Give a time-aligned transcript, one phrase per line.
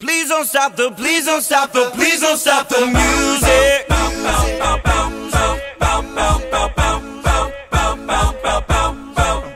[0.00, 3.88] Please don't stop the, please don't stop the, please don't stop the music.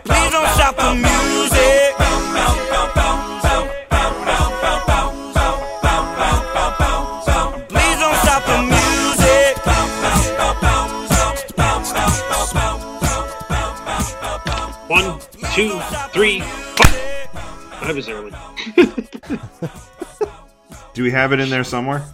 [0.05, 1.95] Please don't stop the music.
[7.69, 9.59] Please don't stop the music.
[14.89, 15.21] One,
[15.55, 15.79] two,
[16.13, 16.87] three, four.
[17.81, 18.33] I was early.
[21.03, 22.05] Do we have it in there somewhere?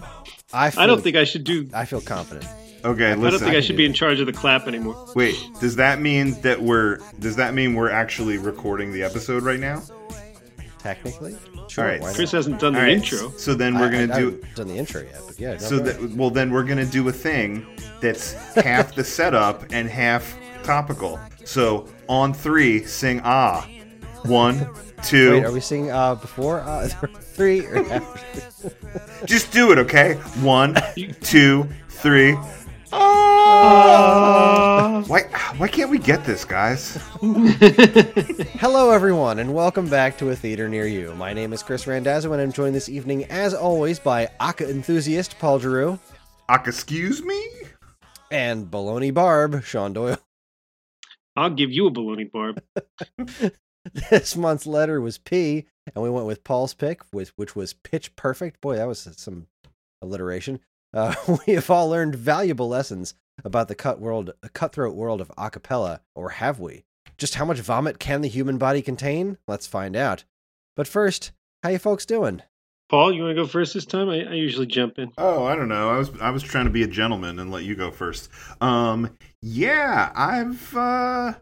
[0.50, 1.68] I feel, I don't think I should do.
[1.75, 2.46] I feel confident.
[2.86, 3.26] Okay, listen.
[3.26, 5.13] I don't think I should be in charge of the clap anymore.
[5.14, 9.61] Wait, does that mean that we're does that mean we're actually recording the episode right
[9.61, 9.82] now?
[10.79, 11.36] Technically,
[11.68, 11.85] sure.
[11.85, 12.14] All right.
[12.16, 12.94] Kris hasn't done the All right.
[12.94, 13.30] intro.
[13.36, 15.58] So then we're gonna I do haven't done the intro yet, but yeah.
[15.58, 17.66] so for that well then we're going to do a thing
[18.00, 21.21] that's half the setup and half topical.
[21.44, 23.68] So on 3 sing ah.
[24.25, 24.66] One,
[25.05, 25.35] two.
[25.35, 26.89] Wait, are we seeing uh before uh
[27.39, 29.25] three or after?
[29.25, 30.15] Just do it, okay?
[30.43, 30.75] One,
[31.21, 32.36] two, three.
[32.91, 34.25] Ah.
[35.06, 35.20] Why
[35.58, 36.97] why can't we get this, guys?
[38.58, 41.14] Hello, everyone, and welcome back to a theater near you.
[41.14, 45.39] My name is Kris Randazzo, and I'm joined this evening, as always, by Aka enthusiast
[45.39, 45.97] Paul Giroux
[46.48, 47.41] Aka, excuse me?
[48.33, 50.19] and Baloney Barb Sean Doyle.
[51.36, 52.61] I'll give you a baloney barb.
[54.11, 58.14] This month's letter was P, and we went with Paul's pick, with which was Pitch
[58.17, 58.61] Perfect.
[58.61, 59.47] Boy, that was some
[60.03, 60.61] alliteration.
[60.95, 61.14] Uh,
[61.47, 63.14] we have all learned valuable lessons
[63.45, 66.84] about the cut world, cutthroat world of acapella, or have we?
[67.17, 69.39] Just how much vomit can the human body contain?
[69.47, 70.25] Let's find out.
[70.77, 72.42] But first, how you folks doing?
[72.89, 74.08] Paul, you want to go first this time?
[74.08, 75.12] I, I usually jump in.
[75.19, 75.91] Oh, I don't know.
[75.91, 78.30] I was I was trying to be a gentleman and let you go first.
[78.62, 81.34] Um, yeah, I've uh,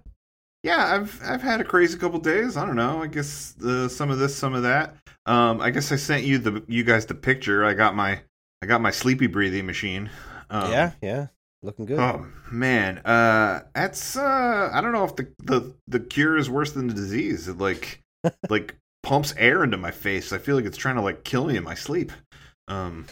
[0.67, 2.57] yeah, I've I've had a crazy couple days.
[2.57, 3.01] I don't know.
[3.01, 4.97] I guess uh, some of this, some of that.
[5.25, 7.65] Um, I guess I sent you the you guys the picture.
[7.65, 8.21] I got my
[8.61, 10.11] I got my sleepy breathing machine.
[10.51, 11.27] Um, yeah, yeah,
[11.63, 12.01] looking good.
[12.01, 16.73] Oh man, uh, that's uh, I don't know if the the the cure is worse
[16.73, 17.47] than the disease.
[17.47, 18.03] It like
[18.51, 18.75] like
[19.05, 20.33] pumps air into my face.
[20.33, 22.11] I feel like it's trying to like kill me in my sleep.
[22.67, 23.07] Um,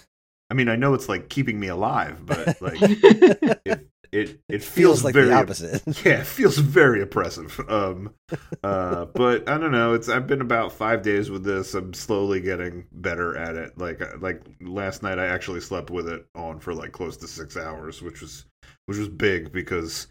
[0.51, 5.01] I mean, I know it's like keeping me alive, but like it it, it feels,
[5.01, 5.83] Feels like very the opposite.
[6.05, 7.59] yeah, it feels very oppressive.
[7.69, 8.15] Um,
[8.63, 9.93] uh, but I don't know.
[9.93, 11.75] It's I've been about five days with this.
[11.75, 13.77] I'm slowly getting better at it.
[13.77, 17.27] Like uh, like last night, I actually slept with it on for like close to
[17.27, 18.47] six hours, which was
[18.87, 20.07] which was big because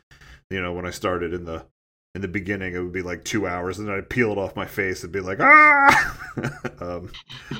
[0.49, 1.65] you know when I started in the
[2.13, 4.53] in the beginning, it would be like two hours, and then I'd peel it off
[4.57, 6.17] my face and be like ah.
[6.81, 7.09] um,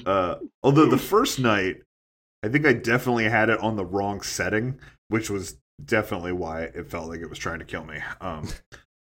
[0.06, 1.78] uh, although the first night,
[2.44, 4.78] I think I definitely had it on the wrong setting,
[5.08, 5.56] which was
[5.86, 8.00] definitely why it felt like it was trying to kill me.
[8.22, 8.48] Um,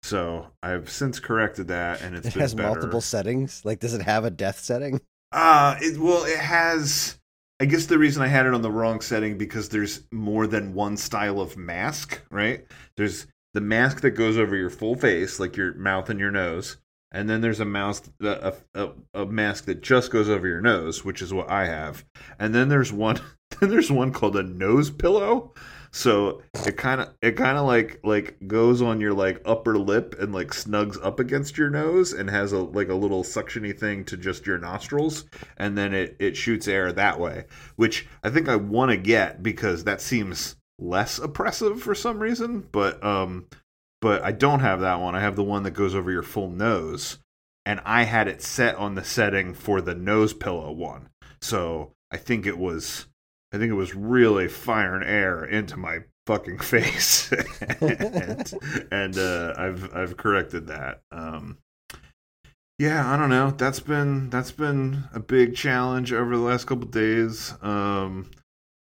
[0.03, 2.69] so I've since corrected that, and it's It has better.
[2.69, 3.63] multiple settings.
[3.63, 5.01] Like, does it have a death setting?
[5.31, 7.17] Uh it well, it has.
[7.61, 10.73] I guess the reason I had it on the wrong setting because there's more than
[10.73, 12.65] one style of mask, right?
[12.97, 16.77] There's the mask that goes over your full face, like your mouth and your nose,
[17.11, 21.05] and then there's a mouse a, a, a mask that just goes over your nose,
[21.05, 22.03] which is what I have,
[22.39, 23.19] and then there's one
[23.59, 25.53] then there's one called a nose pillow.
[25.93, 30.15] So it kind of it kind of like like goes on your like upper lip
[30.19, 34.05] and like snugs up against your nose and has a like a little suctiony thing
[34.05, 35.25] to just your nostrils
[35.57, 39.43] and then it it shoots air that way, which I think I want to get
[39.43, 43.47] because that seems less oppressive for some reason, but um
[44.01, 45.13] but I don't have that one.
[45.13, 47.19] I have the one that goes over your full nose
[47.65, 51.09] and I had it set on the setting for the nose pillow one.
[51.41, 53.07] So I think it was
[53.53, 57.31] I think it was really firing air into my fucking face,
[57.81, 58.53] and,
[58.91, 61.01] and uh, I've I've corrected that.
[61.11, 61.57] Um,
[62.79, 63.51] yeah, I don't know.
[63.51, 67.53] That's been that's been a big challenge over the last couple days.
[67.61, 68.31] Um,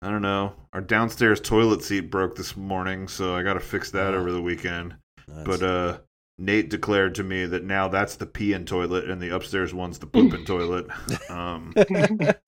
[0.01, 0.53] I don't know.
[0.73, 4.41] Our downstairs toilet seat broke this morning, so I got to fix that over the
[4.41, 4.95] weekend.
[5.43, 5.97] But uh,
[6.39, 10.07] Nate declared to me that now that's the peeing toilet, and the upstairs one's the
[10.07, 10.87] pooping toilet.
[11.29, 11.73] Um,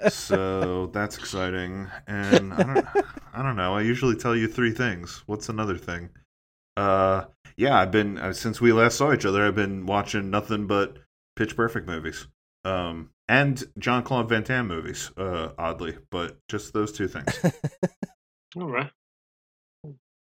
[0.09, 1.87] so that's exciting.
[2.07, 2.87] And I don't,
[3.33, 3.75] I don't know.
[3.75, 5.23] I usually tell you three things.
[5.27, 6.09] What's another thing?
[6.75, 7.25] Uh,
[7.57, 9.45] yeah, I've been uh, since we last saw each other.
[9.45, 10.97] I've been watching nothing but
[11.35, 12.27] Pitch Perfect movies,
[12.65, 15.11] um, and Jean-Claude Van Damme movies.
[15.15, 17.39] Uh, oddly, but just those two things.
[18.55, 18.91] All right.
[19.85, 19.89] I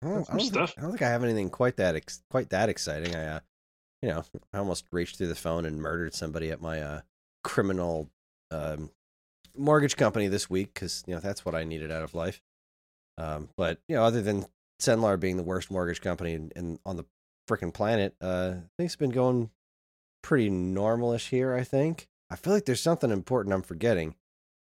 [0.07, 0.55] don't, I don't think.
[0.55, 3.15] I don't think I have anything quite that ex- quite that exciting.
[3.15, 3.39] I, uh,
[4.07, 4.23] you know,
[4.53, 7.01] I almost reached through the phone and murdered somebody at my uh,
[7.43, 8.09] criminal
[8.51, 8.89] um,
[9.53, 12.41] mortgage company this week because you know that's what I needed out of life.
[13.17, 14.45] Um, but you know, other than
[14.79, 17.03] Cenlar being the worst mortgage company in, in on the
[17.49, 19.49] freaking planet, uh, things have been going
[20.23, 21.53] pretty normalish here.
[21.53, 22.07] I think.
[22.29, 24.15] I feel like there's something important I'm forgetting.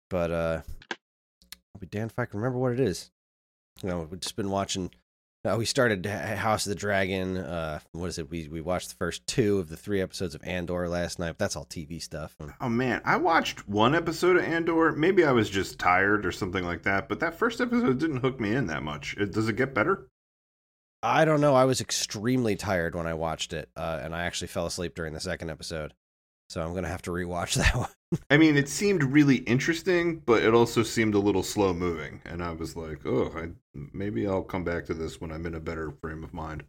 [0.10, 3.10] But uh, I'll be damned if I can remember what it is.
[3.82, 4.92] You know, we've just been watching.
[5.46, 7.38] Uh, we started House of the Dragon.
[7.38, 8.30] Uh, what is it?
[8.30, 11.30] We we watched the first two of the three episodes of Andor last night.
[11.30, 12.36] But that's all TV stuff.
[12.60, 14.92] Oh man, I watched one episode of Andor.
[14.92, 17.08] Maybe I was just tired or something like that.
[17.08, 19.16] But that first episode didn't hook me in that much.
[19.18, 20.08] It, does it get better?
[21.02, 21.56] I don't know.
[21.56, 25.14] I was extremely tired when I watched it, uh, and I actually fell asleep during
[25.14, 25.94] the second episode.
[26.50, 27.90] So I'm gonna have to rewatch that one.
[28.30, 32.44] I mean, it seemed really interesting, but it also seemed a little slow moving, and
[32.44, 33.50] I was like, "Oh, I,
[33.94, 36.64] maybe I'll come back to this when I'm in a better frame of mind."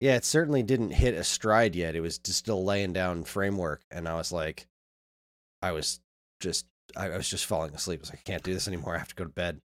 [0.00, 1.96] Yeah, it certainly didn't hit a stride yet.
[1.96, 4.66] It was just still laying down framework, and I was like,
[5.62, 6.00] I was
[6.40, 6.66] just,
[6.96, 8.00] I I was just falling asleep.
[8.00, 8.94] I was like, I can't do this anymore.
[8.94, 9.60] I have to go to bed.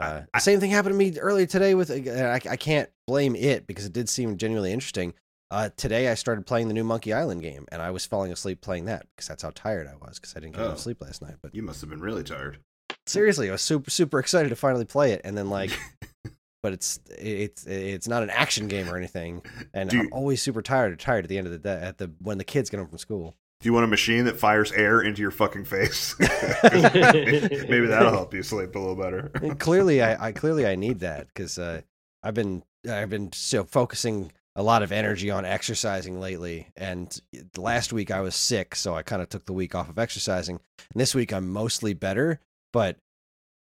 [0.00, 1.90] Uh, the same thing happened to me earlier today with.
[1.90, 5.14] uh, I, I can't blame it because it did seem genuinely interesting.
[5.54, 8.60] Uh, today I started playing the new Monkey Island game, and I was falling asleep
[8.60, 10.66] playing that because that's how tired I was because I didn't get Oh.
[10.66, 11.36] enough sleep last night.
[11.40, 12.58] But You must have been really tired.
[13.06, 15.70] seriously, I was super super excited to finally play it, and then like,
[16.64, 19.42] but it's it's it's not an action game or anything,
[19.72, 22.10] and Do I'm always super tired tired at the end of the day at the
[22.18, 23.36] when the kids get home from school.
[23.60, 26.16] Do you want a machine that fires air into your fucking face?
[26.64, 29.28] maybe that'll help you sleep a little better.
[29.60, 31.82] Clearly, I, I clearly I need that because uh,
[32.24, 37.20] I've been I've been so focusing a lot of energy on exercising lately, and
[37.56, 40.60] last week I was sick, so I kind of took the week off of exercising,
[40.78, 42.40] and this week I'm mostly better,
[42.72, 42.96] but.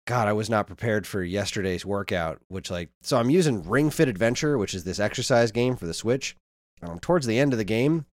[0.07, 4.09] God, I was not prepared for yesterday's workout, which like so I'm using Ring Fit
[4.09, 6.35] Adventure, which is this exercise game for the Switch.
[6.81, 8.05] Um, towards the end of the game,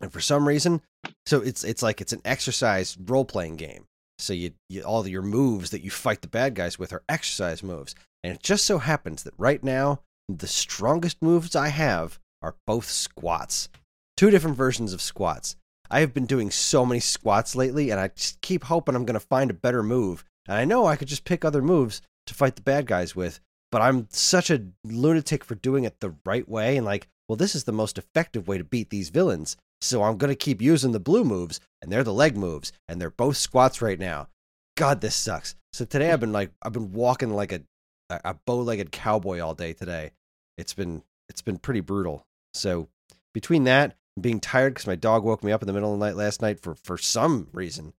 [0.00, 0.80] and for some reason,
[1.26, 3.84] so it's it's like it's an exercise role playing game.
[4.18, 7.62] So you, you all your moves that you fight the bad guys with are exercise
[7.62, 12.56] moves, and it just so happens that right now the strongest moves I have are
[12.66, 13.68] both squats,
[14.16, 15.56] two different versions of squats.
[15.90, 19.14] I have been doing so many squats lately, and I just keep hoping I'm going
[19.14, 20.24] to find a better move.
[20.46, 23.40] And I know I could just pick other moves to fight the bad guys with,
[23.72, 26.76] but I'm such a lunatic for doing it the right way.
[26.76, 29.56] And like, well, this is the most effective way to beat these villains.
[29.80, 33.00] So I'm going to keep using the blue moves, and they're the leg moves, and
[33.00, 34.28] they're both squats right now.
[34.76, 35.54] God, this sucks.
[35.72, 37.62] So today I've been like, I've been walking like a,
[38.10, 40.12] a bow-legged cowboy all day today.
[40.56, 42.26] It's been, it's been pretty brutal.
[42.54, 42.88] So
[43.34, 45.98] between that and being tired because my dog woke me up in the middle of
[45.98, 47.92] the night last night for for some reason,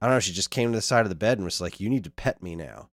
[0.00, 0.20] I don't know.
[0.20, 2.10] She just came to the side of the bed and was like, "You need to
[2.10, 2.90] pet me now."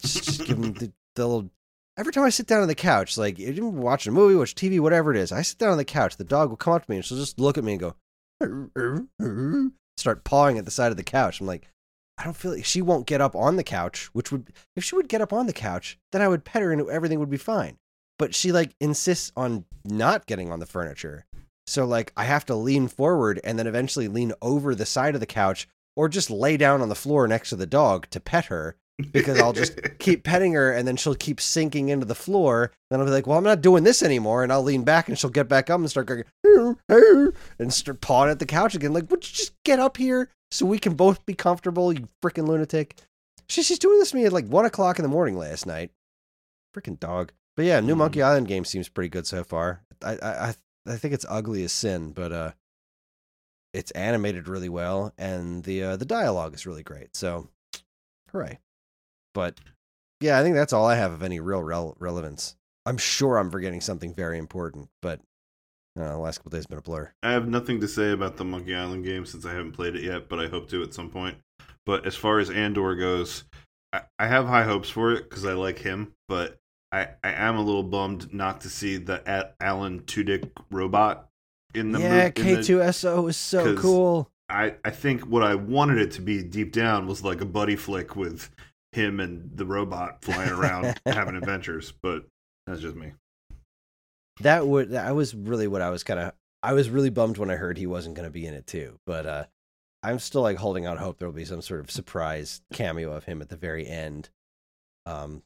[0.00, 1.50] Just, just give him the, the little.
[1.98, 5.10] Every time I sit down on the couch, like watching a movie, watch TV, whatever
[5.10, 6.16] it is, I sit down on the couch.
[6.16, 7.94] The dog will come up to me and she'll just look at me and go,
[9.98, 11.40] start pawing at the side of the couch.
[11.40, 11.68] I'm like,
[12.20, 14.10] I don't feel like she won't get up on the couch.
[14.12, 16.70] Which would, if she would get up on the couch, then I would pet her
[16.70, 17.78] and everything would be fine.
[18.18, 21.24] But she like insists on not getting on the furniture.
[21.66, 25.20] So like I have to lean forward and then eventually lean over the side of
[25.20, 28.46] the couch or just lay down on the floor next to the dog to pet
[28.46, 28.76] her
[29.12, 32.72] because I'll just keep petting her and then she'll keep sinking into the floor.
[32.90, 34.42] Then I'll be like, well, I'm not doing this anymore.
[34.42, 37.72] And I'll lean back and she'll get back up and start going, "Arr, arr," and
[37.72, 38.92] start pawing at the couch again.
[38.92, 42.46] Like, would you just get up here so we can both be comfortable, you freaking
[42.48, 42.96] lunatic?
[43.48, 45.90] She, she's doing this to me at like one o'clock in the morning last night.
[46.76, 47.32] Freaking dog.
[47.56, 47.98] But yeah, new Mm.
[47.98, 49.82] Monkey Island game seems pretty good so far.
[50.02, 50.54] I, I, I,
[50.86, 52.52] I think it's ugly as sin, but, uh,
[53.72, 57.14] it's animated really well and the uh, the dialogue is really great.
[57.14, 57.48] So,
[58.32, 58.58] hooray!
[59.34, 59.58] But
[60.20, 62.56] yeah, I think that's all I have of any real rel- relevance.
[62.86, 65.20] I'm sure I'm forgetting something very important, but
[65.98, 67.12] uh, the last couple days have been a blur.
[67.22, 70.02] I have nothing to say about the Monkey Island game since I haven't played it
[70.02, 71.38] yet, but I hope to at some point.
[71.84, 73.44] But as far as Andor goes,
[73.92, 76.58] I, I have high hopes for it because I like him, but
[76.92, 81.28] I, I am a little bummed not to see the A- Alan Tudyk robot
[81.74, 84.30] in the yeah, mov- K2SO is so cool.
[84.48, 87.76] I, I think what I wanted it to be deep down was like a buddy
[87.76, 88.50] flick with
[88.92, 92.24] him and the robot flying around having adventures, but
[92.66, 93.12] that's just me.
[94.40, 96.32] That would that was really what I was kind of
[96.62, 98.98] I was really bummed when I heard he wasn't going to be in it too.
[99.06, 99.44] But uh
[100.02, 103.24] I'm still like holding out hope there will be some sort of surprise cameo of
[103.24, 104.30] him at the very end.
[105.06, 105.42] Um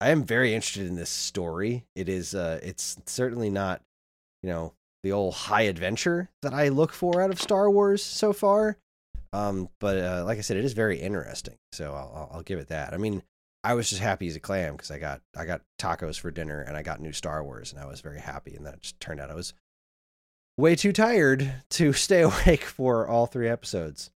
[0.00, 1.86] I am very interested in this story.
[1.94, 3.82] It is uh it's certainly not,
[4.42, 4.74] you know,
[5.04, 8.78] the old high adventure that I look for out of Star Wars so far.
[9.34, 11.56] Um but uh, like I said it is very interesting.
[11.72, 12.94] So I'll I'll, give it that.
[12.94, 13.22] I mean,
[13.62, 16.60] I was just happy as a clam because I got I got tacos for dinner
[16.60, 19.00] and I got new Star Wars and I was very happy and then it just
[19.00, 19.54] turned out I was
[20.56, 24.10] way too tired to stay awake for all three episodes.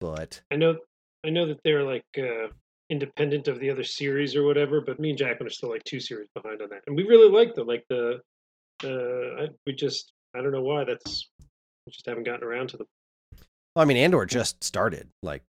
[0.00, 0.76] But I know,
[1.24, 2.48] I know that they're like uh,
[2.90, 6.00] independent of the other series or whatever, but me and Jacqueline are still like two
[6.00, 7.66] series behind on that, and we really like them.
[7.66, 8.20] Like the,
[8.84, 10.84] uh, we just, I don't know why.
[10.84, 11.28] That's
[11.86, 12.86] we just haven't gotten around to them.
[13.78, 15.44] Well, I mean Andor just started like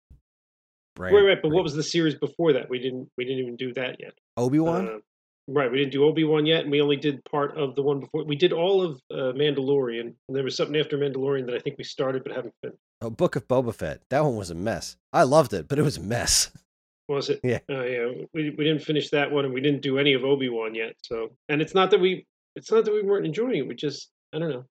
[0.99, 1.39] right, Right, right.
[1.41, 2.69] But what was the series before that?
[2.69, 4.15] We didn't we didn't even do that yet.
[4.37, 4.89] Obi Wan?
[4.89, 4.99] Uh,
[5.47, 8.01] right, we didn't do Obi Wan yet, and we only did part of the one
[8.01, 8.25] before.
[8.25, 11.79] We did all of uh, Mandalorian, and there was something after Mandalorian that I think
[11.79, 12.81] we started but haven't finished.
[13.01, 14.01] oh, Book of Boba Fett.
[14.11, 14.97] That one was a mess.
[15.13, 16.51] I loved it, but it was a mess.
[17.09, 17.39] Was it?
[17.45, 17.61] Yeah.
[17.71, 18.07] Uh, yeah.
[18.35, 20.97] We we didn't finish that one, and we didn't do any of Obi Wan yet.
[21.05, 23.69] So, and it's not that we it's not that we weren't enjoying it.
[23.69, 24.65] We just I don't know,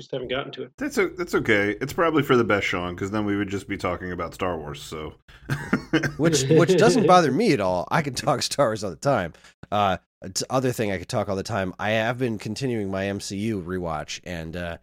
[0.00, 0.72] just haven't gotten to it.
[0.78, 1.76] That's o- that's okay.
[1.80, 4.56] It's probably for the best, Sean, because then we would just be talking about Star
[4.58, 4.82] Wars.
[4.82, 5.14] So,
[6.16, 7.86] which which doesn't bother me at all.
[7.90, 9.34] I can talk Star Wars all the time.
[9.70, 11.74] Uh, it's other thing I could talk all the time.
[11.78, 14.78] I have been continuing my MCU rewatch, and uh,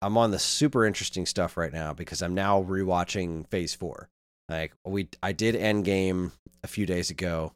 [0.00, 4.08] I'm on the super interesting stuff right now because I'm now rewatching Phase Four.
[4.48, 6.32] Like we, I did Endgame
[6.64, 7.52] a few days ago,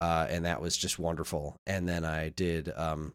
[0.00, 1.56] uh, and that was just wonderful.
[1.66, 2.72] And then I did.
[2.74, 3.14] Um,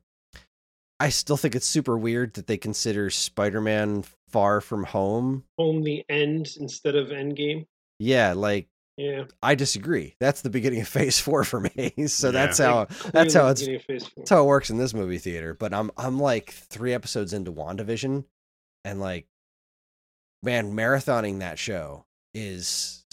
[0.99, 5.43] I still think it's super weird that they consider Spider-Man Far From Home.
[5.57, 7.65] Home the end instead of Endgame.
[7.99, 10.15] Yeah, like Yeah, I disagree.
[10.19, 11.93] That's the beginning of Phase Four for me.
[12.07, 12.31] So Yeah.
[12.31, 14.13] that's how Like, that's how it's beginning of Phase Four.
[14.21, 15.53] that's how it works in this movie theater.
[15.53, 18.23] But I'm I'm like three episodes into WandaVision,
[18.85, 19.27] and like,
[20.41, 23.05] man, marathoning that show is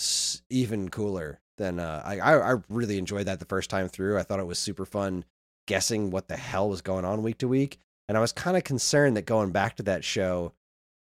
[0.49, 4.19] even cooler than uh, I, I I really enjoyed that the first time through.
[4.19, 5.25] I thought it was super fun
[5.71, 8.65] guessing what the hell was going on week to week, and I was kind of
[8.65, 10.53] concerned that going back to that show,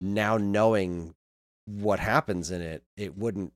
[0.01, 1.15] now knowing
[1.67, 3.53] what happens in it, it wouldn't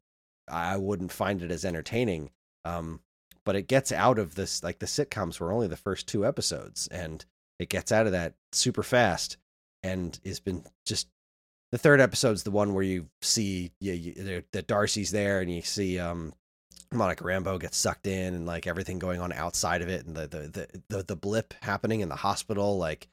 [0.46, 2.32] I wouldn't find it as entertaining.
[2.66, 3.00] Um,
[3.46, 6.86] but it gets out of this like the sitcoms were only the first two episodes,
[6.88, 7.24] and
[7.58, 9.38] it gets out of that super fast,
[9.82, 11.08] and it's been just
[11.72, 15.62] the third episode's the one where you see yeah you, that Darcy's there, and you
[15.62, 16.34] see um
[16.92, 20.26] Monica Rambeau gets sucked in, and like everything going on outside of it, and the
[20.26, 23.08] the the the, the blip happening in the hospital, like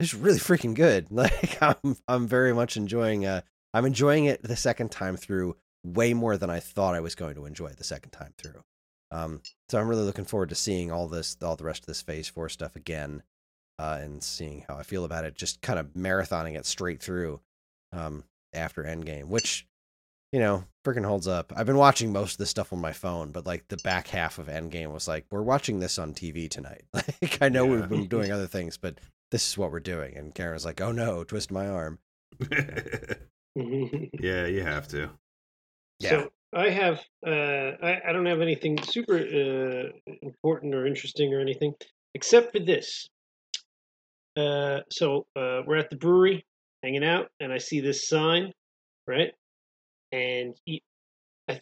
[0.00, 1.08] it's really freaking good.
[1.10, 3.42] Like I'm I'm very much enjoying uh
[3.74, 7.34] I'm enjoying it the second time through way more than I thought I was going
[7.36, 8.62] to enjoy the second time through.
[9.10, 12.02] Um, so I'm really looking forward to seeing all this, all the rest of this
[12.02, 13.22] Phase Four stuff again,
[13.78, 15.36] uh, and seeing how I feel about it.
[15.36, 17.40] Just kind of marathoning it straight through
[17.92, 19.66] um, after Endgame, which
[20.32, 21.52] you know freaking holds up.
[21.56, 24.38] I've been watching most of this stuff on my phone, but like the back half
[24.38, 26.84] of Endgame was like, we're watching this on TV tonight.
[26.94, 27.80] Like I know Yeah.
[27.80, 29.00] we've been doing other things, but
[29.32, 30.16] this is what we're doing.
[30.16, 31.98] And Karen was like, oh no, twist my arm.
[33.56, 35.10] yeah, you have to.
[36.02, 37.30] So I have uh,
[37.82, 41.74] I, I don't have anything super uh, important or interesting or anything
[42.14, 43.08] except for this.
[44.36, 46.44] Uh, so uh, we're at the brewery
[46.82, 48.52] hanging out, and I see this sign,
[49.06, 49.32] right?
[50.16, 50.82] And th-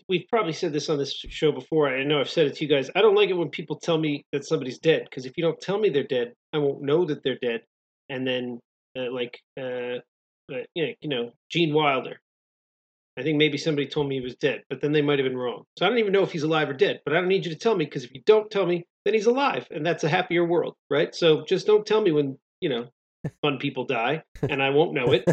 [0.08, 1.88] we've probably said this on this show before.
[1.88, 2.88] I know I've said it to you guys.
[2.94, 5.60] I don't like it when people tell me that somebody's dead because if you don't
[5.60, 7.62] tell me they're dead, I won't know that they're dead.
[8.08, 8.60] And then,
[8.96, 9.98] uh, like, uh,
[10.52, 12.20] uh, you know, Gene Wilder.
[13.16, 15.38] I think maybe somebody told me he was dead, but then they might have been
[15.38, 15.64] wrong.
[15.78, 17.00] So I don't even know if he's alive or dead.
[17.04, 19.14] But I don't need you to tell me because if you don't tell me, then
[19.14, 21.14] he's alive, and that's a happier world, right?
[21.14, 22.88] So just don't tell me when you know
[23.42, 25.24] fun people die, and I won't know it.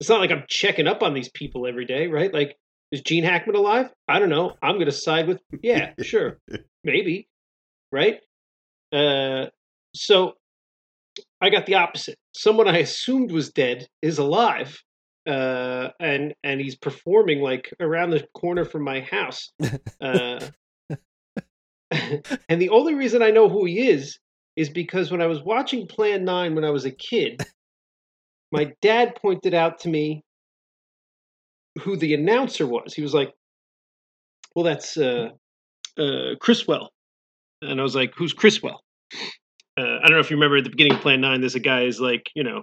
[0.00, 2.32] It's not like I'm checking up on these people every day, right?
[2.32, 2.56] Like,
[2.90, 3.90] is Gene Hackman alive?
[4.08, 4.54] I don't know.
[4.62, 6.38] I'm going to side with yeah, sure,
[6.82, 7.28] maybe,
[7.92, 8.20] right?
[8.92, 9.46] Uh,
[9.94, 10.34] so
[11.40, 12.18] I got the opposite.
[12.34, 14.82] Someone I assumed was dead is alive,
[15.28, 19.52] uh, and and he's performing like around the corner from my house.
[20.00, 20.40] Uh,
[21.90, 24.18] and the only reason I know who he is
[24.56, 27.44] is because when I was watching Plan Nine when I was a kid,
[28.54, 30.22] my dad pointed out to me
[31.80, 32.94] who the announcer was.
[32.94, 33.32] He was like,
[34.54, 35.30] "Well, that's uh,
[35.98, 36.90] uh, Criswell,"
[37.62, 38.80] and I was like, "Who's Criswell?"
[39.76, 41.40] Uh, I don't know if you remember at the beginning of Plan Nine.
[41.40, 42.62] There's a guy is like, you know,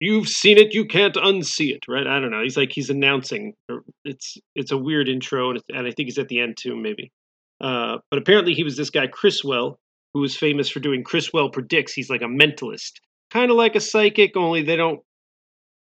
[0.00, 2.06] you've seen it, you can't unsee it, right?
[2.06, 2.42] I don't know.
[2.42, 3.52] He's like he's announcing.
[4.04, 6.76] It's it's a weird intro, and, it's- and I think he's at the end too,
[6.76, 7.12] maybe.
[7.60, 9.78] Uh, but apparently, he was this guy Criswell,
[10.14, 11.92] who was famous for doing Criswell predicts.
[11.92, 12.92] He's like a mentalist,
[13.32, 15.00] kind of like a psychic, only they don't.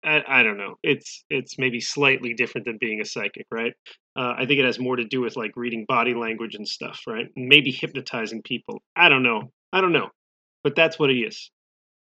[0.04, 0.74] I, I don't know.
[0.82, 3.72] It's it's maybe slightly different than being a psychic, right?
[4.16, 7.00] Uh, I think it has more to do with like reading body language and stuff,
[7.06, 7.26] right?
[7.36, 8.82] Maybe hypnotizing people.
[8.94, 9.50] I don't know.
[9.72, 10.08] I don't know,
[10.64, 11.50] but that's what he is.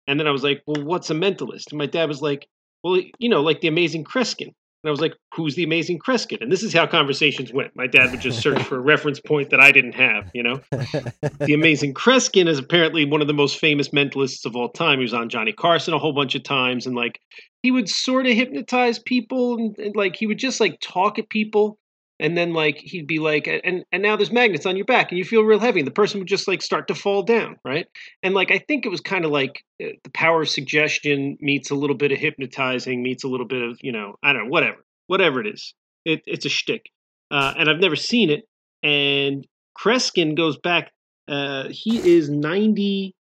[0.08, 1.72] And then I was like, well, what's a mentalist?
[1.72, 2.48] And my dad was like,
[2.84, 4.54] well, you know, like the Amazing Kreskin.
[4.84, 6.42] And I was like, who's the Amazing Kreskin?
[6.42, 7.76] And this is how conversations went.
[7.76, 10.60] My dad would just search for a reference point that I didn't have, you know?
[10.72, 14.98] the Amazing Kreskin is apparently one of the most famous mentalists of all time.
[14.98, 17.20] He was on Johnny Carson a whole bunch of times, and like
[17.62, 21.30] he would sort of hypnotize people, and, and like he would just like talk at
[21.30, 21.78] people,
[22.22, 25.20] and then like he'd be like, and and now there's magnets on your back, and
[25.20, 27.88] you feel real heavy, and the person would just like start to fall down, right?
[28.24, 31.72] And like I think it was kind of like uh, the power of suggestion meets
[31.72, 34.50] a little bit of hypnotizing, meets a little bit of you know I don't know
[34.52, 35.74] whatever whatever it is.
[36.06, 36.90] It, it's a shtick.
[37.32, 38.46] uh, and I've never seen it.
[38.84, 39.48] And
[39.78, 40.92] Kreskin goes back.
[41.28, 43.16] Uh, he is ninety.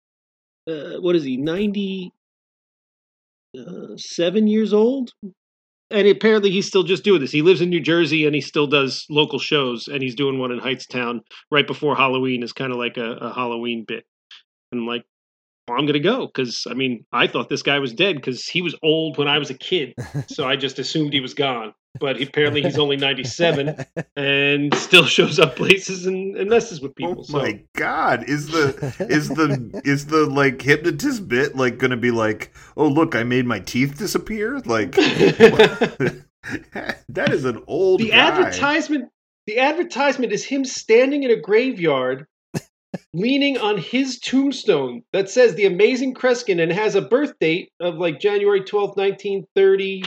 [0.69, 1.37] Uh, what is he?
[1.39, 2.13] Ninety
[3.59, 5.13] uh, seven years old.
[5.91, 7.33] And apparently, he's still just doing this.
[7.33, 9.89] He lives in New Jersey, and he still does local shows.
[9.89, 11.21] And he's doing one in Hightstown
[11.51, 12.43] right before Halloween.
[12.43, 14.05] Is kind of like a, a Halloween bit.
[14.71, 15.05] And I'm like,
[15.69, 18.63] well, I'm gonna go because I mean, I thought this guy was dead because he
[18.63, 19.95] was old when I was a kid,
[20.29, 21.75] so I just assumed he was gone.
[21.99, 23.85] But apparently, he's only 97
[24.17, 27.27] and still shows up places and, and messes with oh people.
[27.29, 28.29] Oh my god!
[28.29, 32.87] Is the is the is the like hypnotist bit like going to be like, oh
[32.87, 34.61] look, I made my teeth disappear?
[34.61, 36.25] Like that
[37.31, 38.17] is an old the guy.
[38.17, 39.11] advertisement,
[39.47, 42.27] the advertisement is him standing in a graveyard.
[43.15, 47.97] leaning on his tombstone that says the amazing Kreskin and has a birth date of
[47.97, 50.03] like January 12th, 1930.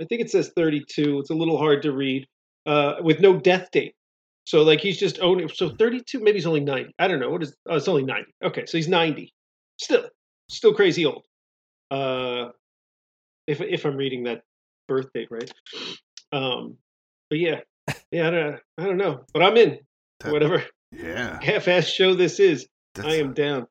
[0.00, 1.18] I think it says 32.
[1.20, 2.26] It's a little hard to read.
[2.66, 3.94] Uh, with no death date.
[4.44, 6.94] So like he's just owning so 32, maybe he's only 90.
[6.98, 7.30] I don't know.
[7.30, 8.30] What is oh, it's only 90.
[8.44, 9.32] Okay, so he's 90.
[9.78, 10.08] Still.
[10.50, 11.24] Still crazy old.
[11.90, 12.48] Uh
[13.46, 14.42] if if I'm reading that
[14.88, 15.50] birth date right.
[16.32, 16.76] Um
[17.30, 17.60] but yeah.
[18.10, 19.24] Yeah, I don't I don't know.
[19.32, 19.78] But I'm in.
[20.20, 21.38] That- Whatever Yeah.
[21.42, 22.66] half-ass show this is.
[22.98, 23.66] I That's- am down.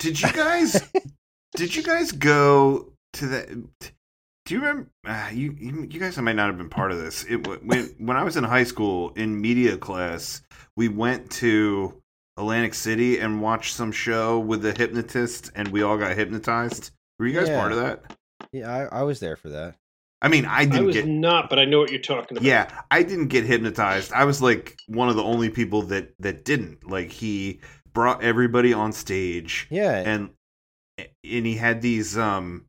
[0.00, 0.82] Did you guys?
[1.56, 3.64] did you guys go to the?
[4.50, 4.90] Do you remember?
[5.06, 7.22] Uh, you, you you guys might not have been part of this.
[7.22, 10.42] It when when I was in high school in media class,
[10.76, 12.02] we went to
[12.36, 16.90] Atlantic City and watched some show with the hypnotist, and we all got hypnotized.
[17.20, 17.60] Were you guys Yeah.
[17.60, 18.16] part of that?
[18.50, 19.76] yeah, I, I was there for that.
[20.20, 21.06] I mean, I I didn't was get.
[21.06, 22.42] not, but I know what you're talking about.
[22.44, 24.12] Yeah, I didn't get hypnotized.
[24.12, 26.90] I was like one of the only people that that didn't.
[26.90, 27.60] Like he
[27.92, 30.30] brought everybody on stage Yeah, and
[30.98, 32.64] and he had these um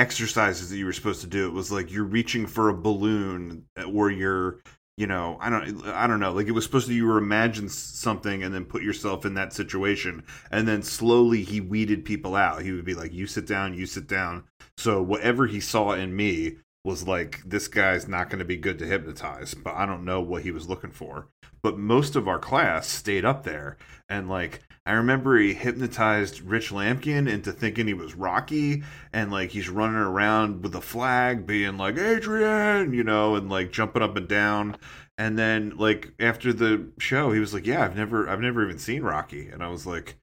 [0.00, 1.46] exercises that you were supposed to do.
[1.46, 4.60] It was like you're reaching for a balloon or you're
[4.96, 6.32] you know i don't i don't know.
[6.32, 9.52] Like it was supposed to you were imagine something and then put yourself in that
[9.52, 10.24] situation.
[10.50, 12.62] And then slowly he weeded people out.
[12.62, 14.44] He would be like you sit down you sit down.
[14.78, 18.78] So whatever he saw in me was like this guy's not going to be good
[18.78, 21.28] to hypnotize but i don't know what he was looking for.
[21.62, 23.76] But most of our class stayed up there
[24.08, 29.50] and like I remember he hypnotized Rich Lampkin into thinking he was Rocky, and like
[29.50, 34.16] he's running around with a flag, being like Adrian, you know, and like jumping up
[34.16, 34.76] and down.
[35.18, 38.78] And then like after the show, he was like, "Yeah, I've never, I've never even
[38.78, 40.16] seen Rocky," and I was like,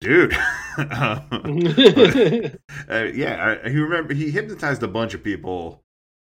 [0.00, 0.34] "Dude."
[0.78, 0.90] uh,
[2.88, 5.82] yeah, I, he remember he hypnotized a bunch of people,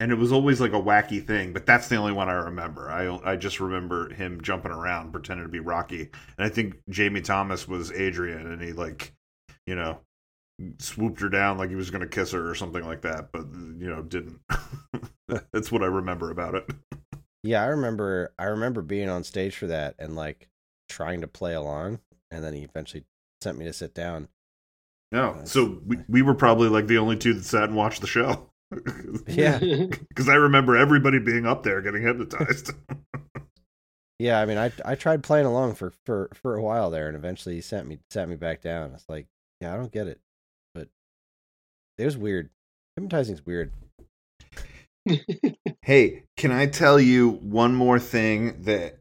[0.03, 1.53] and it was always like a wacky thing.
[1.53, 2.91] But that's the only one I remember.
[2.91, 7.21] I I just remember him jumping around, pretending to be Rocky, and I think Jamie
[7.21, 9.13] Thomas was Adrian, and he like,
[9.65, 10.01] you know,
[10.79, 13.45] swooped her down like he was going to kiss her or something like that, but
[13.53, 14.41] you know, didn't.
[15.53, 16.69] that's what I remember about it.
[17.41, 17.63] yeah.
[17.63, 18.33] I remember.
[18.37, 20.49] I remember being on stage for that and like
[20.89, 23.05] trying to play along, and then he eventually
[23.41, 24.27] sent me to sit down.
[25.13, 28.07] No, so we we were probably like the only two that sat and watched the
[28.07, 28.49] show.
[29.27, 32.71] Yeah, Because I remember everybody being up there getting hypnotized.
[34.19, 34.39] yeah.
[34.39, 37.55] I mean, I I tried playing along for for for a while there, and eventually
[37.55, 38.91] he sent me sat me back down.
[38.93, 39.27] It's like,
[39.61, 40.19] yeah, I don't get it,
[40.73, 40.89] but
[41.97, 42.49] it was weird.
[42.95, 43.71] Hypnotizing's weird.
[45.85, 48.99] Hey, can I tell you one more thing that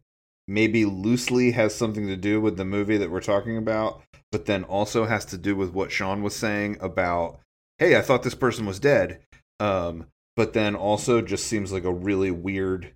[0.48, 4.64] maybe loosely has something to do with the movie that we're talking about, but then
[4.64, 7.38] also has to do with what Sean was saying about,
[7.78, 9.20] hey, I thought this person was dead.
[9.62, 12.94] Um, but then also just seems like a really weird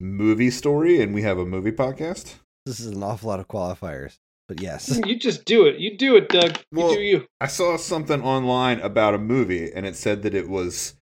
[0.00, 2.36] movie story, and we have a movie podcast.
[2.64, 4.98] This is an awful lot of qualifiers, but yes.
[5.06, 5.78] you just do it.
[5.78, 6.56] You do it, Doug.
[6.72, 7.26] You Well- do you.
[7.40, 10.94] I saw something online about a movie, and it said that it was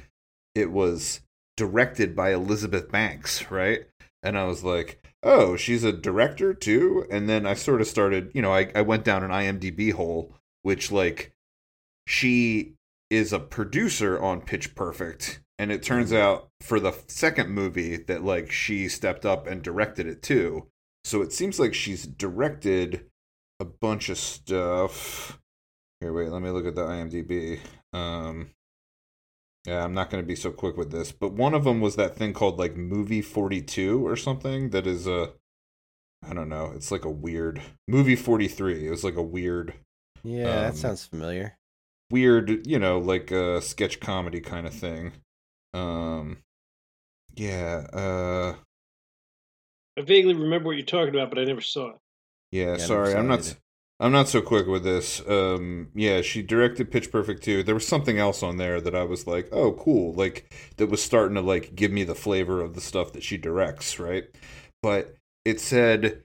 [0.54, 1.20] it was
[1.56, 3.86] directed by Elizabeth Banks, right?
[4.22, 7.06] And I was like, oh, she's a director too.
[7.10, 10.32] And then I sort of started, you know, I, I went down an IMDb hole,
[10.62, 11.32] which like
[12.06, 12.75] she
[13.10, 15.40] is a producer on Pitch Perfect.
[15.58, 20.06] And it turns out for the second movie that like she stepped up and directed
[20.06, 20.66] it too.
[21.04, 23.06] So it seems like she's directed
[23.60, 25.38] a bunch of stuff.
[26.00, 27.60] Here, wait, let me look at the IMDb.
[27.92, 28.50] Um,
[29.66, 31.96] yeah, I'm not going to be so quick with this, but one of them was
[31.96, 35.32] that thing called like Movie 42 or something that is a,
[36.28, 38.86] I don't know, it's like a weird movie 43.
[38.86, 39.74] It was like a weird,
[40.22, 41.56] Yeah, Um, that sounds familiar.
[42.10, 45.12] Weird, you know, like a sketch comedy kind of thing.
[45.74, 46.38] Um,
[47.34, 48.54] yeah, uh,
[49.98, 51.96] I vaguely remember what you're talking about, but I never saw it.
[52.50, 52.64] yeah.
[52.64, 53.40] I never sorry, I'm not.
[53.40, 53.56] either.
[53.98, 55.26] I'm not so quick with this.
[55.26, 57.62] Um, yeah, she directed Pitch Perfect too.
[57.62, 60.12] There was something else on there that I was like, oh, cool.
[60.12, 63.38] Like that was starting to like give me the flavor of the stuff that she
[63.38, 64.24] directs, right?
[64.82, 66.22] but it said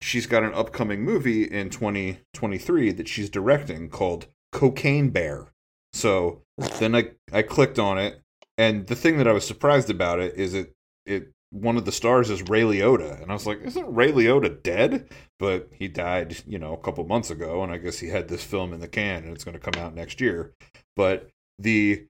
[0.00, 5.48] she's got an upcoming movie in 2023 that she's directing called Cocaine Bear.
[5.92, 6.42] So
[6.78, 8.22] then I I clicked on it,
[8.56, 10.72] and the thing that I was surprised about it is it
[11.04, 14.62] it one of the stars is Ray Liotta, and I was like, isn't Ray Liotta
[14.62, 15.08] dead?
[15.38, 18.42] But he died, you know, a couple months ago, and I guess he had this
[18.42, 20.52] film in the can, and it's going to come out next year.
[20.96, 22.06] But the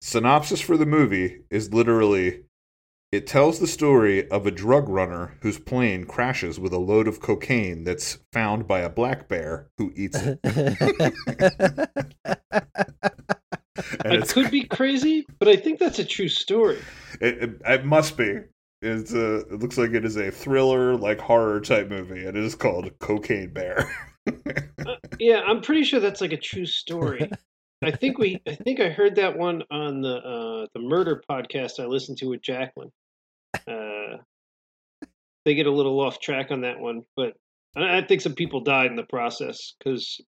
[0.00, 2.44] synopsis for the movie is literally
[3.14, 7.20] it tells the story of a drug runner whose plane crashes with a load of
[7.20, 10.40] cocaine that's found by a black bear who eats it.
[14.04, 16.78] And I could be crazy, but I think that's a true story.
[17.20, 18.40] it, it, it must be.
[18.82, 22.44] It's a, it looks like it is a thriller, like horror type movie, and it
[22.44, 23.90] is called Cocaine Bear.
[24.26, 27.30] Uh, yeah, I'm pretty sure that's like a true story.
[27.82, 31.80] I think we, I think I heard that one on the uh, the murder podcast
[31.80, 32.90] I listened to with Jacqueline.
[33.66, 34.18] Uh,
[35.44, 37.34] they get a little off track on that one, but
[37.76, 40.20] I, I think some people died in the process because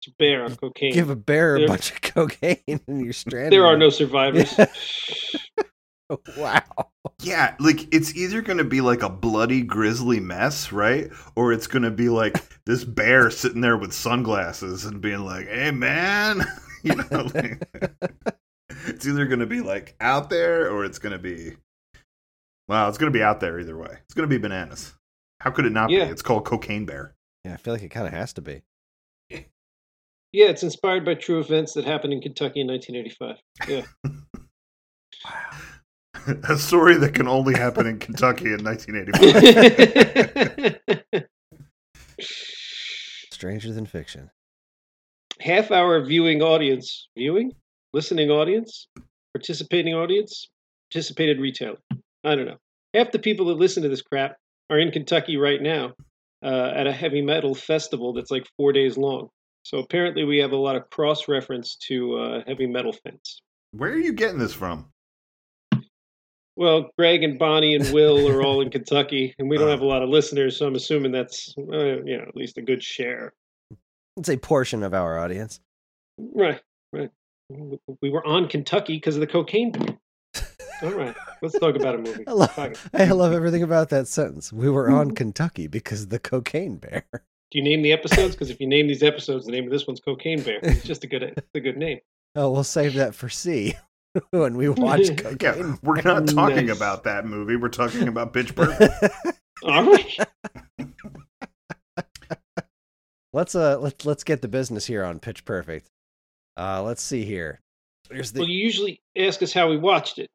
[0.00, 0.92] it's a bear on cocaine.
[0.92, 3.52] Give a bear a bunch of cocaine and you're stranded.
[3.52, 3.92] there are no it.
[3.92, 4.54] survivors.
[6.36, 6.62] wow.
[7.22, 11.10] Yeah, like it's either going to be like a bloody grizzly mess, right?
[11.34, 15.48] Or it's going to be like this bear sitting there with sunglasses and being like,
[15.48, 16.44] "Hey man."
[16.82, 17.68] you know, like,
[18.86, 21.56] it's either going to be like out there or it's going to be
[22.68, 23.98] Well, it's going to be out there either way.
[24.04, 24.92] It's going to be bananas.
[25.40, 26.06] How could it not Yeah.
[26.06, 26.10] be?
[26.10, 27.14] It's called Cocaine Bear.
[27.44, 28.62] Yeah, I feel like it kind of has to be.
[29.30, 29.38] yeah,
[30.48, 33.36] it's inspired by true events that happened in Kentucky in 1985.
[33.68, 33.84] Yeah.
[35.24, 35.50] Wow.
[36.48, 41.26] A story that can only happen in Kentucky in 1985.
[43.30, 44.30] Stranger than fiction.
[45.40, 47.52] Half hour viewing audience, viewing,
[47.92, 48.88] listening audience,
[49.34, 50.46] participating audience,
[50.90, 51.76] participated retailer.
[52.26, 52.58] I don't know.
[52.94, 54.36] Half the people that listen to this crap
[54.70, 55.94] are in Kentucky right now
[56.42, 59.28] uh, at a heavy metal festival that's like four days long.
[59.62, 63.40] So apparently, we have a lot of cross reference to uh, heavy metal fans.
[63.72, 64.92] Where are you getting this from?
[66.54, 69.86] Well, Greg and Bonnie and Will are all in Kentucky, and we don't have a
[69.86, 73.32] lot of listeners, so I'm assuming that's uh, you know at least a good share.
[74.16, 75.60] It's a portion of our audience.
[76.18, 76.60] Right,
[76.92, 77.10] right.
[78.00, 79.72] We were on Kentucky because of the cocaine.
[79.72, 79.98] bear.
[80.82, 82.24] All right, let's talk about a movie.
[82.26, 84.52] I love, I love everything about that sentence.
[84.52, 87.04] We were on Kentucky because of the cocaine bear.
[87.12, 88.34] Do you name the episodes?
[88.34, 90.58] Because if you name these episodes, the name of this one's Cocaine Bear.
[90.62, 92.00] It's just a good, it's a good name.
[92.34, 93.74] Oh, we'll save that for C
[94.30, 95.78] when we watch Yeah, cocaine.
[95.82, 96.76] we're not talking Nice.
[96.76, 97.54] about that movie.
[97.56, 98.92] We're talking about Pitch Perfect.
[99.62, 100.18] All right.
[103.32, 105.88] let's uh let's let's get the business here on Pitch Perfect.
[106.56, 107.60] Uh let's see here.
[108.10, 110.28] Here's the Well, you usually ask us how we watched it.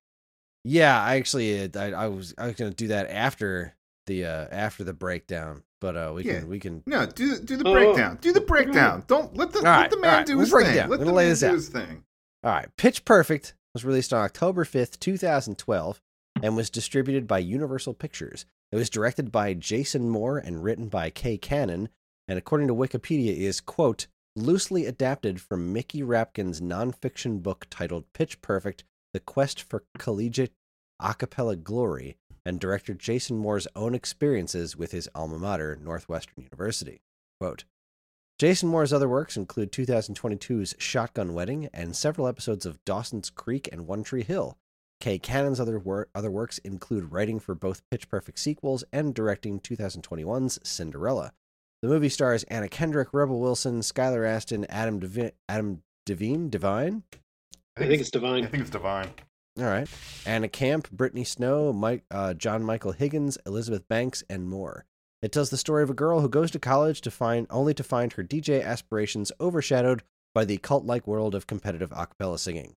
[0.64, 3.74] Yeah, I actually uh, I, I was I was going to do that after
[4.08, 6.40] the uh after the breakdown, but uh we Yeah.
[6.40, 8.18] can we can No, do do the Oh, breakdown.
[8.22, 9.04] Do the breakdown.
[9.08, 10.76] Don't let the All let right, the man right, do we'll his thing.
[10.76, 10.90] down.
[10.90, 11.54] Let We're the lay man this do out.
[11.54, 12.04] his thing.
[12.44, 16.02] All right, Pitch Perfect was released on October 5th, 2012
[16.42, 18.46] and was distributed by Universal Pictures.
[18.72, 21.90] It was directed by Jason Moore and written by Kay Cannon,
[22.28, 28.42] and according to Wikipedia is quote loosely adapted from Mickey Rapkin's nonfiction book titled Pitch
[28.42, 30.54] Perfect: The Quest for Collegiate
[31.00, 37.02] A Cappella Glory, and director Jason Moore's own experiences with his alma mater, Northwestern University.
[37.40, 37.66] Quote
[38.40, 43.86] Jason Moore's other works include 2022's Shotgun Wedding and several episodes of Dawson's Creek and
[43.86, 44.58] One Tree Hill.
[45.00, 49.60] Kay Cannon's other, wor- other works include writing for both Pitch Perfect sequels and directing
[49.60, 51.34] 2021's Cinderella.
[51.82, 57.04] The movie stars Anna Kendrick, Rebel Wilson, Skylar Astin, Adam Devi- Adam Devine, Divine,
[57.78, 58.44] I think it's I divine.
[58.44, 59.10] I think it's divine.
[59.58, 59.88] all right.
[60.26, 64.86] Anna Camp, Brittany Snow, Mike, uh, John Michael Higgins, Elizabeth Banks, and more.
[65.22, 67.84] It tells the story of a girl who goes to college to find only to
[67.84, 70.04] find her DJ aspirations overshadowed
[70.34, 72.74] by the cult-like world of competitive a cappella singing.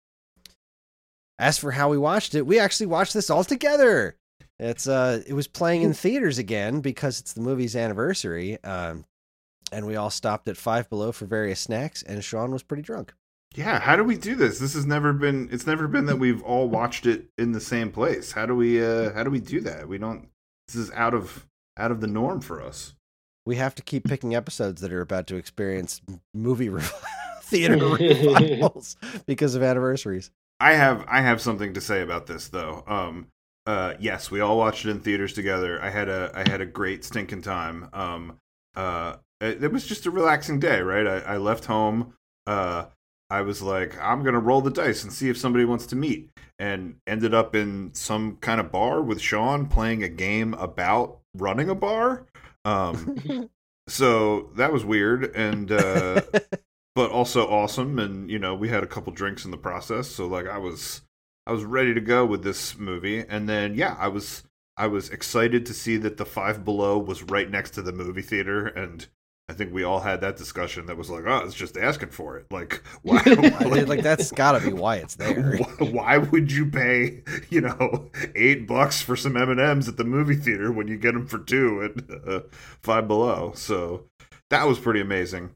[1.38, 4.16] As for how we watched it, we actually watched this all together.
[4.58, 8.62] It's uh, it was playing in theaters again because it's the movie's anniversary.
[8.62, 9.04] Um,
[9.72, 13.14] and we all stopped at Five Below for various snacks, and Sean was pretty drunk.
[13.54, 14.58] Yeah, how do we do this?
[14.58, 17.90] This has never been it's never been that we've all watched it in the same
[17.92, 18.32] place.
[18.32, 19.88] How do we uh how do we do that?
[19.88, 20.28] We don't
[20.68, 22.94] this is out of out of the norm for us.
[23.44, 26.00] we have to keep picking episodes that are about to experience
[26.32, 26.82] movie re-
[27.42, 30.30] theater revivals because of anniversaries.
[30.60, 32.84] I have I have something to say about this though.
[32.86, 33.26] Um
[33.66, 35.80] uh yes, we all watched it in theaters together.
[35.82, 37.88] I had a I had a great stinking time.
[37.92, 38.38] Um
[38.76, 41.06] uh it, it was just a relaxing day, right?
[41.06, 42.14] I, I left home
[42.46, 42.86] uh
[43.32, 46.28] I was like, I'm gonna roll the dice and see if somebody wants to meet,
[46.58, 51.70] and ended up in some kind of bar with Sean playing a game about running
[51.70, 52.26] a bar.
[52.66, 53.48] Um,
[53.88, 56.20] so that was weird, and uh,
[56.94, 57.98] but also awesome.
[57.98, 61.00] And you know, we had a couple drinks in the process, so like I was,
[61.46, 63.20] I was ready to go with this movie.
[63.26, 64.42] And then yeah, I was,
[64.76, 68.20] I was excited to see that the Five Below was right next to the movie
[68.20, 69.06] theater, and
[69.52, 72.38] I think we all had that discussion that was like, oh, it's just asking for
[72.38, 72.46] it.
[72.50, 73.22] Like, why?
[73.26, 75.58] Mean, like that's got to be why it's there.
[75.78, 79.98] Why, why would you pay, you know, eight bucks for some M and M's at
[79.98, 82.40] the movie theater when you get them for two at uh,
[82.80, 83.52] Five Below?
[83.54, 84.06] So
[84.48, 85.50] that was pretty amazing.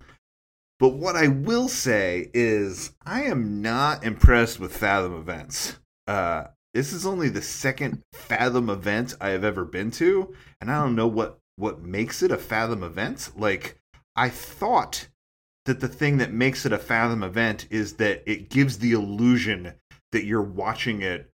[0.78, 5.78] But what I will say is, I am not impressed with Fathom events.
[6.06, 10.82] Uh, this is only the second Fathom event I have ever been to, and I
[10.82, 13.30] don't know what what makes it a Fathom event.
[13.36, 13.78] Like,
[14.16, 15.08] I thought
[15.66, 19.74] that the thing that makes it a Fathom event is that it gives the illusion
[20.12, 21.30] that you're watching it,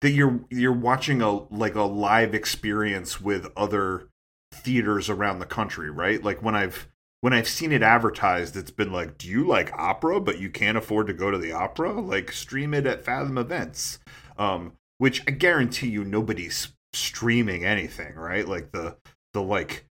[0.00, 4.08] that you're you're watching a like a live experience with other
[4.52, 6.22] theaters around the country, right?
[6.22, 6.88] Like when I've
[7.20, 10.78] when I've seen it advertised, it's been like, do you like opera, but you can't
[10.78, 12.00] afford to go to the opera?
[12.00, 13.98] Like, stream it at Fathom Events,
[14.38, 18.46] um, which I guarantee you nobody's streaming anything, right?
[18.46, 18.96] Like the
[19.32, 19.86] the like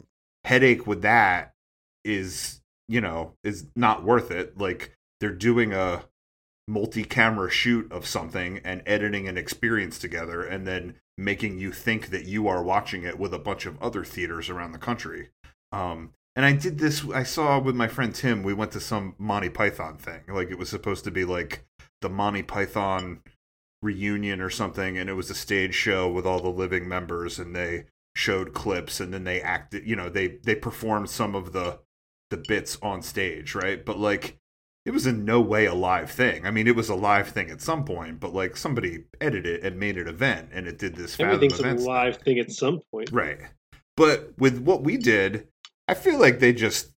[0.46, 1.55] headache with that
[2.06, 4.58] is you know is not worth it.
[4.58, 6.06] Like they're doing a
[6.68, 12.26] multi-camera shoot of something and editing an experience together and then making you think that
[12.26, 15.30] you are watching it with a bunch of other theaters around the country.
[15.72, 19.16] Um and i did this i saw with my friend tim we went to some
[19.18, 20.22] monty python thing.
[20.28, 21.66] Like it was supposed to be like
[22.02, 23.22] the monty python
[23.82, 27.56] reunion or something and it was a stage show with all the living members and
[27.56, 31.80] they showed clips and then they acted you know they they performed some of the
[32.30, 34.38] the bits on stage right but like
[34.86, 37.50] it was in no way a live thing i mean it was a live thing
[37.50, 40.96] at some point but like somebody edited it and made an event and it did
[40.96, 41.92] this Fathom Everything's a events thing.
[41.92, 43.12] live thing at some point.
[43.12, 43.40] right
[43.98, 45.48] but with what we did
[45.88, 46.92] i feel like they just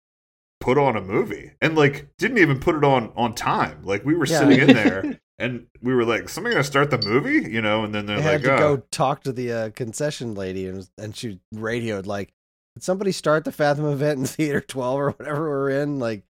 [0.62, 4.16] put on a movie and like didn't even put it on on time like we
[4.16, 4.40] were Yeah.
[4.40, 7.94] sitting in there and we were like somebody gonna start the movie you know and
[7.94, 8.78] then they're I had like to oh.
[8.78, 12.34] go talk to the uh, concession lady, and and she radioed like,
[12.76, 16.24] "Did somebody start the Fathom event in Theater 12 or whatever we're in?" Like,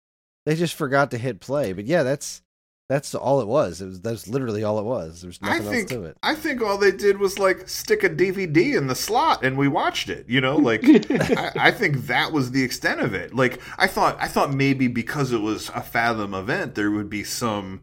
[0.47, 1.73] they just forgot to hit play.
[1.73, 2.43] But yeah, that's
[2.89, 3.81] that's all it was.
[3.81, 5.23] It was that's literally all it was.
[5.23, 6.19] There's I nothing think else to it.
[6.23, 9.67] I think all they did was like stick a DVD in the slot and we
[9.67, 10.29] watched it.
[10.29, 13.35] You know, like I, I think that was the extent of it.
[13.35, 17.25] Like I thought I thought maybe because it was a Fathom event, there would be
[17.25, 17.83] some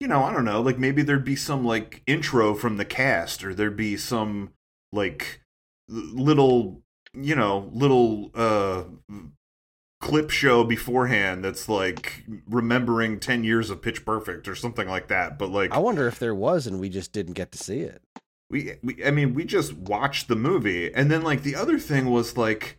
[0.00, 3.44] you know, I don't know, like maybe there'd be some like intro from the cast
[3.44, 4.52] or there'd be some
[4.90, 5.42] like
[5.88, 6.82] little
[7.16, 8.84] you know, little uh
[10.00, 15.38] clip show beforehand that's like remembering 10 years of pitch perfect or something like that
[15.38, 18.02] but like I wonder if there was, and we just didn't get to see it.
[18.50, 22.10] we, we I mean, we just watched the movie, and then like the other thing
[22.10, 22.78] was like,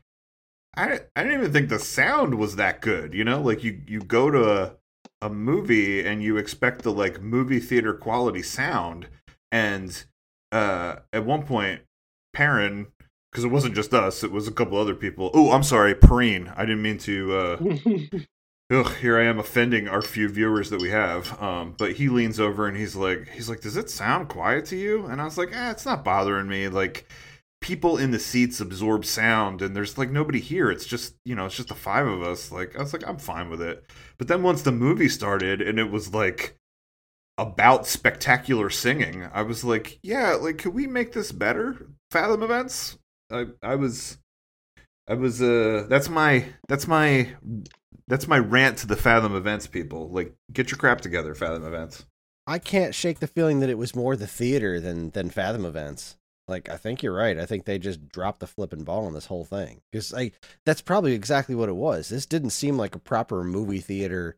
[0.76, 3.14] I I didn't even think the sound was that good.
[3.14, 4.74] You know, like you you go to a,
[5.22, 9.08] a movie and you expect the like movie theater quality sound,
[9.52, 10.06] and
[10.52, 11.82] uh at one point,
[12.32, 12.88] Perrin.
[13.38, 15.30] Because it wasn't just us; it was a couple other people.
[15.32, 16.52] Oh, I'm sorry, Perrine.
[16.58, 17.38] I didn't mean to.
[17.38, 17.58] uh
[18.76, 21.40] Ugh, here I am offending our few viewers that we have.
[21.40, 24.76] Um, but he leans over and he's like, he's like, does it sound quiet to
[24.76, 25.06] you?
[25.06, 26.68] And I was like, eh, it's not bothering me.
[26.68, 27.08] Like,
[27.62, 30.72] people in the seats absorb sound, and there's like nobody here.
[30.72, 32.52] It's just, you know, it's just the five of us.
[32.52, 33.86] Like, I was like, I'm fine with it.
[34.18, 36.58] But then once the movie started and it was like
[37.38, 41.86] about spectacular singing, I was like, yeah, like, could we make this better?
[42.10, 42.98] Fathom events.
[43.32, 44.18] I, I was.
[45.10, 47.30] I was uh that's my that's my
[48.08, 50.10] that's my rant to the Fathom events people.
[50.10, 52.06] Like get your crap together, Fathom events.
[52.46, 56.18] I can't shake the feeling that it was more the theater than than Fathom events.
[56.48, 57.38] Like I think you're right.
[57.38, 60.32] I think they just dropped the flipping ball on this whole thing because I
[60.66, 62.10] that's probably exactly what it was.
[62.10, 64.38] This didn't seem like a proper movie theater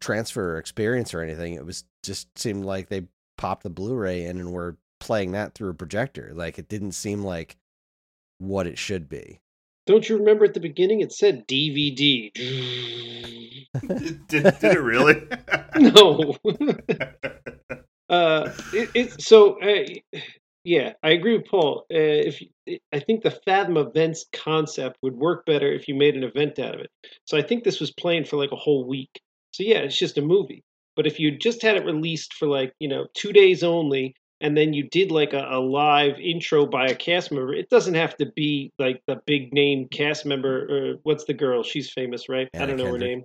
[0.00, 1.54] transfer experience or anything.
[1.54, 3.06] It was just seemed like they
[3.38, 6.32] popped the Blu-ray in and were playing that through a projector.
[6.34, 7.56] Like it didn't seem like
[8.42, 9.40] what it should be.
[9.86, 12.30] Don't you remember at the beginning it said DVD?
[14.28, 15.26] did, did it really?
[15.76, 16.36] no.
[18.08, 20.18] uh, it, it, so, uh,
[20.64, 21.86] yeah, I agree with Paul.
[21.92, 22.42] Uh, if
[22.92, 26.74] I think the Fathom events concept would work better if you made an event out
[26.74, 26.90] of it.
[27.26, 29.20] So I think this was playing for like a whole week.
[29.52, 30.62] So yeah, it's just a movie.
[30.94, 34.56] But if you just had it released for like you know two days only, and
[34.56, 38.16] then you did like a, a live intro by a cast member, it doesn't have
[38.18, 40.66] to be like the big name cast member.
[40.68, 41.62] Or what's the girl?
[41.62, 42.48] She's famous, right?
[42.54, 43.24] I don't know her name.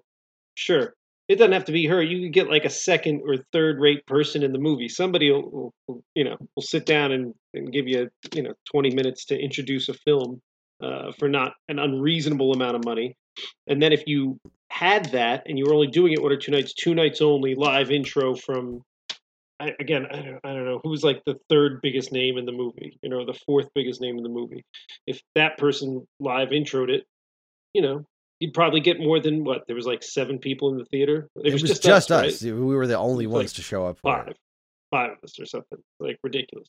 [0.56, 0.94] Sure.
[1.28, 2.02] it doesn't have to be her.
[2.02, 4.88] You could get like a second or third rate person in the movie.
[4.90, 8.54] Somebody will, will- will, you know, will sit down and, and give you, you know,
[8.72, 10.42] 20 minutes to introduce a film
[10.82, 13.16] uh, for not an unreasonable amount of money.
[13.68, 16.52] And then if you had that and you were only doing it one or two
[16.52, 18.82] nights, two nights only, live intro from,
[19.60, 22.52] I, again, I don't, I don't know, who's like the third biggest name in the
[22.52, 24.64] movie, you know, the fourth biggest name in the movie.
[25.08, 27.06] If that person live introed it,
[27.74, 28.06] you know,
[28.40, 29.64] you'd probably get more than what?
[29.66, 31.28] There was like seven people in the theater.
[31.44, 32.10] It, was, just, us.
[32.10, 32.40] right?
[32.42, 34.00] We were the only ones like to show up.
[34.00, 34.26] For it.
[34.26, 34.36] five,
[34.92, 36.68] five of us or something like ridiculous.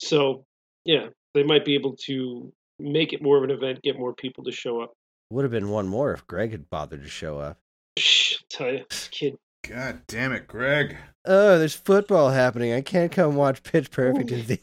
[0.00, 0.44] So
[0.84, 4.44] yeah, they might be able to make it more of an event, get more people
[4.44, 4.92] to show up.
[5.30, 7.58] Would have been one more if Greg had bothered to show up.
[7.96, 8.04] I'll
[8.50, 9.36] tell you, this kid.
[9.68, 10.96] God damn it, Greg.
[11.24, 12.72] Oh, there's football happening.
[12.72, 14.60] I can't come watch Pitch Perfect in the.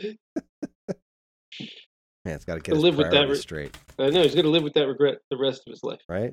[2.24, 4.48] Man, it's got to get live with that priorities re- straight, I know he's gonna
[4.48, 6.00] live with that regret the rest of his life.
[6.08, 6.32] right?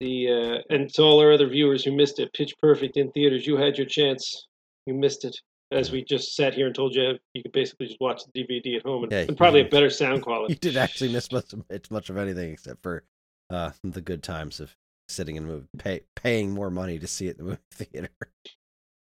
[0.00, 0.28] The
[0.70, 3.56] uh, and to all our other viewers who missed it, Pitch Perfect in theaters, you
[3.56, 4.46] had your chance.
[4.86, 5.36] You missed it.
[5.70, 8.76] As we just sat here and told you, you could basically just watch the DVD
[8.76, 10.54] at home and, Yeah, and probably you- a better sound quality.
[10.54, 13.04] You did actually miss much, it's much of anything except for
[13.50, 14.74] uh, the good times of
[15.08, 18.10] sitting in the movie, pay, paying more money to see it in the movie theater.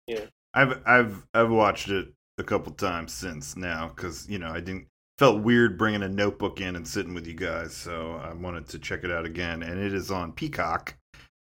[0.07, 4.59] Yeah, I've I've I've watched it a couple times since now because you know I
[4.59, 8.67] didn't felt weird bringing a notebook in and sitting with you guys, so I wanted
[8.69, 9.63] to check it out again.
[9.63, 10.95] And it is on Peacock,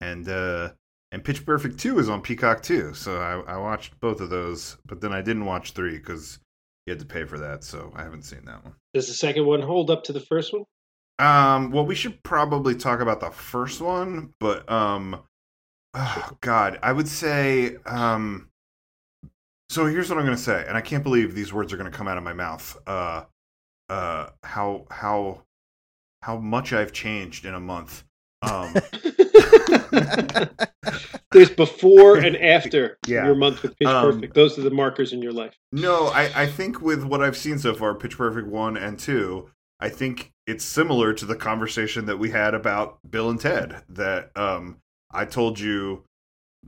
[0.00, 0.70] and uh,
[1.10, 2.94] and Pitch Perfect two is on Peacock too.
[2.94, 6.38] So I, I watched both of those, but then I didn't watch three because
[6.86, 8.74] you had to pay for that, so I haven't seen that one.
[8.94, 10.64] Does the second one hold up to the first one?
[11.22, 15.22] Um, well, we should probably talk about the first one, but um,
[15.94, 18.48] oh God, I would say um.
[19.70, 22.08] So here's what I'm gonna say, and I can't believe these words are gonna come
[22.08, 22.76] out of my mouth.
[22.86, 23.24] Uh,
[23.88, 25.42] uh, how how
[26.22, 28.04] how much I've changed in a month.
[28.42, 28.74] Um,
[31.32, 33.24] There's before and after Yeah.
[33.26, 34.34] your month with Pitch Um, Perfect.
[34.34, 35.54] Those are the markers in your life.
[35.72, 39.48] No, I, I think with what I've seen so far, Pitch Perfect 1 and 2,
[39.82, 43.82] I think it's similar to the conversation that we had about Bill and Ted.
[43.88, 44.78] That um,
[45.10, 46.04] I told you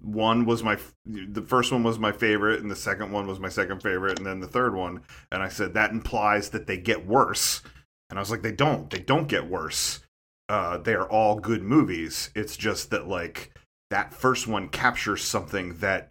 [0.03, 3.49] one was my, the first one was my favorite, and the second one was my
[3.49, 5.03] second favorite, and then the third one.
[5.31, 7.63] And I said that implies that they get worse.
[8.11, 8.91] And I was like, they don't.
[8.91, 10.01] They don't get worse.
[10.49, 12.31] Uh, they are all good movies.
[12.35, 13.57] It's just that, like,
[13.91, 16.11] that first one captures something that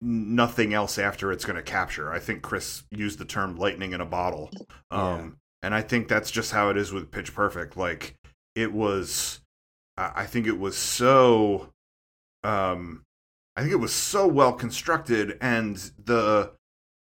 [0.00, 2.12] nothing else after it's going to capture.
[2.12, 4.50] I think Kris used the term lightning in a bottle.
[4.90, 7.76] Um, And I think that's just how it is with Pitch Perfect.
[7.76, 8.16] Like,
[8.54, 9.40] it was,
[9.96, 11.70] I think it was so,
[12.42, 13.04] um,
[13.56, 15.38] I think it was so well constructed.
[15.40, 16.52] And the,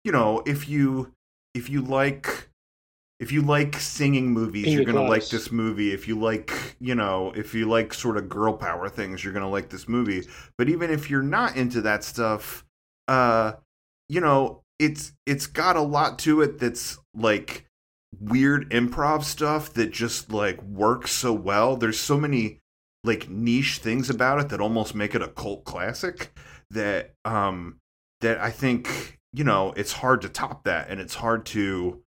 [0.04, 1.12] you know, if you,
[1.54, 2.48] if you like,
[3.20, 5.92] if you like singing movies, you're going to like this movie.
[5.92, 9.44] If you like, you know, if you like sort of girl power things, you're going
[9.44, 10.26] to like this movie.
[10.56, 12.64] But even if you're not into that stuff,
[13.08, 13.52] uh
[14.10, 17.64] you know it's it's got a lot to it that's like
[18.18, 21.76] weird improv stuff that just like works so well.
[21.76, 22.60] There's so many
[23.04, 26.32] like niche things about it that almost make it a cult classic
[26.70, 27.78] that um
[28.20, 32.02] that i think you know it's hard to top that and it's hard to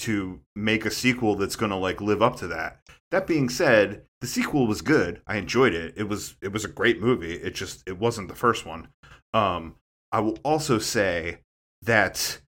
[0.00, 2.80] to make a sequel that's going to like live up to that.
[3.10, 5.20] That being said the sequel was good.
[5.26, 5.94] I enjoyed it.
[5.96, 7.34] It was it was a great movie.
[7.34, 8.88] It just it wasn't the first one.
[9.34, 9.76] Um
[10.12, 11.38] I will also say
[11.82, 12.40] that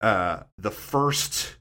[0.00, 1.56] uh, the first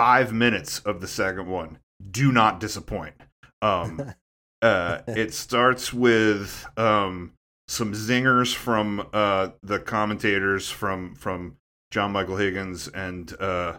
[0.00, 1.78] five minutes of the second one
[2.10, 3.12] do not disappoint.
[3.60, 4.14] Um,
[4.62, 7.34] uh, it starts with um,
[7.68, 11.58] some zingers from uh, the commentators from from
[11.90, 13.74] John Michael Higgins and uh,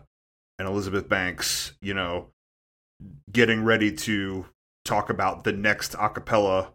[0.60, 1.73] and Elizabeth Banks.
[1.81, 2.27] You know,
[3.31, 4.45] getting ready to
[4.86, 6.67] talk about the next acapella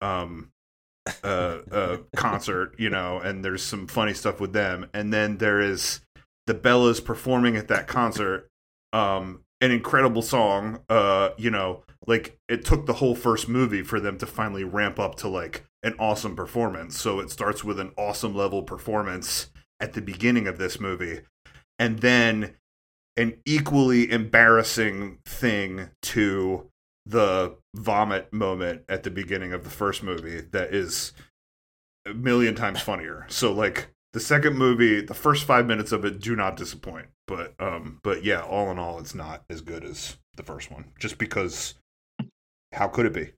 [0.00, 0.52] um,
[1.22, 4.88] uh, uh, concert, you know, and there's some funny stuff with them.
[4.94, 6.00] And then there is
[6.46, 8.48] the Bellas performing at that concert,
[8.92, 10.80] um, an incredible song.
[10.88, 14.98] Uh, you know, like it took the whole first movie for them to finally ramp
[14.98, 16.98] up to like an awesome performance.
[17.00, 21.20] So it starts with an awesome level performance at the beginning of this movie,
[21.78, 22.56] and then
[23.16, 26.70] an equally embarrassing thing to
[27.06, 31.12] the vomit moment at the beginning of the first movie that is
[32.04, 33.26] a million times funnier.
[33.28, 37.08] So like the second movie, the first 5 minutes of it do not disappoint.
[37.26, 40.86] But um but yeah, all in all it's not as good as the first one
[40.98, 41.74] just because
[42.72, 43.32] how could it be?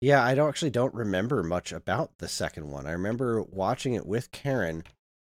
[0.00, 2.84] Yeah, I don't actually don't remember much about the second one.
[2.84, 4.82] I remember watching it with Karen,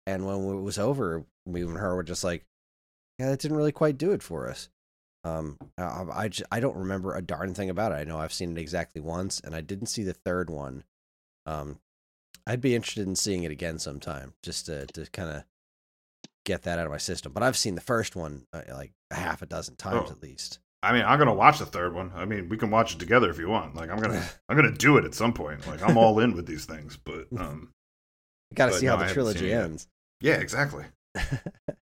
[0.07, 2.43] and when it was over, me and her were just like,
[3.19, 4.69] "Yeah, that didn't really quite do it for us."
[5.23, 7.95] Um, I I don't remember a darn thing about it.
[7.95, 10.83] I know I've seen it exactly once, and I didn't see the third one.
[11.45, 11.79] Um,
[12.47, 15.43] I'd be interested in seeing it again sometime, just to to kind of
[16.45, 17.33] get that out of my system.
[17.33, 20.11] But I've seen the first one uh, like a half a dozen times Oh.
[20.11, 20.59] at least.
[20.83, 22.11] I mean, I'm gonna watch the third one.
[22.15, 23.75] I mean, we can watch it together if you want.
[23.75, 25.67] Like, I'm gonna, I'm gonna do it at some point.
[25.67, 26.97] Like, I'm all in with these things.
[26.97, 27.69] But, um,
[28.55, 29.87] Got to But see no, how I the haven't trilogy seen it ends.
[30.21, 30.85] yeah, exactly.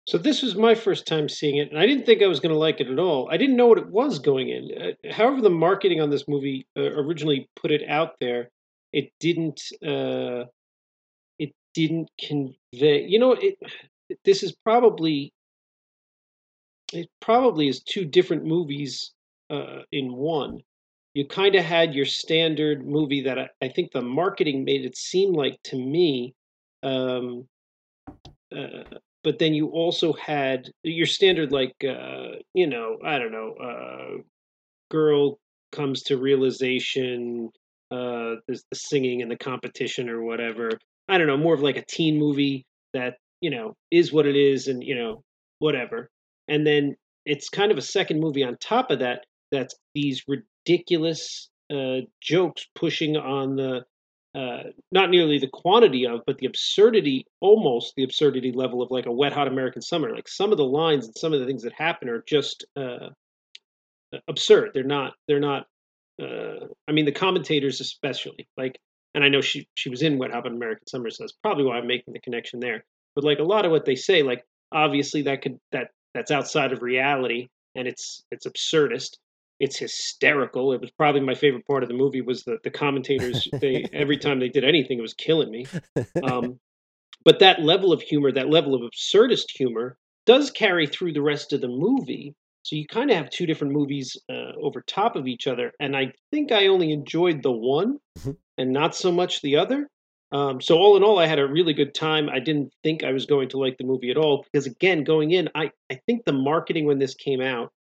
[0.08, 2.52] So this was my first time seeing it, and I didn't think I was going
[2.52, 3.28] to like it at all.
[3.28, 4.70] I didn't know what it was going in.
[4.80, 8.50] Uh, however, the marketing on this movie uh, originally put it out there,
[8.96, 9.60] it didn't.
[9.86, 10.46] Uh,
[11.38, 13.04] it didn't convey.
[13.06, 13.56] You know, it.
[14.24, 15.32] This is probably.
[16.92, 19.12] It probably is two different movies
[19.50, 20.60] uh, in one.
[21.14, 24.96] You kind of had your standard movie that I, I think the marketing made it
[24.96, 26.34] seem like to me.
[26.84, 27.48] Um,
[28.56, 28.84] uh,
[29.24, 34.22] but then you also had your standard like uh you know i don't know uh
[34.88, 35.40] girl
[35.72, 37.50] comes to realization
[37.90, 40.70] uh there's the singing and the competition or whatever
[41.08, 44.36] i don't know more of like a teen movie that you know is what it
[44.36, 45.22] is and you know
[45.58, 46.10] whatever
[46.48, 51.48] and then it's kind of a second movie on top of that that's these ridiculous
[51.72, 53.82] uh jokes pushing on the
[54.36, 59.06] uh, not nearly the quantity of, but the absurdity, almost the absurdity level of like
[59.06, 60.14] a wet hot American summer.
[60.14, 63.08] Like some of the lines and some of the things that happen are just uh,
[64.28, 64.72] absurd.
[64.74, 65.14] They're not.
[65.26, 65.66] They're not.
[66.20, 68.48] Uh, I mean, the commentators especially.
[68.56, 68.78] Like,
[69.14, 71.78] and I know she she was in Wet Hot American Summer, so that's probably why
[71.78, 72.84] I'm making the connection there.
[73.14, 76.72] But like a lot of what they say, like obviously that could that that's outside
[76.72, 79.16] of reality, and it's it's absurdist
[79.58, 80.72] it's hysterical.
[80.72, 83.48] It was probably my favorite part of the movie was the the commentators.
[83.52, 85.66] They every time they did anything, it was killing me.
[86.22, 86.58] Um,
[87.24, 89.96] but that level of humor, that level of absurdist humor,
[90.26, 92.34] does carry through the rest of the movie.
[92.66, 95.96] So you kind of have two different movies uh, over top of each other, and
[95.96, 98.36] I think I only enjoyed the one Mhm.
[98.58, 99.88] and not so much the other.
[100.32, 102.28] Um, so all in all, I had a really good time.
[102.28, 105.30] I didn't think I was going to like the movie at all because, again, going
[105.30, 107.72] in, I I think the marketing when this came out,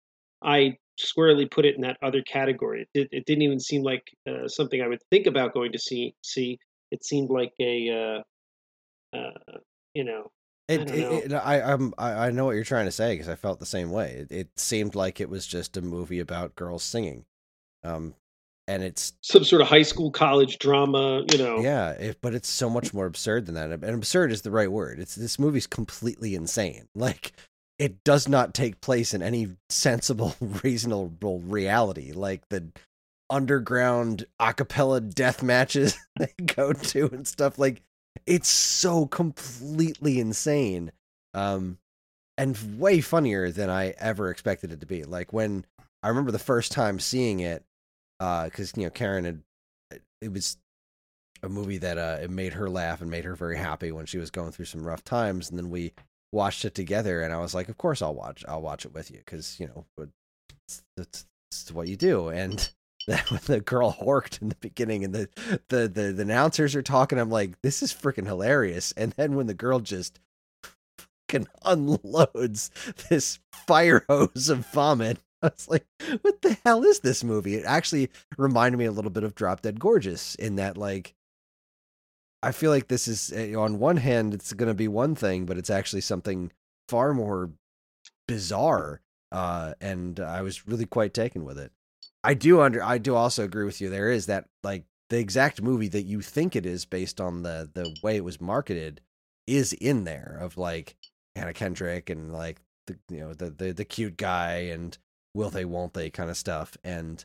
[0.44, 2.88] I squarely put it in that other category.
[2.94, 6.14] It, it didn't even seem like uh, something I would think about going to see.
[6.22, 6.60] See,
[6.92, 8.24] it seemed like a,
[9.14, 9.58] uh, uh,
[9.96, 10.32] you know,
[10.68, 13.36] It, I it, it, I, I'm, I, know what you're trying to say because I
[13.36, 14.26] felt the same way.
[14.30, 17.26] It, it seemed like it was just a movie about girls singing,
[17.84, 18.16] um,
[18.68, 21.24] and it's some sort of high school, college drama.
[21.32, 23.70] You know, yeah, it, but it's so much more absurd than that.
[23.70, 25.00] And absurd is the right word.
[25.00, 26.88] It's this movie's completely insane.
[26.96, 27.34] Like
[27.78, 32.12] it does not take place in any sensible, reasonable reality.
[32.12, 32.72] Like the
[33.30, 37.60] underground acapella death matches they go to and stuff.
[37.60, 37.82] Like
[38.26, 40.92] it's so completely insane.
[41.34, 41.78] Um,
[42.38, 45.04] and way funnier than I ever expected it to be.
[45.04, 45.66] Like when
[46.04, 47.64] I remember the first time seeing it,
[48.20, 49.42] because you know Karen had
[50.22, 50.58] it was
[51.44, 54.18] a movie that uh it made her laugh and made her very happy when she
[54.18, 55.94] was going through some rough times, and then we
[56.32, 59.12] watched it together, and I was like, of course I'll watch I'll watch it with
[59.12, 59.86] you because you know
[60.68, 62.70] it's, it's, it's what you do, and.
[63.08, 65.30] That when the girl horked in the beginning and the,
[65.70, 68.94] the the the announcers are talking, I'm like, this is freaking hilarious.
[68.98, 70.20] And then when the girl just
[71.30, 72.72] fucking unloads
[73.10, 75.20] this fire hose of vomit.
[75.42, 75.86] I was like,
[76.22, 77.56] what the hell is this movie?
[77.56, 81.14] It actually reminded me a little bit of Drop Dead Gorgeous in that, like,
[82.42, 85.46] I feel like this is, eh, on one hand, it's going to be one thing,
[85.46, 86.52] but it's actually something
[86.90, 87.52] far more
[88.28, 89.02] bizarre.
[89.32, 91.72] Uh, and I was really quite taken with it.
[92.26, 93.90] I do under, I do also agree with you.
[93.90, 97.70] There is that, like, the exact movie that you think it is based on the
[97.74, 99.02] the way it was marketed
[99.48, 100.96] is in there of like
[101.36, 104.98] Anna Kendrick and like the you know the the, the cute guy and
[105.34, 106.76] will they won't they kind of stuff.
[106.84, 107.24] And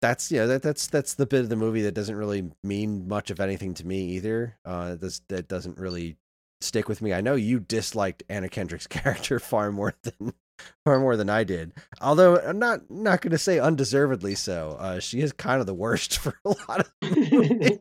[0.00, 3.30] that's yeah that that's that's the bit of the movie that doesn't really mean much
[3.30, 4.56] of anything to me either.
[4.64, 6.16] Uh this that doesn't really
[6.60, 7.12] stick with me.
[7.12, 10.32] I know you disliked anna kendrick's character far more than
[10.84, 15.20] far more than i did although i'm not not gonna say undeservedly so uh she
[15.20, 16.92] is kind of the worst for a lot of.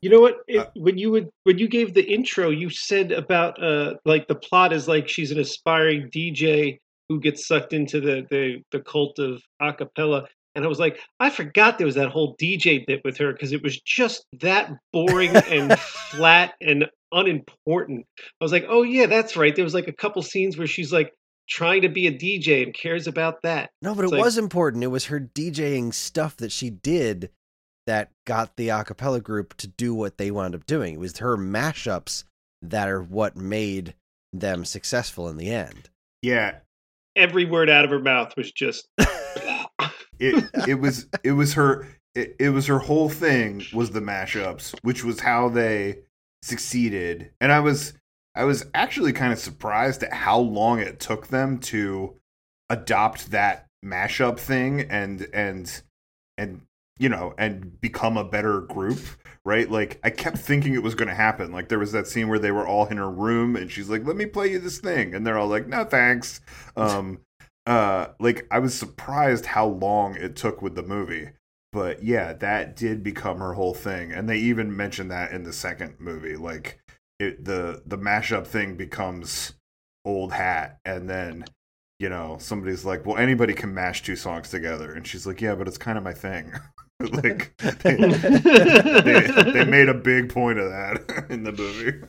[0.00, 0.38] You know what?
[0.48, 4.26] It, Uh, when you would when you gave the intro, you said about uh like
[4.26, 8.80] the plot is like she's an aspiring DJ who gets sucked into the the the
[8.80, 13.02] cult of acapella, and I was like, I forgot there was that whole DJ bit
[13.04, 15.78] with her because it was just that boring and
[16.10, 18.06] flat and unimportant.
[18.18, 19.54] I was like, oh yeah, that's right.
[19.54, 21.12] There was like a couple scenes where she's like
[21.48, 23.70] trying to be a DJ and cares about that.
[23.80, 24.84] No, but it like- was important.
[24.84, 27.30] It was her DJing stuff that she did
[27.86, 30.94] that got the a cappella group to do what they wound up doing.
[30.94, 32.24] It was her mashups
[32.62, 33.94] that are what made
[34.32, 35.90] them successful in the end.
[36.22, 36.58] Yeah.
[37.16, 38.88] every word out of her mouth was just.
[40.18, 44.74] it it was it was her it, it was her whole thing was the mashups,
[44.82, 45.98] which was how they
[46.42, 47.30] succeeded.
[47.40, 47.94] And I was
[48.34, 52.14] I was actually kind of surprised at how long it took them to
[52.70, 55.82] adopt that mashup thing and and
[56.38, 56.62] and
[56.98, 58.98] you know and become a better group
[59.44, 59.70] right?
[59.70, 61.52] Like i kept thinking it was going to happen.
[61.52, 64.06] Like there was that scene where they were all in her room and she's like
[64.06, 65.14] let me play you this thing.
[65.14, 66.40] And they're all like no thanks.
[66.76, 67.20] Um
[67.66, 71.30] uh like i was surprised how long it took with the movie.
[71.72, 74.12] But yeah that did become her whole thing.
[74.12, 76.36] And they even mentioned that in the second movie.
[76.36, 76.80] Like
[77.22, 79.54] it the the mashup thing becomes
[80.04, 81.44] old hat and then
[81.98, 85.54] you know somebody's like well anybody can mash two songs together and she's like yeah
[85.54, 86.52] but it's kind of my thing
[87.00, 92.00] like they, they, they made a big point of that in the movie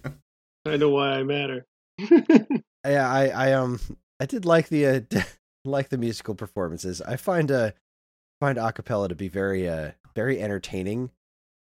[0.65, 1.65] I know why I matter.
[1.99, 3.79] yeah, I, I um,
[4.19, 5.21] I did like the uh,
[5.65, 7.01] like the musical performances.
[7.01, 7.71] I find uh
[8.39, 11.11] find acapella to be very uh very entertaining,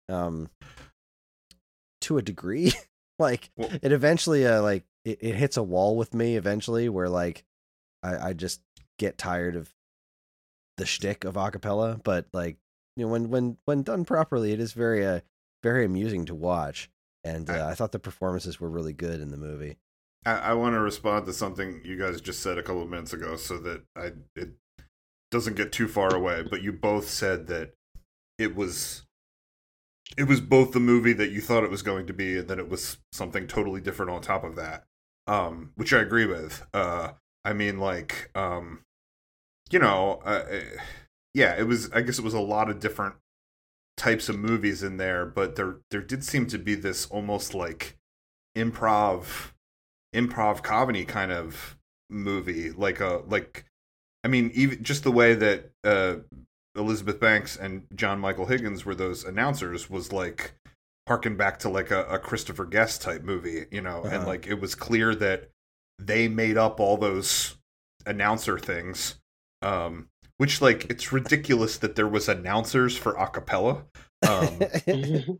[0.10, 0.50] um,
[2.02, 2.74] to a degree.
[3.20, 7.10] Like Well- it eventually uh like it, it hits a wall with me eventually where
[7.10, 7.44] like
[8.04, 8.62] I I just
[8.98, 9.74] get tired of
[10.78, 12.58] the shtick of acapella, but like
[12.96, 15.20] you know when when when done properly, it is very uh
[15.64, 16.90] very amusing to watch.
[17.24, 19.78] And uh, I- I thought the performances were really good in the movie.
[20.26, 23.14] I, I want to respond to something you guys just said a couple of minutes
[23.14, 24.52] ago, so that I it
[25.32, 26.44] doesn't get too far away.
[26.50, 27.74] But you both said that
[28.38, 29.04] it was
[30.18, 32.60] it was both the movie that you thought it was going to be, and then
[32.60, 34.86] it was something totally different on top of that.
[35.28, 36.66] Um, which I agree with.
[36.74, 37.12] Uh,
[37.46, 38.84] I mean, like, um,
[39.70, 40.64] you know, uh, eh,
[41.34, 41.92] yeah, it was.
[41.92, 43.16] I guess it was a lot of different
[43.96, 47.98] types of movies in there, but there there did seem to be this almost like
[48.58, 49.52] improv
[50.16, 51.78] improv comedy kind of
[52.10, 53.66] movie like a like
[54.24, 56.16] i mean even just the way that uh
[56.80, 60.54] elizabeth banks and john michael higgins were those announcers was like
[61.08, 64.28] harken back to like a, a christopher guest type movie you know and Uh-huh.
[64.28, 65.50] like it was clear that
[66.00, 67.56] they made up all those
[68.06, 69.16] announcer things
[69.62, 70.08] um
[70.38, 73.84] which like it's ridiculous that there was announcers for acapella
[74.28, 74.60] um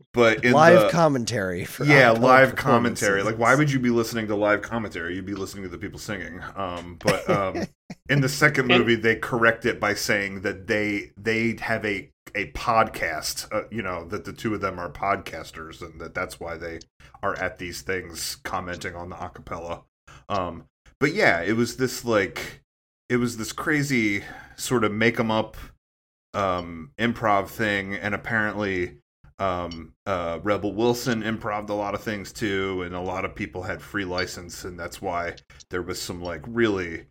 [0.14, 3.22] but in live the, commentary for yeah live commentary.
[3.22, 5.14] Like why would you be listening to live commentary?
[5.14, 6.42] You'd be listening to the people singing.
[6.56, 7.64] Um but um
[8.08, 12.50] in the second movie they correct it by saying that they they have a a
[12.52, 16.56] podcast uh, you know that the two of them are podcasters and that that's why
[16.56, 16.78] they
[17.22, 19.82] are at these things commenting on the acapella
[20.28, 20.64] um
[21.00, 22.62] but yeah it was this like
[23.08, 24.22] it was this crazy
[24.56, 25.56] sort of make them up
[26.34, 28.98] um improv thing and apparently
[29.38, 33.62] um uh rebel wilson improved a lot of things too and a lot of people
[33.62, 35.34] had free license and that's why
[35.70, 37.06] there was some like really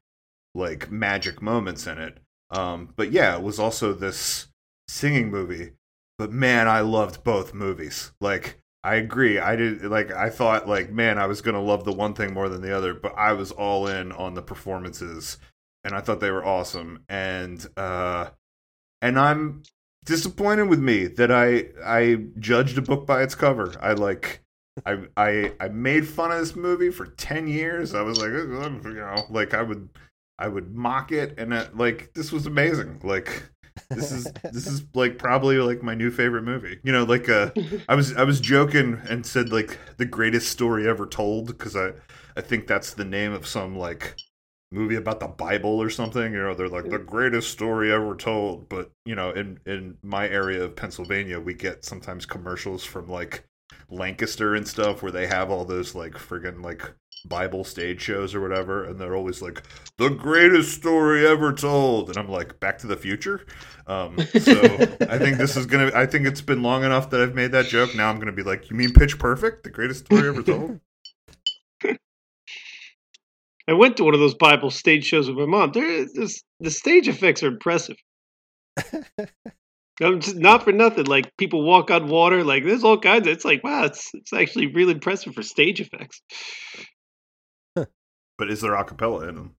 [0.55, 2.19] like magic moments in it.
[2.51, 4.47] Um but yeah it was also this
[4.87, 5.71] singing movie
[6.17, 8.11] but man i loved both movies.
[8.21, 11.91] Like i agree i did like i thought like man i was gonna love the
[11.91, 15.37] one thing more than the other but i was all in on the performances
[15.83, 17.03] and i thought they were awesome.
[17.09, 18.29] And uh
[19.01, 19.61] and i'm
[20.09, 23.73] disappointed with me that I I judged a book by its cover.
[23.81, 24.41] I like
[24.85, 27.93] I I I made fun of this movie for ten years.
[27.93, 29.89] I was like, "Uh, you know, like I would
[30.37, 33.01] I would mock it, and uh like this was amazing.
[33.03, 33.43] Like
[33.89, 36.79] this is this is like probably like my new favorite movie.
[36.83, 37.51] You know, like uh,
[37.87, 41.91] I was I was joking and said like the greatest story ever told because I
[42.35, 44.15] I think that's the name of some like
[44.71, 46.33] movie about the Bible or something.
[46.33, 48.69] You know, they're like the greatest story ever told.
[48.69, 53.43] But you know, in in my area of Pennsylvania, we get sometimes commercials from like
[53.89, 56.93] Lancaster and stuff where they have all those like friggin' like
[57.25, 59.63] Bible stage shows or whatever, and they're always like
[59.97, 63.45] the greatest story ever told, and I'm like Back to the Future.
[63.87, 64.53] Um, so
[65.09, 65.91] I think this is gonna.
[65.93, 67.95] I think it's been long enough that I've made that joke.
[67.95, 70.79] Now I'm gonna be like, you mean Pitch Perfect, the greatest story ever told?
[73.69, 75.71] I went to one of those Bible stage shows with my mom.
[75.71, 77.97] There, this, the stage effects are impressive.
[79.99, 81.05] No, just not for nothing.
[81.05, 82.43] Like people walk on water.
[82.43, 83.27] Like there's all kinds.
[83.27, 86.21] Of, it's like wow, it's it's actually really impressive for stage effects.
[87.75, 89.55] But is there acapella in them?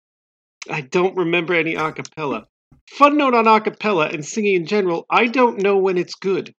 [0.69, 2.45] I don't remember any acapella.
[2.87, 5.05] Fun note on acapella and singing in general.
[5.09, 6.53] I don't know when it's good.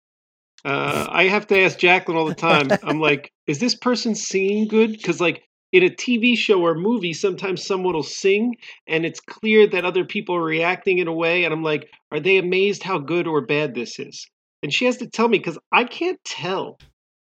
[0.62, 2.68] Uh, I have to ask Jacqueline all the time.
[2.82, 4.92] I'm like, is this person singing good?
[4.92, 5.42] Because like
[5.72, 8.56] in a TV show or movie, sometimes someone will sing,
[8.86, 12.20] and it's clear that other people are reacting in a way, and I'm like, are
[12.20, 14.26] they amazed how good or bad this is?
[14.62, 16.78] And she has to tell me because I can't tell.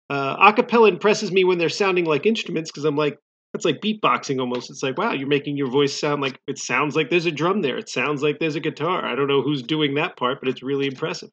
[0.10, 3.20] Uh, acapella impresses me when they're sounding like instruments because I'm like,
[3.54, 4.70] That's like beatboxing almost.
[4.70, 7.62] It's like, wow, you're making your voice sound like it sounds like there's a drum
[7.62, 7.78] there.
[7.78, 9.06] It sounds like there's a guitar.
[9.06, 11.30] I don't know who's doing that part, but it's really impressive.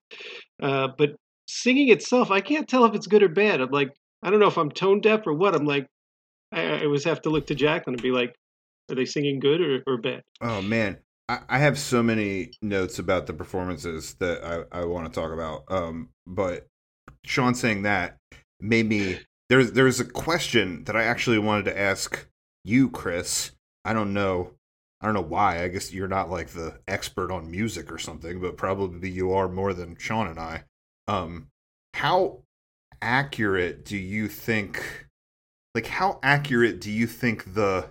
[0.62, 1.10] Uh, but
[1.48, 3.60] singing itself, I can't tell if it's good or bad.
[3.60, 3.90] I'm like,
[4.22, 5.54] I don't know if I'm tone deaf or what.
[5.54, 5.86] I'm like,
[6.55, 8.34] I, I always have to look to Jacqueline and be like,
[8.90, 10.22] are they singing good or, or bad?
[10.40, 10.98] Oh man,
[11.28, 15.32] I, I have so many notes about the performances that I, I want to talk
[15.32, 15.64] about.
[15.68, 16.66] Um, but
[17.24, 18.18] Sean saying that
[18.61, 22.26] made me there's there's a question that I actually wanted to ask
[22.64, 23.52] you, Kris.
[23.84, 24.52] I don't know.
[25.00, 25.62] I don't know why.
[25.62, 29.48] I guess you're not like the expert on music or something, but probably you are
[29.48, 30.64] more than Sean and I.
[31.07, 31.48] Um,
[31.92, 32.40] how
[33.02, 35.03] accurate do you think?
[35.74, 37.90] Like, how accurate do you think the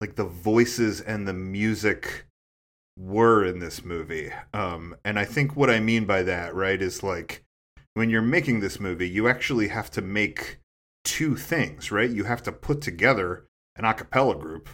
[0.00, 2.26] like the voices and the music
[2.96, 4.30] were in this movie?
[4.52, 7.44] Um, and I think what I mean by that, right, is like
[7.94, 10.58] when you're making this movie, you actually have to make
[11.04, 12.10] two things, right?
[12.10, 14.68] You have to put together an a cappella group,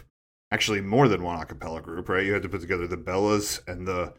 [0.51, 2.25] actually more than one a cappella group, right?
[2.25, 4.13] You had to put together the Bellas and the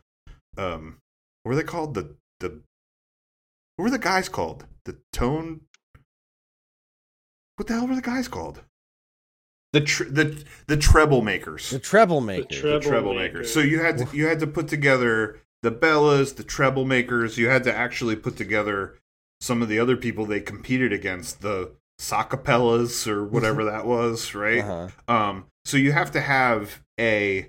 [0.56, 0.98] um
[1.42, 1.94] what were they called?
[1.94, 2.60] The the
[3.76, 4.66] what were the guys called?
[4.84, 5.62] The tone
[7.56, 8.60] What the hell were the guys called?
[9.72, 12.48] The tr- the the treble makers The treble maker.
[12.50, 13.52] The treble- treble makers.
[13.52, 17.38] So you had to you had to put together the Bellas, the treble makers.
[17.38, 18.98] You had to actually put together
[19.40, 24.60] some of the other people they competed against, the Sacapellas or whatever that was, right?
[24.62, 24.88] uh-huh.
[25.08, 27.48] Um, so you have to have a,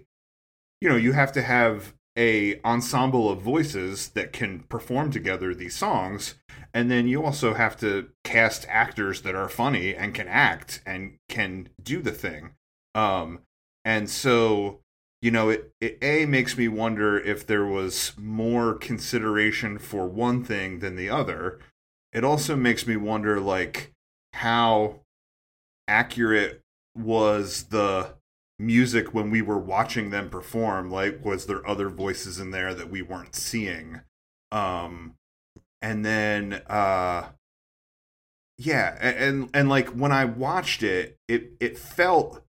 [0.79, 5.75] you know, you have to have a ensemble of voices that can perform together these
[5.75, 6.35] songs,
[6.73, 11.17] and then you also have to cast actors that are funny and can act and
[11.29, 12.51] can do the thing.
[12.95, 13.39] Um,
[13.85, 14.79] and so
[15.23, 20.43] you know, it, it a makes me wonder if there was more consideration for one
[20.43, 21.59] thing than the other.
[22.11, 23.93] It also makes me wonder, like,
[24.33, 24.99] how
[25.87, 26.61] accurate
[26.93, 28.15] was the
[28.59, 32.89] music when we were watching them perform like was there other voices in there that
[32.89, 34.01] we weren't seeing
[34.51, 35.15] um
[35.83, 37.25] and then uh
[38.57, 42.41] yeah and and, like when i watched it it it felt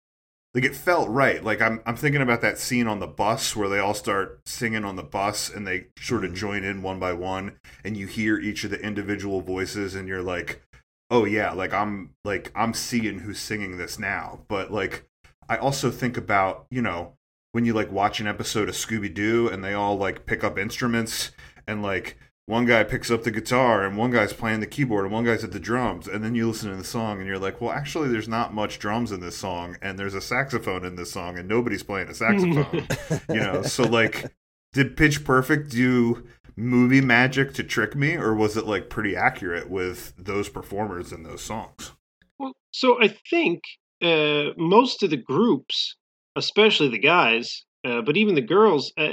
[0.54, 1.42] like it felt right.
[1.42, 4.84] Like i'm i'm thinking about that scene on the bus where they all start singing
[4.84, 8.38] on the bus and they sort of join in one by one and you hear
[8.38, 10.62] each of the individual voices and you're like
[11.10, 14.40] oh yeah like i'm like i'm seeing who's singing this now.
[14.48, 15.08] But like
[15.48, 17.14] i also think about you know
[17.52, 21.30] when you like watch an episode of scooby-doo and they all like pick up instruments
[21.66, 25.12] and like one guy picks up the guitar and one guy's playing the keyboard and
[25.12, 27.60] one guy's at the drums and then you listen to the song and you're like
[27.60, 31.12] well actually there's not much drums in this song and there's a saxophone in this
[31.12, 32.86] song and nobody's playing a saxophone
[33.28, 34.32] you know so like
[34.72, 36.26] did pitch perfect do
[36.56, 41.24] movie magic to trick me or was it like pretty accurate with those performers and
[41.24, 41.92] those songs
[42.38, 43.62] Well, so I think
[44.02, 45.96] uh, most of the groups,
[46.36, 49.12] especially the guys, uh, but even the girls, uh,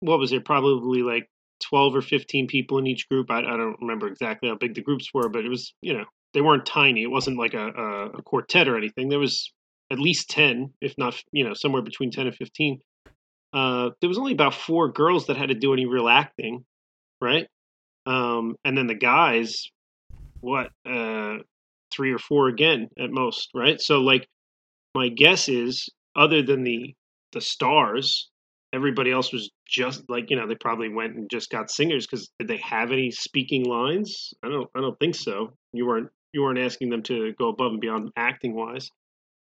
[0.00, 0.44] what was it?
[0.44, 1.28] Probably like
[1.62, 3.30] twelve or fifteen people in each group.
[3.30, 6.04] I, I don't remember exactly how big the groups were, but it was you know
[6.34, 7.02] they weren't tiny.
[7.02, 9.08] It wasn't like a, a, a quartet or anything.
[9.08, 9.52] There was
[9.90, 12.80] at least ten, if not you know somewhere between ten and fifteen.
[13.52, 16.64] Uh, there was only about four girls that had to do any real acting,
[17.20, 17.46] right?
[18.06, 19.68] Um, and then the guys,
[20.40, 20.70] what?
[20.88, 21.38] Uh,
[21.92, 23.80] three or four again at most, right?
[23.80, 24.26] So like
[24.94, 26.94] my guess is other than the
[27.32, 28.30] the stars,
[28.72, 32.30] everybody else was just like, you know, they probably went and just got singers cuz
[32.38, 34.32] did they have any speaking lines?
[34.42, 35.52] I don't I don't think so.
[35.72, 38.90] You weren't you weren't asking them to go above and beyond acting wise.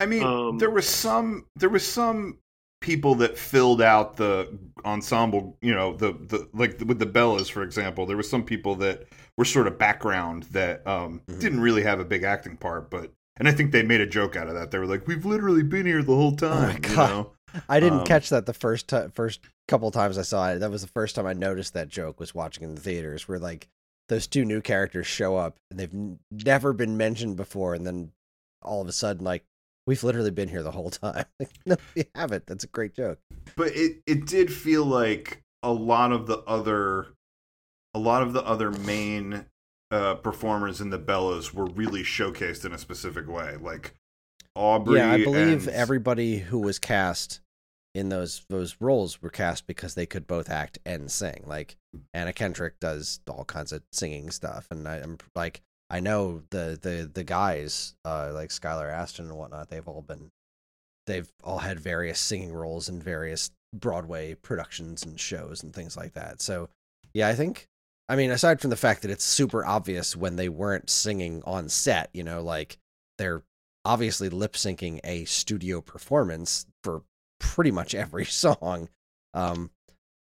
[0.00, 2.38] I mean, Um, there was some there was some
[2.82, 7.62] people that filled out the ensemble, you know, the the like with the Bellas, for
[7.62, 8.06] example.
[8.06, 9.06] There was some people that
[9.36, 11.40] were sort of background that um Mhm.
[11.40, 14.36] didn't really have a big acting part, but and I think they made a joke
[14.36, 14.70] out of that.
[14.70, 17.10] They were like, "We've literally been here the whole time." you God.
[17.10, 17.32] know?
[17.68, 20.58] I didn't Um, catch that the first ti first couple times I saw it.
[20.60, 23.38] That was the first time I noticed that joke was watching in the theaters, where
[23.38, 23.68] like
[24.08, 28.12] those two new characters show up and they've n- never been mentioned before, and then
[28.62, 29.44] all of a sudden, like
[29.86, 31.24] we've literally been here the whole time.
[31.40, 32.46] Like, no, we haven't.
[32.46, 33.18] That's a great joke.
[33.56, 37.08] but it it did feel like a lot of the other
[37.94, 39.46] a lot of the other main
[39.90, 43.94] uh performers in the bellas were really showcased in a specific way like
[44.56, 47.40] aubrey yeah, I believe and- everybody who was cast
[47.96, 51.42] in those those roles were cast because they could both act and sing.
[51.46, 51.76] Like
[52.12, 56.78] Anna Kendrick does all kinds of singing stuff, and I, I'm like I know the
[56.80, 59.70] the the guys uh, like Skylar Astin and whatnot.
[59.70, 60.30] They've all been
[61.06, 66.12] they've all had various singing roles in various Broadway productions and shows and things like
[66.12, 66.42] that.
[66.42, 66.68] So
[67.14, 67.66] yeah, I think
[68.10, 71.70] I mean aside from the fact that it's super obvious when they weren't singing on
[71.70, 72.76] set, you know, like
[73.16, 73.42] they're
[73.86, 77.02] obviously lip syncing a studio performance for
[77.38, 78.88] pretty much every song.
[79.34, 79.70] Um,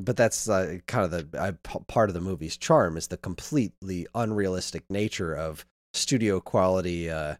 [0.00, 3.16] but that's uh, kind of the uh, p- part of the movie's charm is the
[3.16, 7.36] completely unrealistic nature of studio quality uh,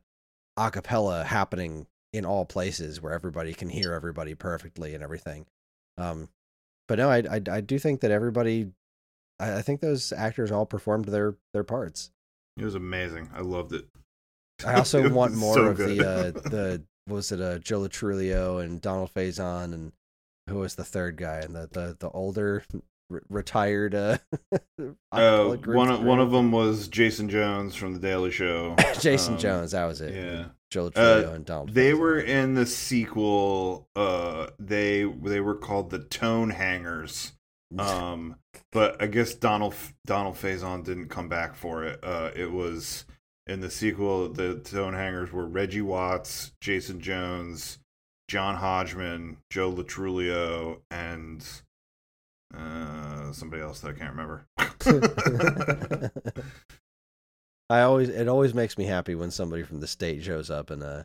[0.57, 5.47] a cappella happening in all places where everybody can hear everybody perfectly and everything.
[5.99, 6.29] Um,
[6.87, 8.71] but no, I, I, I do think that everybody,
[9.41, 12.11] I, I think those actors all performed their their parts.
[12.57, 13.31] It was amazing.
[13.35, 13.87] I loved it.
[14.65, 15.99] I also want more so of good.
[15.99, 19.93] the uh, the was it uh, Joe Lo Truglio and Donald Faison and
[20.49, 22.65] who was the third guy and the the the older
[23.11, 24.19] re- retired uh,
[25.13, 28.75] Uh, one of, one of them was Jason Jones from The Daily Show.
[29.01, 31.99] Jason Um, Jones that was it Yeah, Joe Lo Truglio Uh, and Donald they Faison.
[31.99, 33.89] were in the sequel.
[33.95, 37.33] Uh, they they were called the Tone Hangers.
[37.79, 38.37] Um,
[38.71, 39.75] but I guess Donald
[40.07, 41.99] Donald Faison didn't come back for it.
[42.05, 43.05] Uh, it was
[43.47, 44.29] in the sequel.
[44.29, 47.79] The Tone Hangers were Reggie Watts, Jason Jones,
[48.29, 51.47] John Hodgman, Joe Lo Truglio, and
[52.57, 54.47] uh, somebody else that I can't remember.
[57.71, 60.83] I always it always makes me happy when somebody from the state shows up in
[60.83, 61.05] uh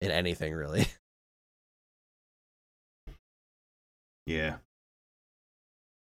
[0.00, 0.86] in anything really.
[4.26, 4.56] yeah.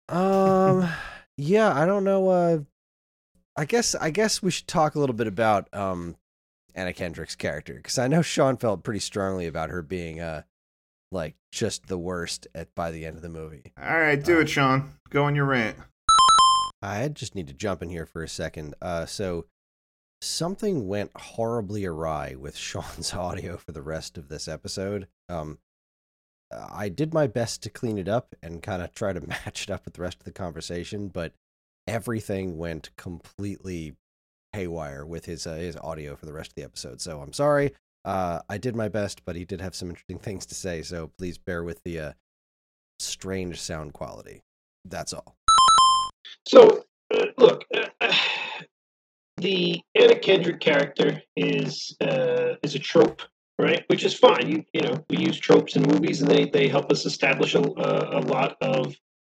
[0.09, 0.89] Um
[1.37, 2.59] yeah, I don't know uh
[3.59, 6.15] I guess I guess we should talk a little bit about um
[6.73, 10.43] Anna Kendrick's character cuz I know Sean felt pretty strongly about her being uh
[11.11, 13.73] like just the worst at by the end of the movie.
[13.77, 14.93] All right, do Uh, it, Sean.
[15.09, 15.75] Go on your rant.
[16.81, 18.75] I just need to jump in here for a second.
[18.81, 19.47] Uh, so
[20.21, 25.07] something went horribly awry with Sean's audio for the rest of this episode.
[25.27, 25.57] Um,
[26.51, 29.69] I did my best to clean it up and kind of try to match it
[29.71, 31.33] up with the rest of the conversation, but
[31.89, 33.95] everything went completely
[34.53, 37.01] haywire with his uh, his audio for the rest of the episode.
[37.01, 37.73] So I'm sorry.
[38.05, 40.81] Uh, I did my best, but he did have some interesting things to say.
[40.83, 42.13] So please bear with the uh,
[42.99, 44.41] strange sound quality.
[44.85, 45.35] That's all.
[46.47, 47.89] So, uh, look, uh,
[49.37, 53.23] the Anna Kendrick character is uh, is a trope,
[53.57, 53.83] right?
[53.87, 54.47] Which is fine.
[54.47, 57.59] You you know we use tropes in movies, and they they help us establish a
[57.59, 58.95] a, lot of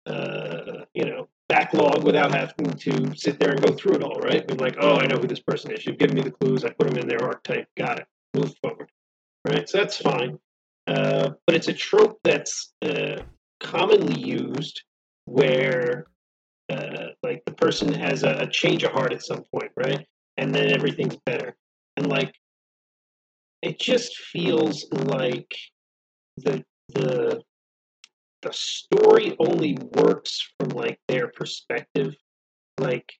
[0.05, 4.49] you know backlog without having to sit there and go through it all, right?
[4.49, 5.85] We're like, oh, I know who this person is.
[5.85, 6.63] You've given me the clues.
[6.63, 7.67] I put them in their archetype.
[7.75, 8.07] Got it.
[8.35, 8.89] Move forward,
[9.47, 9.67] right?
[9.67, 10.37] So that's fine.
[10.87, 13.17] Uh, but it's a trope that's uh,
[13.59, 14.83] commonly used
[15.25, 16.05] where
[16.69, 20.05] uh, like the person has a, a change of heart at some point, right?
[20.37, 21.55] And then everything's better.
[21.97, 22.33] And like,
[23.61, 25.51] it just feels like
[26.37, 27.41] the the
[28.41, 32.15] the story only works from like their perspective.
[32.79, 33.11] Like,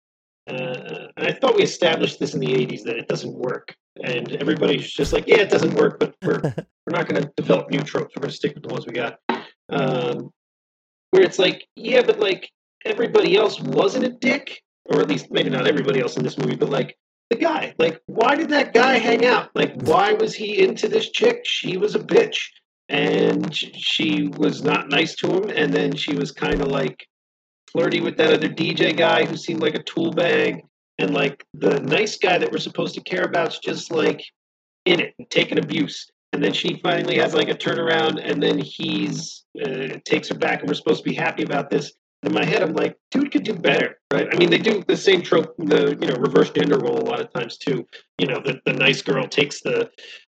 [0.50, 4.32] uh, and I thought we established this in the '80s that it doesn't work, and
[4.34, 7.82] everybody's just like, yeah, it doesn't work, but we're we're not going to develop new
[7.82, 8.16] tropes.
[8.16, 9.20] We're going to stick with the ones we got.
[9.70, 10.32] Um,
[11.12, 12.50] where it's like, yeah, but like
[12.86, 16.56] everybody else wasn't a dick, or at least maybe not everybody else in this movie,
[16.56, 16.98] but like
[17.30, 17.76] the guy.
[17.78, 19.50] Like, why did that guy hang out?
[19.56, 21.42] Like, why was he into this chick?
[21.46, 22.40] She was a bitch,
[22.90, 27.08] and she was not nice to him, and then she was kind of like
[27.72, 30.62] flirty with that other DJ guy who seemed like a tool bag,
[30.98, 34.24] and like the nice guy that we're supposed to care about's just like
[34.86, 36.10] in it taking abuse.
[36.32, 40.60] And then she finally has like a turnaround, and then he's uh, takes her back,
[40.60, 43.44] and we're supposed to be happy about this in my head, I'm like, dude could
[43.44, 44.28] do better, right?
[44.32, 47.22] I mean, they do the same trope, the you know reverse gender role a lot
[47.22, 47.88] of times too.
[48.18, 49.90] You know, the the nice girl takes the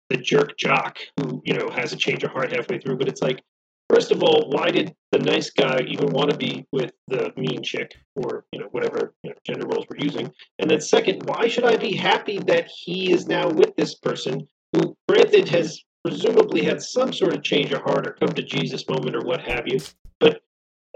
[0.09, 2.97] the jerk jock who you know has a change of heart halfway through.
[2.97, 3.41] But it's like,
[3.89, 7.63] first of all, why did the nice guy even want to be with the mean
[7.63, 10.31] chick or you know whatever you know, gender roles we're using?
[10.59, 14.47] And then second, why should I be happy that he is now with this person
[14.73, 18.87] who, granted, has presumably had some sort of change of heart or come to Jesus
[18.87, 19.79] moment or what have you,
[20.19, 20.41] but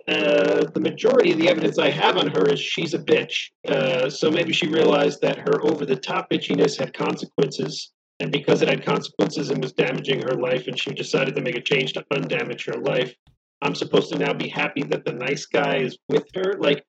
[0.08, 3.52] uh, the majority of the evidence I have on her is she's a bitch.
[3.68, 7.92] Uh, so maybe she realized that her over the top bitchiness had consequences.
[8.20, 11.58] And because it had consequences and was damaging her life, and she decided to make
[11.58, 13.14] a change to undamage her life,
[13.62, 16.54] I'm supposed to now be happy that the nice guy is with her.
[16.60, 16.84] Like,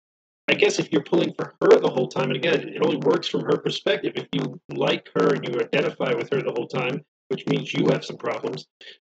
[0.48, 3.28] I guess if you're pulling for her the whole time, and again, it only works
[3.28, 4.12] from her perspective.
[4.16, 7.86] If you like her and you identify with her the whole time, which means you
[7.90, 8.66] have some problems,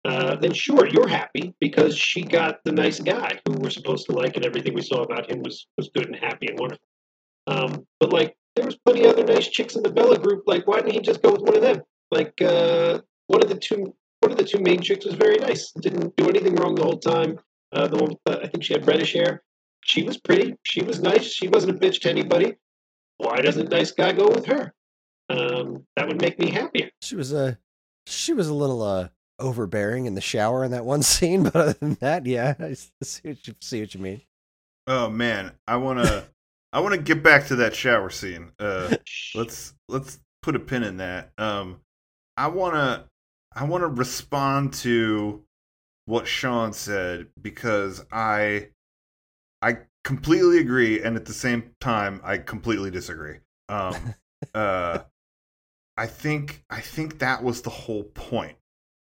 [0.04, 4.12] uh, then sure, you're happy because she got the nice guy who we're supposed to
[4.12, 6.84] like, and everything we saw about him was was good and happy and wonderful.
[7.46, 10.44] Um, but like, there was plenty of other nice chicks in the Bella group.
[10.46, 11.82] Like, why didn't he just go with one of them?
[12.11, 15.72] Like, uh, one of the two, one of the two main chicks was very nice.
[15.72, 17.38] Didn't do anything wrong the whole time.
[17.72, 19.42] Uh, the one, with the, I think she had reddish hair.
[19.84, 20.54] She was pretty.
[20.64, 21.24] She was nice.
[21.24, 22.56] She wasn't a bitch to anybody.
[23.18, 24.72] Why doesn't nice guy go with her?
[25.28, 26.90] Um, that would make me happier.
[27.02, 27.59] She was a
[28.06, 31.72] She was a little uh overbearing in the shower in that one scene, but other
[31.74, 34.22] than that, yeah, I see what you, see what you mean.
[34.86, 36.24] Oh man, I wanna
[36.72, 38.52] I wanna get back to that shower scene.
[38.59, 38.96] Uh,
[39.34, 41.32] let's let's put a pin in that.
[41.38, 41.80] Um,
[42.39, 43.07] I wanna
[43.53, 45.43] I wanna respond to
[46.07, 48.68] what Sean said because I
[49.61, 53.39] I completely agree, and at the same time, I completely disagree.
[53.68, 54.14] Um,
[54.55, 55.01] uh,
[55.97, 58.57] I think I think that was the whole point.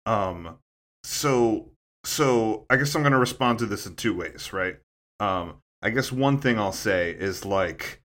[0.06, 0.58] Um,
[1.04, 1.70] so
[2.04, 4.78] so I guess I'm gonna respond to this in two ways, right?
[5.20, 8.00] Um, I guess one thing I'll say is like,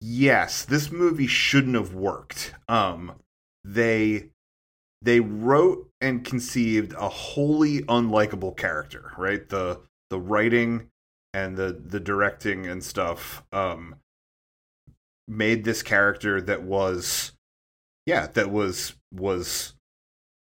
[0.00, 2.52] yes, this movie shouldn't have worked.
[2.68, 3.12] Um,
[3.68, 4.30] they
[5.02, 9.48] they wrote and conceived a wholly unlikable character, right?
[9.48, 10.88] The the writing
[11.34, 13.96] and the the directing and stuff um
[15.28, 17.32] made this character that was
[18.06, 19.74] yeah, that was was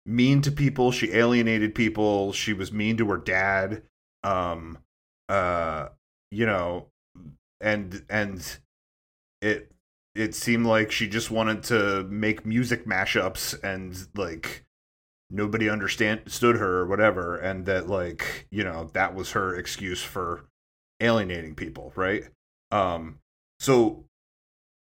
[0.06, 3.82] mean to people, she alienated people, she was mean to her dad.
[4.24, 4.78] Um
[5.28, 5.90] uh
[6.32, 6.88] you know
[7.60, 8.60] and and
[9.42, 9.72] it
[10.16, 14.64] it seemed like she just wanted to make music mashups and like
[15.30, 20.46] nobody understood her or whatever and that like you know that was her excuse for
[21.02, 22.24] alienating people right?
[22.72, 23.20] Um
[23.60, 24.06] so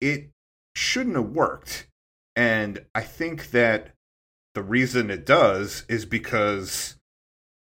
[0.00, 0.30] it
[0.74, 1.86] shouldn't have worked
[2.36, 3.90] and i think that
[4.54, 6.96] the reason it does is because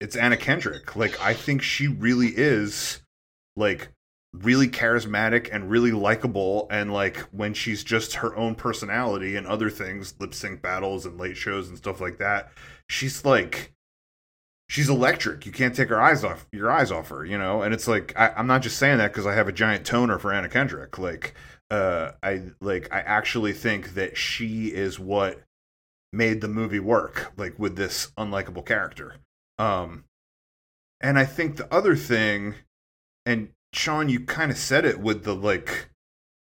[0.00, 0.94] it's anna kendrick.
[0.96, 3.00] Like i think she really is
[3.56, 3.88] like
[4.32, 9.68] really charismatic and really likable and like when she's just her own personality and other
[9.68, 12.52] things lip sync battles and late shows and stuff like that
[12.88, 13.72] she's like
[14.68, 15.44] she's electric.
[15.46, 17.62] You can't take her eyes off your eyes off her you know?
[17.62, 20.18] And it's like I, i'm not just saying that because i have a giant toner
[20.18, 20.96] for anna kendrick.
[20.96, 21.34] Like
[21.70, 25.42] uh i like i actually think that she is what
[26.12, 29.16] made the movie work like with this unlikable character.
[29.58, 30.04] Um
[31.00, 32.54] and i think the other thing
[33.26, 35.90] and Sean, you kind of said it with the like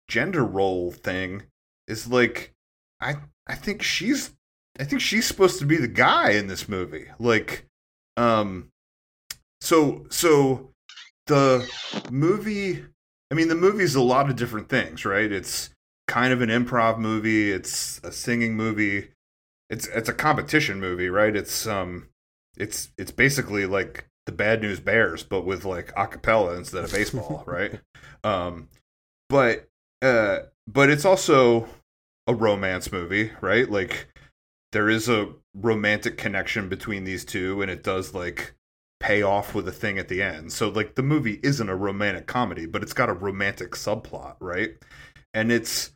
[0.07, 1.43] gender role thing.
[1.87, 2.53] Is like,
[2.99, 3.15] I
[3.47, 4.31] I think she's
[4.79, 7.07] I think she's supposed to be the guy in this movie.
[7.19, 7.65] Like,
[8.17, 8.69] um,
[9.59, 10.71] so so
[11.27, 11.69] the
[12.09, 12.85] movie.
[13.29, 15.31] I mean, the movie's a lot of different things, right?
[15.31, 15.69] It's
[16.07, 17.51] kind of an improv movie.
[17.51, 19.09] It's a singing movie.
[19.69, 21.35] It's it's a competition movie, right?
[21.35, 22.09] It's um,
[22.57, 27.43] it's it's basically like the Bad News Bears, but with like acapella instead of baseball,
[27.47, 27.79] right?
[28.23, 28.69] Um,
[29.29, 29.67] but
[30.01, 31.67] uh, but it's also
[32.27, 33.69] a romance movie, right?
[33.69, 34.07] Like
[34.71, 38.53] there is a romantic connection between these two, and it does like
[38.99, 40.53] pay off with a thing at the end.
[40.53, 44.71] So like the movie isn't a romantic comedy, but it's got a romantic subplot, right?
[45.33, 45.91] And it's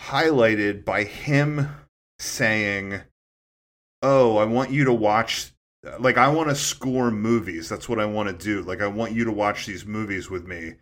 [0.00, 1.68] highlighted by him
[2.18, 3.00] saying,
[4.02, 5.52] "Oh, I want you to watch
[5.98, 7.68] like I want to score movies.
[7.68, 8.62] That's what I want to do.
[8.62, 10.74] Like I want you to watch these movies with me.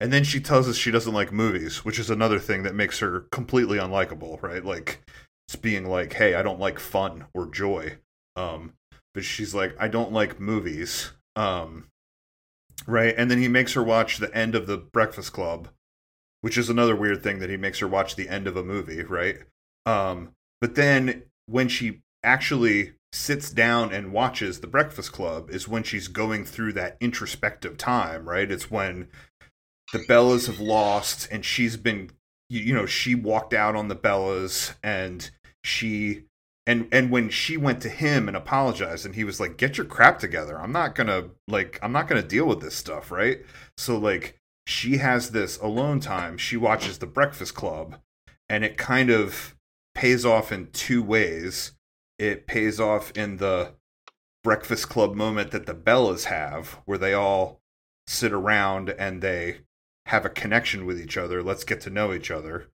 [0.00, 2.98] And then she tells us she doesn't like movies, which is another thing that makes
[2.98, 4.64] her completely unlikable, right?
[4.64, 5.02] Like
[5.46, 7.98] it's being like, "Hey, I don't like fun or joy."
[8.36, 8.74] Um
[9.14, 11.88] but she's like, "I don't like movies." Um
[12.86, 13.14] right?
[13.16, 15.68] And then he makes her watch the end of the Breakfast Club,
[16.40, 19.02] which is another weird thing that he makes her watch the end of a movie,
[19.02, 19.38] right?
[19.86, 25.82] Um but then when she actually sits down and watches The Breakfast Club is when
[25.82, 28.50] she's going through that introspective time, right?
[28.50, 29.08] It's when
[29.92, 32.10] the Bellas have lost and she's been
[32.48, 35.30] you know, she walked out on the Bellas and
[35.64, 36.24] she
[36.66, 39.86] and and when she went to him and apologized and he was like get your
[39.86, 40.60] crap together.
[40.60, 43.40] I'm not going to like I'm not going to deal with this stuff, right?
[43.76, 46.36] So like she has this alone time.
[46.36, 47.96] She watches The Breakfast Club
[48.48, 49.56] and it kind of
[49.94, 51.72] pays off in two ways
[52.22, 53.74] it pays off in the
[54.44, 57.60] breakfast club moment that the Bellas have, where they all
[58.06, 59.58] sit around and they
[60.06, 61.42] have a connection with each other.
[61.42, 62.68] Let's get to know each other.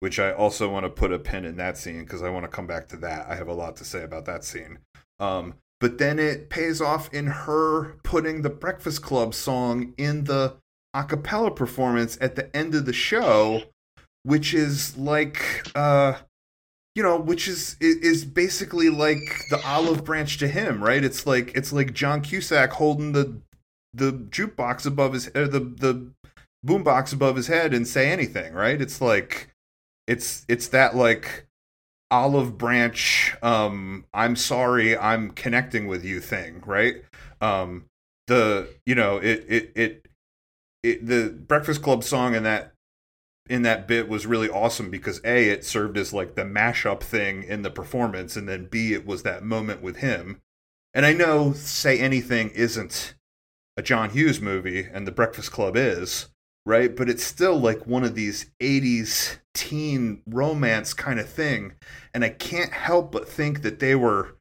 [0.00, 2.50] Which I also want to put a pin in that scene because I want to
[2.54, 3.28] come back to that.
[3.28, 4.78] I have a lot to say about that scene.
[5.18, 10.56] Um, but then it pays off in her putting the Breakfast Club song in the
[10.92, 13.62] a cappella performance at the end of the show,
[14.22, 16.14] which is like uh
[16.96, 21.04] you know, which is is basically like the olive branch to him, right?
[21.04, 23.42] It's like it's like John Cusack holding the
[23.92, 26.10] the jukebox above his or the the
[26.66, 28.80] boombox above his head and say anything, right?
[28.80, 29.50] It's like
[30.06, 31.46] it's it's that like
[32.10, 37.04] olive branch um I'm sorry, I'm connecting with you thing, right?
[37.42, 37.84] Um
[38.26, 40.08] the you know, it it it,
[40.82, 42.72] it the Breakfast Club song and that
[43.48, 47.42] in that bit was really awesome because a it served as like the mashup thing
[47.42, 50.40] in the performance, and then b it was that moment with him.
[50.94, 53.14] And I know Say Anything isn't
[53.76, 56.28] a John Hughes movie, and The Breakfast Club is
[56.64, 61.74] right, but it's still like one of these '80s teen romance kind of thing,
[62.14, 64.36] and I can't help but think that they were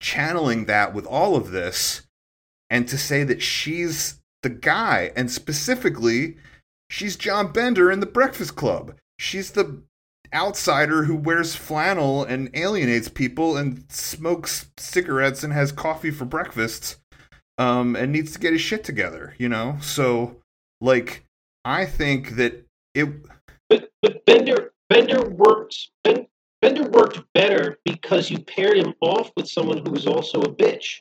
[0.00, 2.02] channeling that with all of this
[2.68, 6.36] and to say that she's the guy and specifically
[6.88, 8.94] she's John Bender in the Breakfast Club.
[9.18, 9.82] She's the
[10.32, 16.96] outsider who wears flannel and alienates people and smokes cigarettes and has coffee for breakfast
[17.58, 19.76] um and needs to get his shit together, you know?
[19.80, 20.36] So
[20.80, 21.24] like
[21.64, 23.08] I think that it
[23.68, 26.26] But but Bender Bender worked ben,
[26.60, 31.00] Bender worked better because you paired him off with someone who was also a bitch,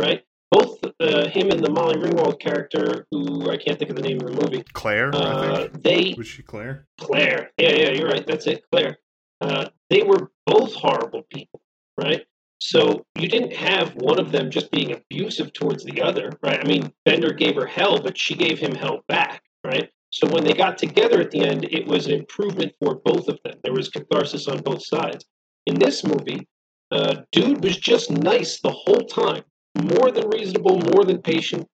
[0.00, 0.24] right?
[0.50, 4.20] Both uh, him and the Molly Ringwald character, who I can't think of the name
[4.20, 5.82] of the movie, Claire, I uh, think.
[5.82, 6.88] they Was she Claire?
[6.98, 8.98] Claire, yeah, yeah, you're right, that's it, Claire.
[9.40, 11.60] Uh, they were both horrible people,
[11.96, 12.24] right?
[12.60, 16.60] So you didn't have one of them just being abusive towards the other, right?
[16.62, 19.88] I mean, Bender gave her hell, but she gave him hell back, right?
[20.10, 23.38] So when they got together at the end, it was an improvement for both of
[23.44, 23.54] them.
[23.62, 25.24] There was catharsis on both sides.
[25.66, 26.48] In this movie,
[26.90, 29.44] uh, dude was just nice the whole time,
[29.76, 31.66] more than reasonable, more than patient,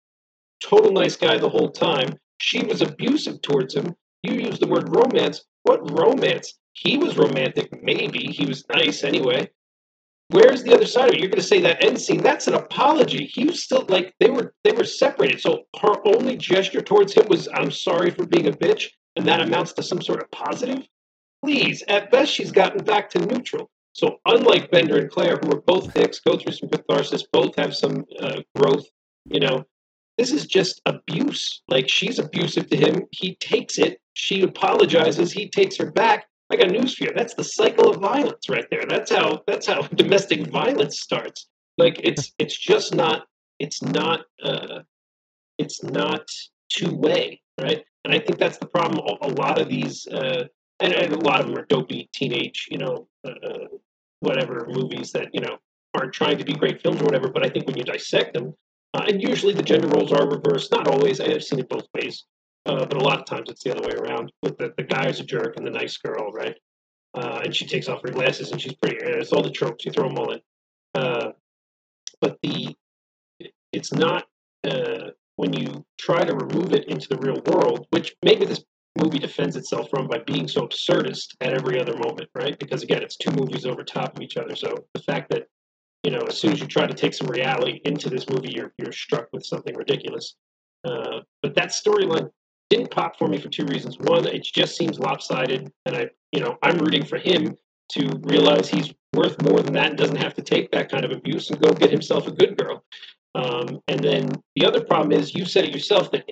[0.62, 2.18] total nice guy the whole time.
[2.38, 3.94] She was abusive towards him.
[4.22, 5.44] You used the word romance.
[5.62, 6.54] What romance?
[6.72, 8.26] He was romantic, maybe.
[8.32, 9.50] He was nice anyway.
[10.28, 11.20] Where's the other side of it?
[11.20, 12.22] You're going to say that end scene.
[12.22, 13.26] That's an apology.
[13.26, 14.54] He was still like they were.
[14.64, 15.40] They were separated.
[15.40, 19.42] So her only gesture towards him was, "I'm sorry for being a bitch," and that
[19.42, 20.88] amounts to some sort of positive.
[21.44, 23.70] Please, at best, she's gotten back to neutral.
[23.94, 27.74] So unlike Bender and Claire, who are both dicks, go through some catharsis, both have
[27.74, 28.84] some uh, growth.
[29.26, 29.64] You know,
[30.18, 31.62] this is just abuse.
[31.68, 33.04] Like she's abusive to him.
[33.12, 34.00] He takes it.
[34.14, 35.32] She apologizes.
[35.32, 36.26] He takes her back.
[36.50, 37.12] I got news for you.
[37.14, 38.84] That's the cycle of violence right there.
[38.86, 41.46] That's how that's how domestic violence starts.
[41.78, 43.26] Like it's it's just not
[43.60, 44.80] it's not uh,
[45.58, 46.28] it's not
[46.68, 47.84] two way, right?
[48.04, 49.06] And I think that's the problem.
[49.22, 50.44] A, lot of these uh,
[50.80, 53.63] and, and a lot of them are dopey teenage, you know, uh,
[54.24, 55.58] whatever movies that you know
[55.94, 57.30] aren't trying to be great films or whatever.
[57.30, 58.54] But I think when you dissect them,
[58.94, 60.72] uh, and usually the gender roles are reversed.
[60.72, 61.20] Not always.
[61.20, 62.24] I have seen it both ways.
[62.66, 64.32] Uh, but a lot of times it's the other way around.
[64.42, 66.56] With the, the guy is a jerk and the nice girl, right?
[67.12, 68.96] Uh, and she takes off her glasses and she's pretty.
[69.00, 69.84] It's all the tropes.
[69.84, 70.40] You throw them all in.
[70.94, 71.32] Uh,
[72.20, 72.74] but the
[73.72, 74.24] it's not
[74.66, 78.64] uh, when you try to remove it into the real world, which maybe this
[78.96, 82.58] movie defends itself from by being so absurdist at every other moment, right?
[82.58, 84.54] Because again, it's two movies over top of each other.
[84.54, 85.48] So the fact that
[86.04, 88.72] you know, as soon as you try to take some reality into this movie, you're
[88.78, 90.36] you're struck with something ridiculous.
[90.84, 92.30] Uh, but that storyline
[92.68, 93.98] didn't pop for me for two reasons.
[93.98, 97.56] One, it just seems lopsided, and I, you know, I'm rooting for him
[97.92, 101.10] to realize he's worth more than that and doesn't have to take that kind of
[101.10, 102.84] abuse and go get himself a good girl.
[103.34, 106.24] Um, and then the other problem is you said it yourself that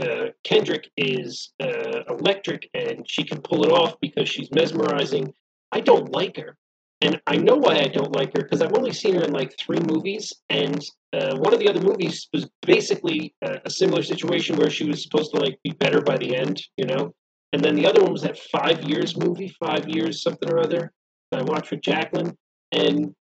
[0.00, 5.32] uh, Kendrick is uh, electric and she can pull it off because she's mesmerizing.
[5.70, 6.56] I don't like her.
[7.02, 9.56] And I know why I don't like her because I've only seen her in like
[9.58, 10.80] three movies, and
[11.12, 15.02] uh, one of the other movies was basically a, a similar situation where she was
[15.02, 17.12] supposed to like be better by the end, you know.
[17.52, 20.92] And then the other one was that five years movie, five years something or other.
[21.32, 22.36] That I watched with Jacqueline,
[22.70, 23.14] and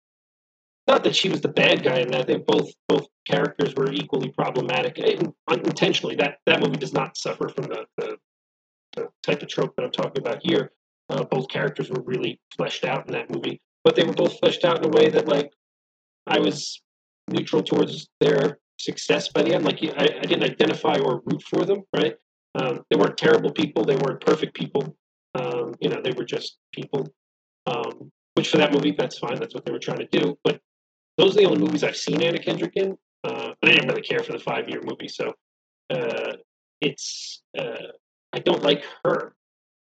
[0.89, 2.26] not that she was the bad guy in that.
[2.26, 6.16] They both both characters were equally problematic and unintentionally.
[6.16, 8.16] That that movie does not suffer from the, the,
[8.97, 10.72] the type of trope that I'm talking about here.
[11.11, 14.66] Uh, both characters were really fleshed out in that movie but they were both fleshed
[14.66, 15.51] out in a way that like
[16.26, 16.83] I was
[17.29, 19.64] neutral towards their success by the end.
[19.64, 22.14] Like I, I didn't identify or root for them, right?
[22.55, 23.85] Um, they weren't terrible people.
[23.85, 24.95] They weren't perfect people.
[25.35, 27.09] Um, you know, they were just people.
[27.66, 29.37] Um, which for that movie, that's fine.
[29.37, 30.39] That's what they were trying to do.
[30.45, 30.61] But
[31.16, 32.97] those are the only movies I've seen Anna Kendrick in.
[33.25, 35.35] Uh, but I didn't really care for the five year movie, so
[35.91, 36.33] uh,
[36.81, 37.93] it's uh,
[38.33, 39.35] I don't like her.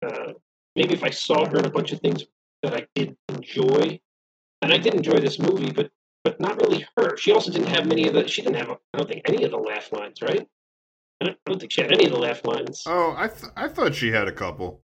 [0.04, 0.32] Uh,
[0.76, 2.24] maybe if I saw her in a bunch of things
[2.62, 4.00] that I did enjoy,
[4.62, 5.90] and I did enjoy this movie, but
[6.24, 7.16] but not really her.
[7.16, 8.26] She also didn't have many of the.
[8.28, 8.70] She didn't have.
[8.70, 10.46] I don't think any of the laugh lines, right?
[11.20, 12.82] I don't, I don't think she had any of the laugh lines.
[12.86, 14.82] Oh, I th- I thought she had a couple.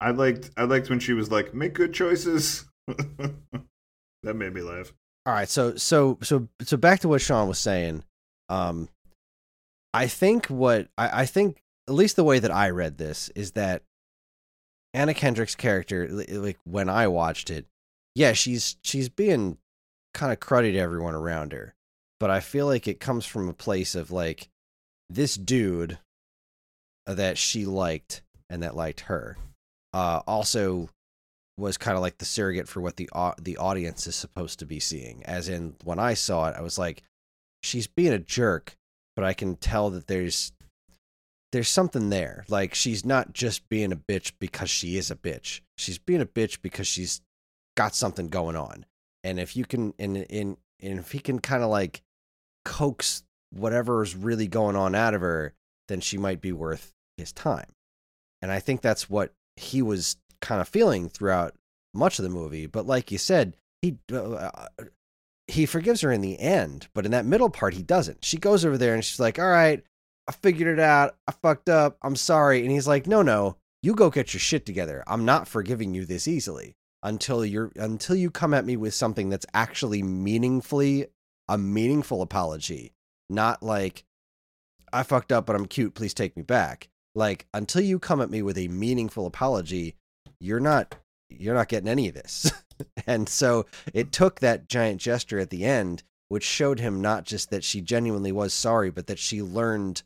[0.00, 4.92] I liked I liked when she was like, "Make good choices." that made me laugh.
[5.30, 8.02] All right, so so so so back to what Sean was saying.
[8.48, 8.88] Um,
[9.94, 13.52] I think what I, I think at least the way that I read this is
[13.52, 13.84] that
[14.92, 17.66] Anna Kendrick's character, like when I watched it,
[18.16, 19.58] yeah, she's she's being
[20.14, 21.76] kind of cruddy to everyone around her,
[22.18, 24.48] but I feel like it comes from a place of like
[25.08, 25.98] this dude
[27.06, 29.36] that she liked and that liked her.
[29.94, 30.88] uh, also
[31.60, 34.66] was kind of like the surrogate for what the au- the audience is supposed to
[34.66, 35.24] be seeing.
[35.24, 37.02] As in, when I saw it, I was like,
[37.62, 38.76] she's being a jerk,
[39.14, 40.52] but I can tell that there's
[41.52, 42.44] there's something there.
[42.48, 45.60] Like she's not just being a bitch because she is a bitch.
[45.76, 47.20] She's being a bitch because she's
[47.76, 48.86] got something going on.
[49.22, 52.02] And if you can, and and, and if he can kind of like
[52.64, 55.54] coax whatever's really going on out of her,
[55.88, 57.72] then she might be worth his time.
[58.42, 61.54] And I think that's what he was kind of feeling throughout
[61.94, 62.66] much of the movie.
[62.66, 64.50] But like you said, he uh,
[65.46, 68.24] he forgives her in the end, but in that middle part, he doesn't.
[68.24, 69.82] She goes over there and she's like, "All right,
[70.28, 71.16] I figured it out.
[71.26, 71.98] I fucked up.
[72.02, 75.02] I'm sorry." And he's like, "No, no, you go get your shit together.
[75.06, 79.28] I'm not forgiving you this easily until you're until you come at me with something
[79.28, 81.06] that's actually meaningfully
[81.48, 82.92] a meaningful apology,
[83.28, 84.04] not like
[84.92, 85.94] I fucked up, but I'm cute.
[85.94, 89.96] Please take me back." Like until you come at me with a meaningful apology,
[90.40, 90.96] you're not
[91.28, 92.50] you're not getting any of this.
[93.06, 94.10] and so it hmm.
[94.10, 98.32] took that giant gesture at the end, which showed him not just that she genuinely
[98.32, 100.02] was sorry, but that she learned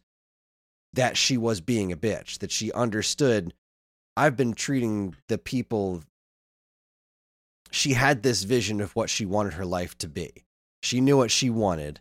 [0.93, 3.55] that she was being a bitch, that she understood
[4.17, 6.03] I've been treating the people.
[7.73, 10.45] She had this vision of what she wanted her life to be.
[10.83, 11.99] She knew what she wanted,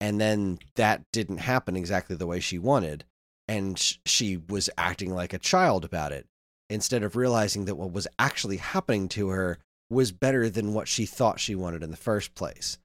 [0.00, 3.04] and then that didn't happen exactly the way she wanted.
[3.48, 6.26] And she was acting like a child about it
[6.68, 9.58] instead of realizing that what was actually happening to her
[9.88, 12.78] was better than what she thought she wanted in the first place.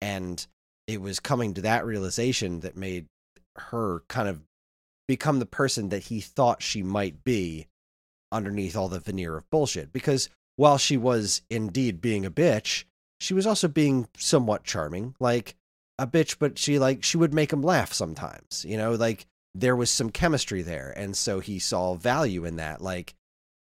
[0.00, 0.46] And
[0.86, 3.06] it was coming to that realization that made
[3.56, 4.40] her kind of
[5.08, 7.66] become the person that he thought she might be
[8.32, 9.92] underneath all the veneer of bullshit.
[9.92, 12.84] Because while she was indeed being a bitch,
[13.20, 15.14] she was also being somewhat charming.
[15.20, 15.54] Like
[15.98, 18.64] a bitch, but she like she would make him laugh sometimes.
[18.66, 20.92] You know, like there was some chemistry there.
[20.96, 22.80] And so he saw value in that.
[22.80, 23.14] Like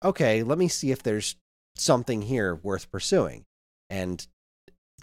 [0.04, 1.36] okay, let me see if there's
[1.76, 3.44] something here worth pursuing.
[3.90, 4.26] And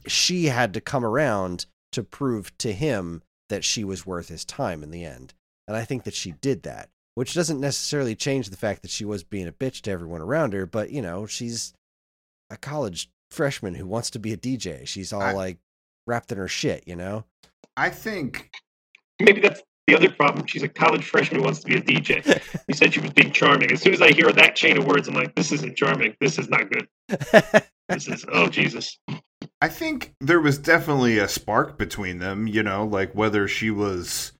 [0.07, 4.83] she had to come around to prove to him that she was worth his time
[4.83, 5.33] in the end.
[5.67, 9.05] And I think that she did that, which doesn't necessarily change the fact that she
[9.05, 11.73] was being a bitch to everyone around her, but you know, she's
[12.49, 14.87] a college freshman who wants to be a DJ.
[14.87, 15.57] She's all I, like
[16.07, 17.25] wrapped in her shit, you know?
[17.77, 18.49] I think
[19.19, 22.41] maybe that's the other problem, she's a college freshman who wants to be a DJ.
[22.67, 23.71] You said she was being charming.
[23.71, 26.15] As soon as I hear that chain of words, I'm like, this isn't charming.
[26.19, 26.87] This is not good.
[27.89, 28.97] this is, oh, Jesus.
[29.61, 34.31] I think there was definitely a spark between them, you know, like whether she was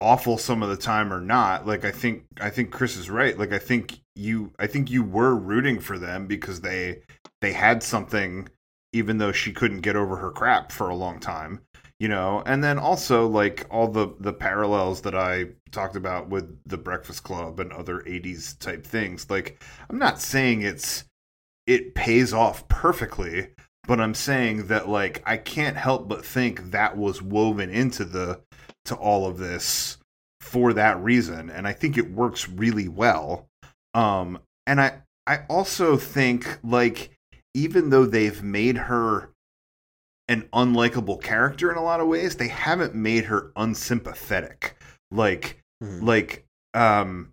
[0.00, 1.66] awful some of the time or not.
[1.66, 3.38] Like I think I think Kris is right.
[3.38, 7.02] Like I think you I think you were rooting for them because they
[7.40, 8.48] they had something
[8.92, 11.60] even though she couldn't get over her crap for a long time
[11.98, 16.58] you know and then also like all the the parallels that i talked about with
[16.66, 19.28] the breakfast club and other 80s type things.
[19.28, 21.04] Like i'm not saying it's
[21.66, 23.48] it pays off perfectly
[23.86, 28.40] but i'm saying that like i can't help but think that was woven into the
[28.84, 29.98] to all of this
[30.40, 33.48] for that reason and i think it works really well.
[33.94, 37.10] Um and i i also think like
[37.54, 39.30] even though they've made her
[40.28, 42.36] an unlikable character in a lot of ways.
[42.36, 44.76] They haven't made her unsympathetic.
[45.10, 46.04] Like mm-hmm.
[46.04, 47.32] like um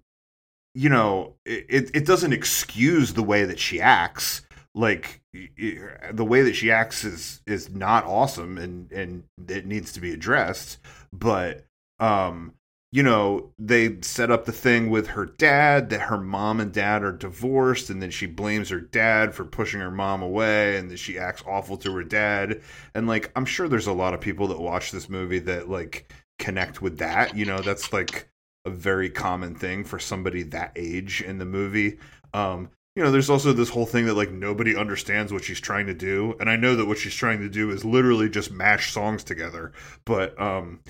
[0.75, 4.41] you know, it it doesn't excuse the way that she acts.
[4.75, 9.91] Like it, the way that she acts is is not awesome and and it needs
[9.93, 10.79] to be addressed,
[11.11, 11.65] but
[11.99, 12.53] um
[12.93, 17.01] you know, they set up the thing with her dad that her mom and dad
[17.01, 20.97] are divorced, and then she blames her dad for pushing her mom away, and then
[20.97, 22.61] she acts awful to her dad.
[22.93, 26.13] And like, I'm sure there's a lot of people that watch this movie that like
[26.37, 27.35] connect with that.
[27.35, 28.29] You know, that's like
[28.63, 31.97] a very common thing for somebody that age in the movie.
[32.31, 35.87] Um, you know, there's also this whole thing that like nobody understands what she's trying
[35.87, 38.93] to do, and I know that what she's trying to do is literally just mash
[38.93, 39.71] songs together.
[40.05, 40.81] But um,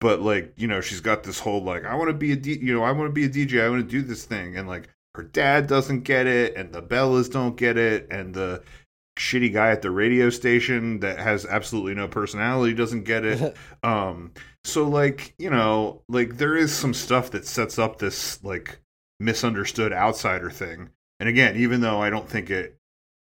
[0.00, 2.58] but like you know she's got this whole like i want to be a D,
[2.60, 4.68] you know i want to be a dj i want to do this thing and
[4.68, 8.62] like her dad doesn't get it and the bellas don't get it and the
[9.18, 13.56] shitty guy at the radio station that has absolutely no personality doesn't get it.
[13.82, 14.32] Um
[14.64, 18.78] so like you know like there is some stuff that sets up this like
[19.18, 22.76] misunderstood outsider thing and again even though i don't think it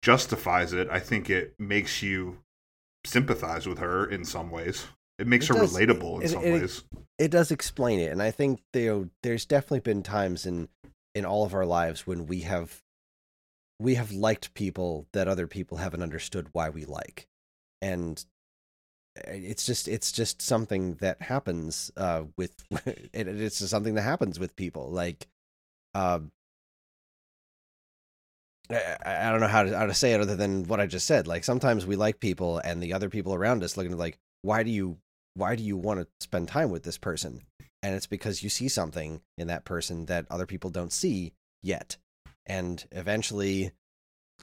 [0.02, 2.38] justifies it i think it makes you
[3.05, 4.86] sympathize with her in some ways
[5.19, 6.85] it makes it her does, relatable in it, some it, ways.
[7.19, 10.69] It does explain it, and I think you know, there's definitely been times in
[11.15, 12.82] in all of our lives when we have
[13.78, 17.28] we have liked people that other people haven't understood why we like,
[17.81, 18.24] and
[19.24, 22.55] eh, it's just it's just something that happens uh, with
[22.86, 25.27] it, it's just something that happens with people like.
[25.95, 26.20] Uh,
[28.70, 31.07] I, I don't know how to how to say it other than what I just
[31.07, 31.28] said.
[31.28, 34.62] Like sometimes we like people, and the other people around us looking at like, why
[34.62, 34.99] do you
[35.35, 37.43] why do you want to spend time with this person?
[37.82, 41.97] And it's because you see something in that person that other people don't see yet,
[42.47, 43.73] and eventually,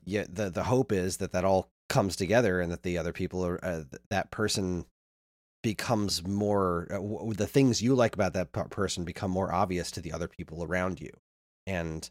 [0.05, 3.43] yeah, the the hope is that that all comes together, and that the other people
[3.43, 4.85] are uh, that person
[5.63, 9.91] becomes more uh, w- the things you like about that p- person become more obvious
[9.91, 11.11] to the other people around you
[11.67, 12.09] and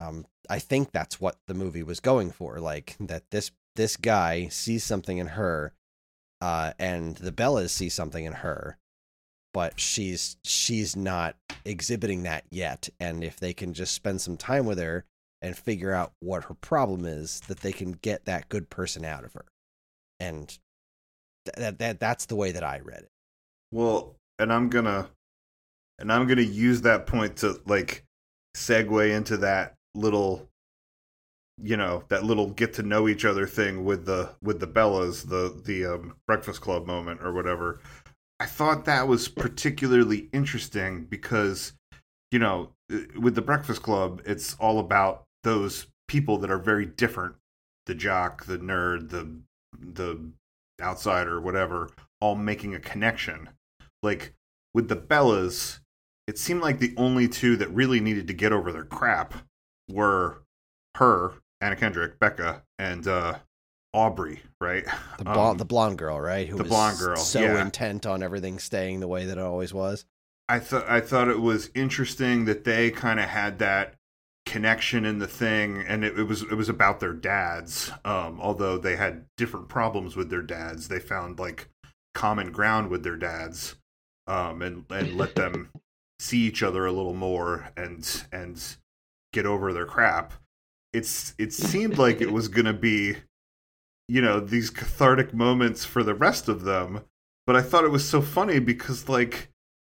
[0.00, 4.48] um, i think that's what the movie was going for like that this this guy
[4.48, 5.74] sees something in her
[6.40, 8.76] uh, and the bellas see something in her
[9.52, 14.66] but she's she's not exhibiting that yet and if they can just spend some time
[14.66, 15.04] with her
[15.42, 19.24] and figure out what her problem is that they can get that good person out
[19.24, 19.46] of her
[20.20, 20.58] and
[21.54, 23.10] that that that's the way that I read it.
[23.72, 25.08] Well, and I'm gonna
[25.98, 28.04] and I'm gonna use that point to like
[28.56, 30.48] segue into that little
[31.62, 35.28] you know that little get to know each other thing with the with the bellas
[35.28, 37.80] the the um, breakfast club moment or whatever
[38.40, 41.72] i thought that was particularly interesting because
[42.30, 46.84] you know uh, with the breakfast club it's all about those people that are very
[46.84, 47.34] different
[47.86, 49.26] the jock the nerd the
[49.80, 50.32] the
[50.80, 53.50] outsider, whatever, all making a connection.
[54.02, 54.34] Like
[54.74, 55.80] with the Bellas,
[56.26, 59.34] it seemed like the only two that really needed to get over their crap
[59.88, 60.42] were
[60.96, 63.38] her, Anna Kendrick, Beca, and uh,
[63.92, 64.84] Aubrey, right?
[65.18, 66.46] The blonde, um, the blonde girl, right?
[66.48, 67.62] Who the blonde girl, so yeah.
[67.62, 70.04] intent on everything staying the way that it always was.
[70.48, 73.94] I thought I thought it was interesting that they kind of had that
[74.46, 78.78] connection in the thing and it, it, was it was about their dads um although
[78.78, 81.68] they had different problems with their dads they found like
[82.14, 83.74] common ground with their dads
[84.28, 85.68] um and and let them
[86.20, 88.76] see each other a little more and and
[89.32, 90.32] get over their crap
[90.92, 93.16] it's it seemed like it was going to be
[94.08, 97.02] you know these cathartic moments for the rest of them
[97.46, 99.50] but i thought it was so funny because like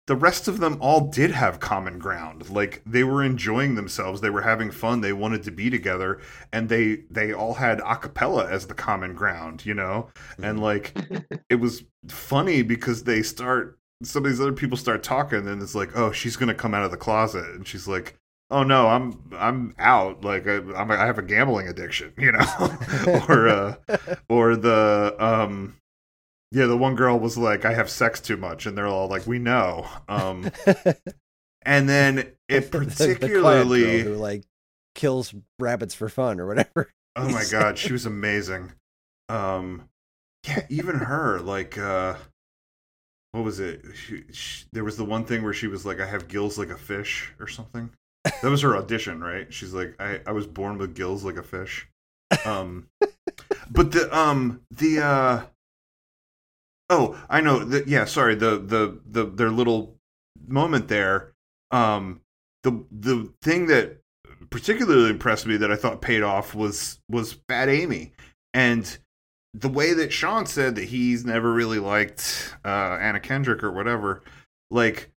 [0.09, 2.49] the rest of them all did have common ground.
[2.49, 6.19] Like they were enjoying themselves they were having fun they wanted to be together
[6.51, 10.09] and they they all had acapella as the common ground you know?
[10.41, 10.63] And mm-hmm.
[10.63, 10.97] like
[11.49, 15.75] it was funny because they start some of these other people start talking and it's
[15.75, 17.45] like oh she's gonna come out of the closet.
[17.53, 18.18] And she's like
[18.51, 22.45] oh no i'm i'm out like I, I'm, I have a gambling addiction you know
[23.29, 23.75] or uh
[24.29, 25.75] or the um
[26.51, 29.27] yeah, the one girl was like, "I have sex too much," and they're all like,
[29.27, 30.51] "We know." Um,
[31.61, 34.43] and then it particularly the, the who like
[34.95, 36.91] kills rabbits for fun or whatever.
[37.15, 38.71] Oh my god, she was amazing.
[39.29, 39.89] Um,
[40.47, 42.15] yeah, even her like uh,
[43.31, 43.85] what was it?
[43.93, 46.69] She, she, there was the one thing where she was like, "I have gills like
[46.69, 47.91] a fish" or something.
[48.41, 49.51] That was her audition, right?
[49.53, 51.87] She's like, "I I was born with gills like a fish."
[52.45, 52.87] Um,
[53.71, 55.41] but the um the uh
[56.89, 57.59] Oh, I know.
[57.59, 58.35] The, yeah, sorry.
[58.35, 59.95] The, the the their little
[60.47, 61.33] moment there.
[61.71, 62.21] Um,
[62.63, 63.97] the the thing that
[64.49, 68.13] particularly impressed me that I thought paid off was was Fat Amy,
[68.53, 68.97] and
[69.53, 74.23] the way that Sean said that he's never really liked uh, Anna Kendrick or whatever.
[74.71, 75.11] Like,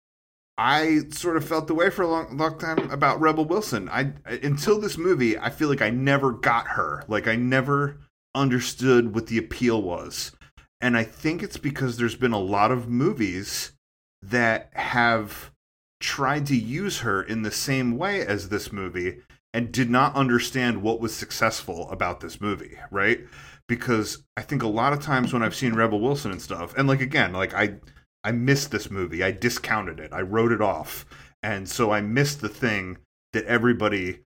[0.61, 3.87] I sort of felt the way for a long, long time about Rebel Wilson.
[3.89, 7.05] I until this movie, I feel like I never got her.
[7.07, 7.97] Like, I never
[8.35, 10.33] understood what the appeal was
[10.81, 13.73] and I think it's because there's been a lot of movies
[14.21, 15.51] that have
[15.99, 19.19] tried to use her in the same way as this movie
[19.53, 23.21] and did not understand what was successful about this movie, right?
[23.67, 26.87] Because I think a lot of times when I've seen Rebel Wilson and stuff, and
[26.87, 27.75] like again, like I
[28.23, 29.23] I missed this movie.
[29.23, 30.11] I discounted it.
[30.13, 31.05] I wrote it off.
[31.41, 32.97] And so I missed the thing
[33.33, 34.19] that everybody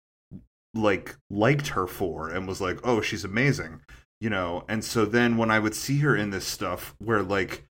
[0.74, 3.82] like liked her for and was like, "Oh, she's amazing."
[4.24, 7.68] you know and so then when i would see her in this stuff where like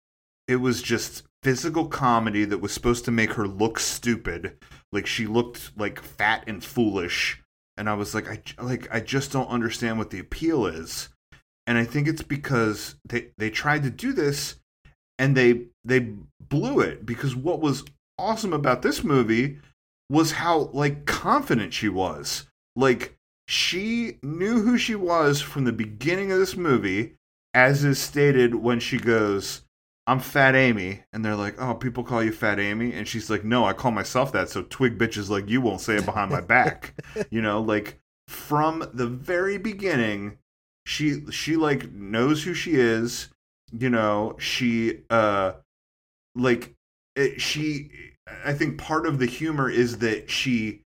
[0.47, 4.59] it was just physical comedy that was supposed to make her look stupid
[4.93, 7.43] like she looked like fat and foolish
[7.79, 11.09] and i was like i like i just don't understand what the appeal is
[11.67, 14.57] and i think it's because they they tried to do this
[15.19, 17.85] and they they blew it because what was
[18.19, 19.59] awesome about this movie
[20.09, 22.47] was how like confident she was
[22.77, 27.15] like she knew who she was from the beginning of this movie,
[27.55, 29.63] as is stated when she goes,
[30.07, 31.03] I'm Fat Amy.
[31.13, 32.93] And they're like, Oh, people call you Fat Amy?
[32.93, 34.49] And she's like, No, I call myself that.
[34.49, 36.95] So twig bitches like you won't say it behind my back.
[37.31, 40.39] you know, like from the very beginning,
[40.87, 43.29] she she like knows who she is.
[43.71, 45.53] You know, she uh
[46.35, 46.75] like
[47.17, 47.91] it, she
[48.45, 50.83] I think part of the humor is that she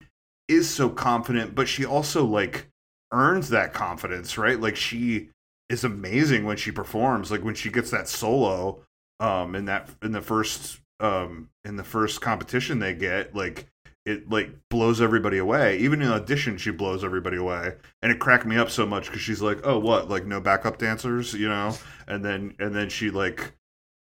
[0.48, 2.68] is so confident, but she also like
[3.12, 4.60] earns that confidence, right?
[4.60, 5.30] Like she
[5.68, 7.30] is amazing when she performs.
[7.30, 8.82] Like when she gets that solo
[9.18, 13.66] um in that in the first um in the first competition they get, like
[14.06, 15.78] it like blows everybody away.
[15.78, 19.20] Even in audition, she blows everybody away, and it cracked me up so much because
[19.20, 20.08] she's like, "Oh, what?
[20.08, 21.74] Like no backup dancers, you know?"
[22.06, 23.52] And then and then she like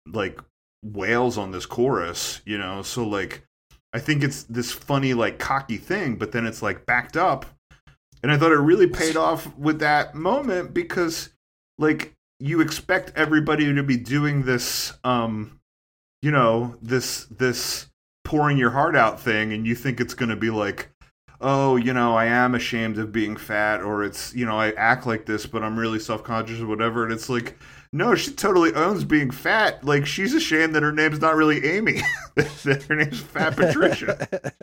[0.07, 0.40] like
[0.82, 2.82] wails on this chorus, you know.
[2.82, 3.47] So like,
[3.93, 7.47] I think it's this funny like cocky thing, but then it's like backed up,
[8.23, 11.31] and I thought it really paid off with that moment because
[11.78, 15.61] like you expect everybody to be doing this, um,
[16.23, 17.90] you know, this this
[18.24, 20.90] pouring your heart out thing and you think it's going to be like
[21.40, 25.05] oh you know i am ashamed of being fat or it's you know i act
[25.05, 27.59] like this but i'm really self-conscious or whatever and it's like
[27.93, 32.01] no she totally owns being fat like she's ashamed that her name's not really amy
[32.37, 34.55] that her name's fat patricia that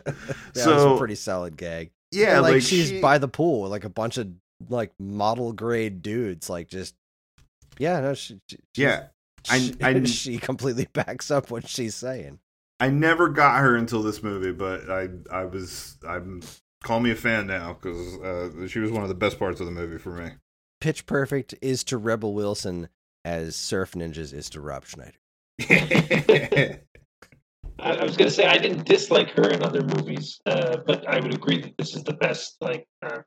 [0.54, 1.92] So- was a pretty solid gag.
[2.12, 4.30] yeah And, like, like, she's she- by the pool, with like a bunch of
[4.70, 6.96] like model grade dudes, like just
[7.78, 9.04] yeah, no, she, she she's- yeah
[9.50, 12.40] I- she, I- she completely backs up what she's saying.
[12.80, 16.42] i never got her until this movie but i i was i'm
[16.84, 19.66] call me a fan now because uh, she was one of the best parts of
[19.66, 20.32] the movie for me
[20.80, 22.88] Pitch Perfect is to Rebel Wilson
[23.28, 25.18] as Surf Ninjas is to Rob Schneider.
[27.80, 31.20] I, I was gonna say I didn't dislike her in other movies, uh, but I
[31.20, 32.56] would agree that this is the best.
[32.62, 33.20] Like, uh,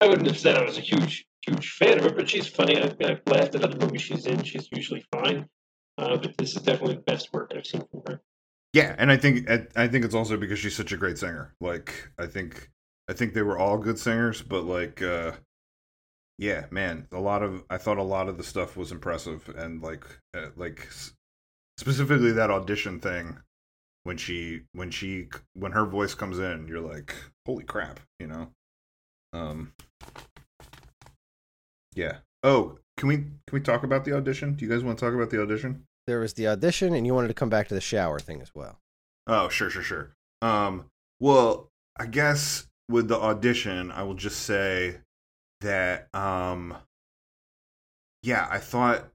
[0.00, 2.80] I wouldn't have said I was a huge, huge fan of her, but she's funny.
[2.80, 4.44] I've, I've laughed at other movies she's in.
[4.44, 5.46] She's usually fine,
[5.98, 8.22] uh, but this is definitely the best work I've seen from her.
[8.72, 11.54] Yeah, and I think I, I think it's also because she's such a great singer.
[11.60, 12.70] Like I think
[13.08, 15.32] I think they were all good singers, but like uh
[16.38, 19.82] yeah, man, a lot of I thought a lot of the stuff was impressive and
[19.82, 20.04] like
[20.36, 20.88] uh, like
[21.78, 23.38] specifically that audition thing
[24.04, 27.14] when she when she when her voice comes in, you're like,
[27.46, 28.50] "Holy crap," you know?
[29.32, 29.72] Um
[31.94, 32.18] Yeah.
[32.42, 34.54] Oh, can we can we talk about the audition?
[34.54, 35.86] Do you guys want to talk about the audition?
[36.06, 38.54] There was the audition, and you wanted to come back to the shower thing as
[38.54, 38.78] well.
[39.26, 40.10] Oh, sure, sure, sure.
[40.42, 44.98] Um, well, I guess with the audition, I will just say
[45.64, 46.76] that um
[48.22, 49.10] yeah, I thought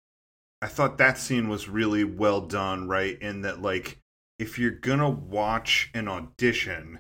[0.62, 3.20] I thought that scene was really well done, right?
[3.22, 4.00] In that like
[4.38, 7.00] if you're going to watch an audition,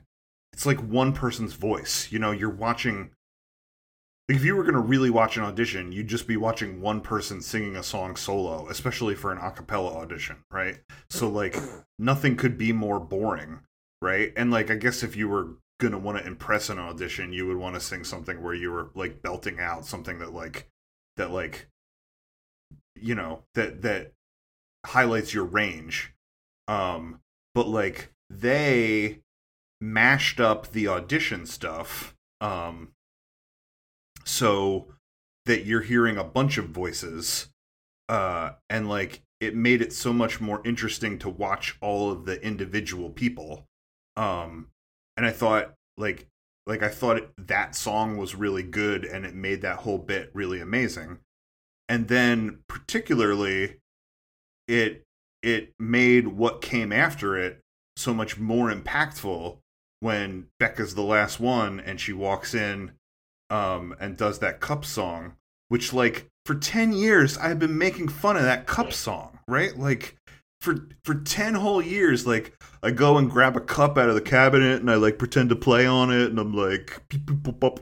[0.53, 2.11] it's like one person's voice.
[2.11, 3.11] You know, you're watching
[4.27, 7.01] like if you were going to really watch an audition, you'd just be watching one
[7.01, 10.79] person singing a song solo, especially for an a cappella audition, right?
[11.09, 11.55] So like
[11.97, 13.59] nothing could be more boring,
[14.01, 14.31] right?
[14.35, 15.49] And like I guess if you were
[15.79, 18.89] gonna want to impress an audition, you would want to sing something where you were
[18.95, 20.69] like belting out something that like
[21.17, 21.67] that like
[22.95, 24.13] you know that that
[24.85, 26.13] highlights your range.
[26.67, 27.21] Um,
[27.55, 29.19] but like they
[29.81, 32.89] mashed up the audition stuff, um,
[34.25, 34.87] so
[35.45, 37.47] that you're hearing a bunch of voices
[38.09, 42.43] uh and like it made it so much more interesting to watch all of the
[42.45, 43.65] individual people
[44.17, 44.67] um
[45.19, 46.25] and i thought like
[46.65, 50.61] like i thought that song was really good and it made that whole bit really
[50.61, 51.19] amazing
[51.89, 53.75] and then particularly
[54.69, 55.03] it
[55.43, 57.59] it made what came after it
[57.97, 59.57] so much more impactful
[59.99, 62.93] when beca's the last one and she walks in
[63.49, 65.33] um and does that cup song
[65.67, 69.77] which like for 10 years I've been making fun of that cup song, right?
[69.77, 70.15] Like
[70.61, 72.53] for for 10 whole years like
[72.83, 75.55] I go and grab a cup out of the cabinet and I like pretend to
[75.55, 77.01] play on it and I'm like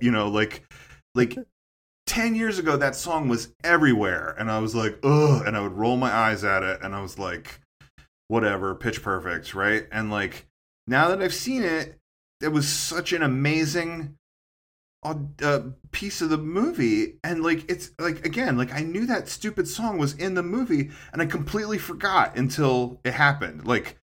[0.01, 0.63] you know, like
[1.15, 1.37] like
[2.05, 5.73] 10 years ago that song was everywhere and I was like, "Ugh," and I would
[5.73, 7.59] roll my eyes at it and I was like
[8.27, 9.87] whatever, pitch perfect, right?
[9.91, 10.47] And like
[10.85, 11.97] now that I've seen it,
[12.41, 14.15] it was such an amazing
[15.41, 15.61] uh,
[15.91, 19.97] piece of the movie and like it's like again like i knew that stupid song
[19.97, 23.65] was in the movie and i completely forgot until it happened.
[23.65, 23.97] Like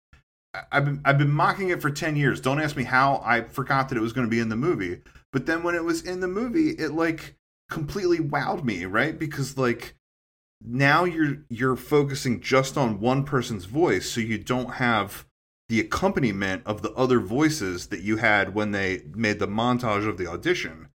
[0.70, 2.40] i've been i've been mocking it for 10 years.
[2.40, 5.00] Don't ask me how i forgot that it was going to be in the movie.
[5.32, 7.36] But then when it was in the movie it like
[7.70, 9.18] completely wowed me right?
[9.18, 9.94] Because like
[10.64, 15.26] now you're you're focusing just on one person's voice so you don't have
[15.72, 20.18] the accompaniment of the other voices that you had when they made the montage of
[20.18, 20.88] the audition.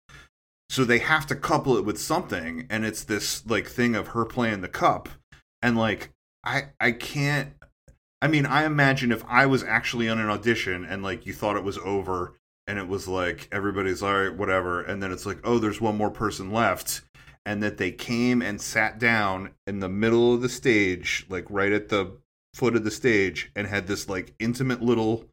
[0.69, 4.25] So they have to couple it with something, and it's this like thing of her
[4.25, 5.09] playing the cup,
[5.63, 6.13] and like
[6.45, 7.53] I I can't.
[8.21, 11.57] I mean, I imagine if I was actually on an audition and like you thought
[11.57, 12.35] it was over,
[12.67, 15.97] and it was like everybody's all right, whatever, and then it's like oh, there's one
[15.97, 17.03] more person left,
[17.45, 21.73] and that they came and sat down in the middle of the stage, like right
[21.73, 22.17] at the
[22.57, 25.27] foot of the stage and had this like intimate little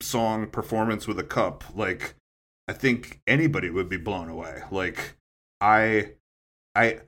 [0.00, 2.14] song performance with a cup like
[2.68, 5.16] i think anybody would be blown away like
[5.64, 6.12] I
[6.74, 6.98] I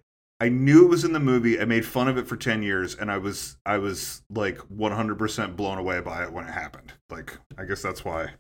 [0.41, 1.61] I knew it was in the movie.
[1.61, 5.57] I made fun of it for 10 years and I was I was like 100%
[5.57, 6.95] blown away by it when it happened.
[7.11, 8.31] Like I guess that's why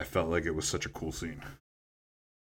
[0.00, 1.42] I felt like it was such a cool scene.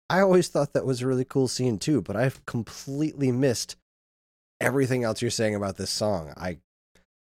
[0.08, 3.76] I always thought that was a really cool scene too, but I've completely missed
[4.60, 6.32] everything else you're saying about this song.
[6.36, 6.58] I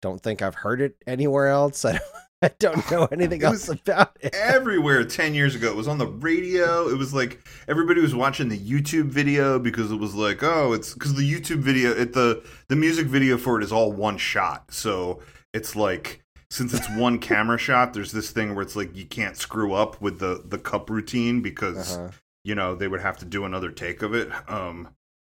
[0.00, 1.84] don't think I've heard it anywhere else.
[1.84, 2.02] I don't,
[2.47, 4.35] I don't know anything else about it.
[4.35, 5.68] Everywhere 10 years ago.
[5.68, 6.89] It was on the radio.
[6.89, 10.94] It was like everybody was watching the YouTube video because it was like, oh, it's
[10.94, 14.73] cuz the YouTube video it the the music video for it is all one shot.
[14.73, 15.20] So
[15.52, 19.36] it's like since it's one camera shot, there's this thing where it's like you can't
[19.36, 22.10] screw up with the the cup routine because Uh-huh.
[22.44, 24.89] you know they would have to do another take of it um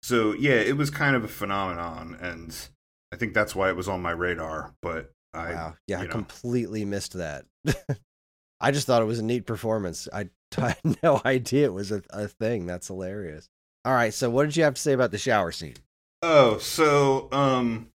[0.04, 2.68] so yeah it was kind of a phenomenon and
[3.14, 5.76] i think that's why it was on my radar but i Wow.
[5.88, 6.10] Yeah, I know.
[6.10, 7.46] completely missed that.
[8.60, 10.08] I just thought it was a neat performance.
[10.14, 12.66] I, I had no idea it was a, a thing.
[12.66, 13.48] That's hilarious.
[13.86, 15.76] All right, so what did you have to say about the shower scene?
[16.24, 17.90] oh so um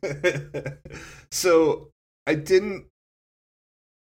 [1.32, 1.88] so
[2.26, 2.86] i didn't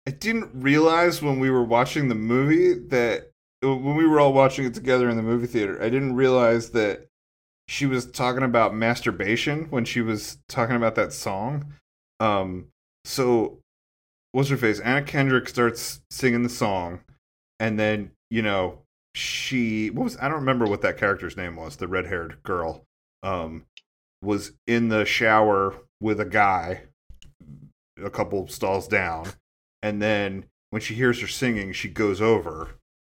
[0.07, 3.31] i didn't realize when we were watching the movie that
[3.61, 7.07] when we were all watching it together in the movie theater i didn't realize that
[7.67, 11.73] she was talking about masturbation when she was talking about that song
[12.19, 12.67] um
[13.03, 13.59] so
[14.31, 16.99] what's her face anna kendrick starts singing the song
[17.59, 18.79] and then you know
[19.13, 22.83] she what was i don't remember what that character's name was the red-haired girl
[23.23, 23.65] um
[24.21, 26.81] was in the shower with a guy
[28.03, 29.25] a couple stalls down
[29.81, 32.71] and then when she hears her singing she goes over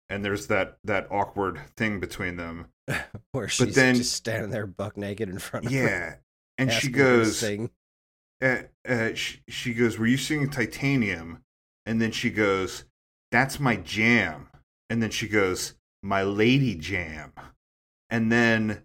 [0.08, 2.66] and there's that that awkward thing between them
[3.32, 5.78] Where she's then- just standing there buck naked in front of her.
[5.78, 6.14] yeah
[6.58, 7.40] and she asking her to goes
[8.42, 11.42] uh, uh, she, she goes, "Were you singing Titanium?"
[11.86, 12.84] And then she goes,
[13.30, 14.48] "That's my jam."
[14.88, 17.32] And then she goes, "My lady jam."
[18.08, 18.82] And then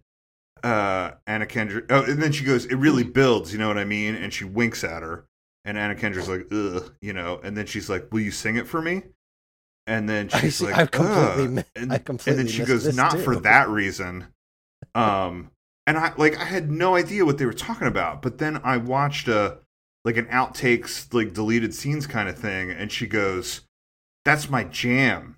[0.64, 1.86] uh, Anna Kendrick.
[1.90, 4.16] Oh, and then she goes, "It really builds." You know what I mean?
[4.16, 5.26] And she winks at her,
[5.64, 7.40] and Anna Kendrick's like, "Ugh," you know.
[7.44, 9.04] And then she's like, "Will you sing it for me?"
[9.88, 12.64] And then I she's see- like, I've completely "Ugh." mi- and, I and then she
[12.66, 14.28] goes, "Not for that reason."
[14.94, 15.52] Um,
[15.88, 18.78] and I like I had no idea what they were talking about, but then I
[18.78, 19.60] watched a
[20.04, 23.62] like an outtakes like deleted scenes kind of thing, and she goes,
[24.24, 25.38] "That's my jam,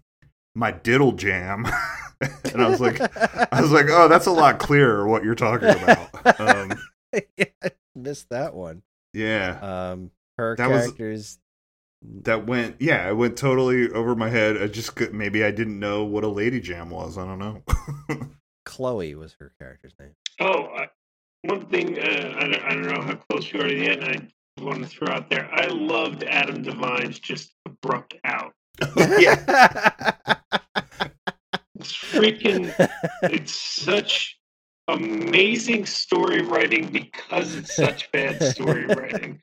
[0.56, 1.66] my diddle jam,"
[2.22, 3.00] and I was like,
[3.54, 6.74] I was like, "Oh, that's a lot clearer what you're talking about." Um,
[7.38, 8.84] yeah, I missed that one.
[9.14, 11.40] yeah, Um, her That was- characters.
[12.24, 14.62] that went yeah, it went totally over my head.
[14.62, 17.18] I just maybe I didn't know what a lady jam was.
[17.18, 17.64] I don't know.
[18.66, 20.12] Chloe was her character's name.
[20.40, 20.88] Oh, I,
[21.44, 24.32] one thing uh, I, don't, I don't know how close you are to the end.
[24.60, 25.50] I want to throw out there.
[25.52, 28.54] I loved Adam Devine's just abrupt out.
[28.98, 30.06] yeah,
[31.80, 32.74] It's freaking.
[33.24, 34.40] it's such
[34.88, 39.42] amazing story writing because it's such bad story writing.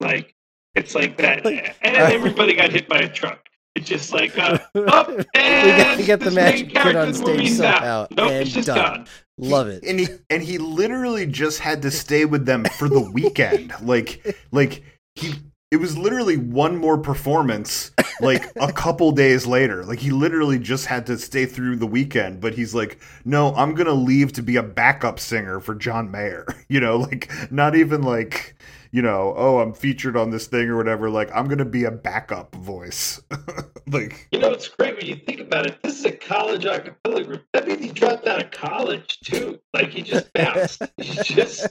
[0.00, 0.34] Like
[0.74, 3.40] it's like that, and everybody got hit by a truck.
[3.76, 4.58] It's just like uh,
[4.88, 7.82] up we and gotta get the this magic main kid character on stage out.
[7.82, 8.06] somehow.
[8.10, 8.78] Nope, and it's just done.
[8.78, 9.06] gone.
[9.38, 9.84] Love it.
[9.84, 14.36] and he and he literally just had to stay with them for the weekend like
[14.52, 14.82] like
[15.14, 15.34] he
[15.70, 17.90] it was literally one more performance
[18.20, 22.40] like a couple days later like he literally just had to stay through the weekend
[22.40, 26.46] but he's like no i'm gonna leave to be a backup singer for john mayer
[26.68, 28.56] you know like not even like
[28.92, 31.90] you know oh i'm featured on this thing or whatever like i'm gonna be a
[31.90, 33.20] backup voice
[33.90, 35.80] like You know, it's great when you think about it.
[35.82, 37.44] This is a college acapella group.
[37.52, 39.60] That means he dropped out of college too.
[39.72, 40.82] Like he just bounced.
[40.96, 41.68] he just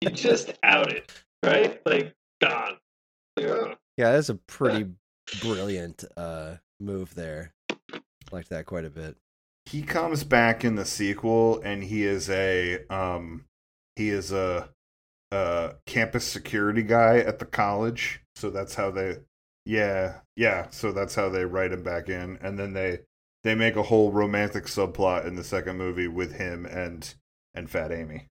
[0.00, 1.10] he just outed,
[1.44, 1.80] right?
[1.84, 2.78] Like gone.
[3.36, 3.74] Like, oh.
[3.98, 4.86] Yeah, that's a pretty
[5.42, 7.52] brilliant uh, move there.
[8.30, 9.16] Liked that quite a bit.
[9.66, 13.44] he comes back in the sequel and he is a um
[13.96, 14.70] he is a
[15.32, 19.16] uh campus security guy at the college so that's how they
[19.64, 23.00] yeah yeah so that's how they write him back in and then they
[23.44, 27.14] they make a whole romantic subplot in the second movie with him and
[27.54, 28.28] and fat amy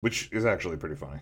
[0.00, 1.20] which is actually pretty funny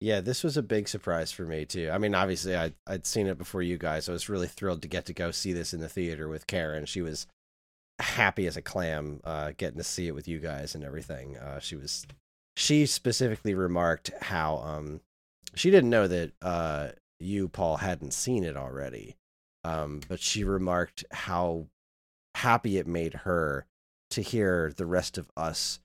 [0.00, 1.88] Yeah, this was a big surprise for me too.
[1.92, 4.08] I mean, obviously, I I'd seen it before you guys.
[4.08, 6.86] I was really thrilled to get to go see this in the theater with Karen.
[6.86, 7.26] She was
[8.00, 11.36] happy as a clam, uh, getting to see it with you guys and everything.
[11.36, 12.06] Uh, she was.
[12.56, 15.00] She specifically remarked how um,
[15.54, 16.88] she didn't know that uh,
[17.18, 19.16] you Paul hadn't seen it already,
[19.64, 21.68] um, but she remarked how
[22.34, 23.66] happy it made her
[24.10, 25.80] to hear the rest of us,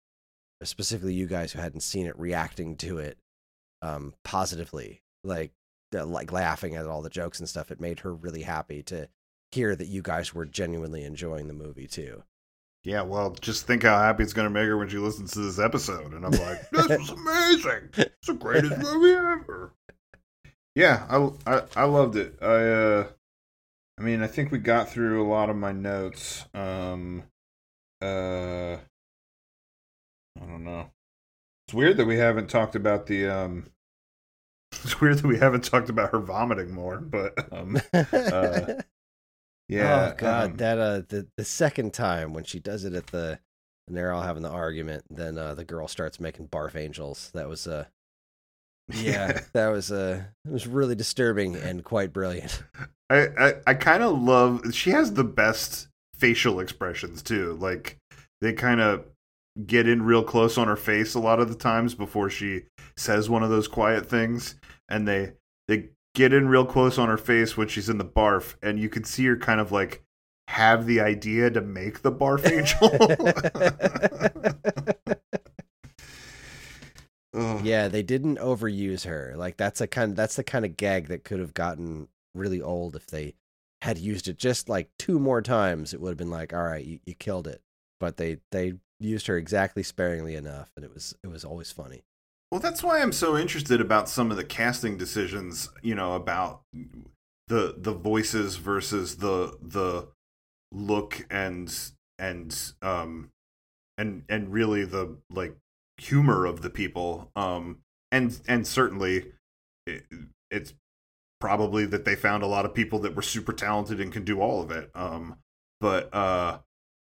[0.64, 3.18] specifically you guys who hadn't seen it, reacting to it
[3.84, 5.52] um positively like
[5.94, 7.72] like laughing at all the jokes and stuff.
[7.72, 9.08] It made her really happy to
[9.52, 12.24] hear that you guys were genuinely enjoying the movie too
[12.84, 15.40] yeah, well, just think how happy it's going to make her when she listens to
[15.40, 16.14] this episode.
[16.14, 17.90] And I'm like, this was amazing.
[17.98, 19.74] It's the greatest movie ever.
[20.76, 22.38] Yeah, I, I, I loved it.
[22.42, 23.08] I, uh,
[24.00, 26.46] I mean, I think we got through a lot of my notes.
[26.54, 27.24] Um,
[28.02, 28.78] uh,
[30.36, 30.92] I don't know.
[31.68, 33.66] It's weird that we haven't talked about the, um,
[34.72, 38.76] it's weird that we haven't talked about her vomiting more, but, um, uh,
[39.68, 40.12] yeah.
[40.12, 43.40] oh god, um, that uh the the second time when she does it at the
[43.88, 47.32] and they're all having the argument, then uh the girl starts making barf angels.
[47.34, 47.86] That was uh
[48.94, 52.64] yeah, that was uh it was really disturbing and quite brilliant.
[53.10, 54.74] I I, I kind of love.
[54.74, 57.58] She has the best facial expressions too.
[57.60, 57.98] Like
[58.42, 59.06] they kind of
[59.66, 62.64] get in real close on her face a lot of the times before she
[62.96, 64.56] says one of those quiet things,
[64.90, 65.34] and they
[65.68, 68.90] they get in real close on her face when she's in the barf, and you
[68.90, 70.04] can see her kind of like
[70.48, 72.90] have the idea to make the barf angel.
[77.64, 79.34] Yeah, they didn't overuse her.
[79.36, 82.96] Like that's a kind that's the kind of gag that could have gotten really old
[82.96, 83.36] if they
[83.84, 85.94] had used it just like two more times.
[85.94, 87.62] It would have been like, all right, you, you killed it.
[88.00, 92.02] But they they used her exactly sparingly enough, and it was it was always funny.
[92.52, 96.62] Well, that's why I'm so interested about some of the casting decisions, you know, about
[97.48, 100.08] the the voices versus the the
[100.72, 101.74] look and
[102.20, 103.30] and um
[103.98, 105.56] and and really the like
[105.98, 107.32] humor of the people.
[107.36, 107.80] Um
[108.12, 109.34] and and certainly
[109.86, 110.06] it,
[110.50, 110.74] it's
[111.40, 114.40] probably that they found a lot of people that were super talented and can do
[114.42, 114.90] all of it.
[114.96, 115.38] Um
[115.82, 116.60] but uh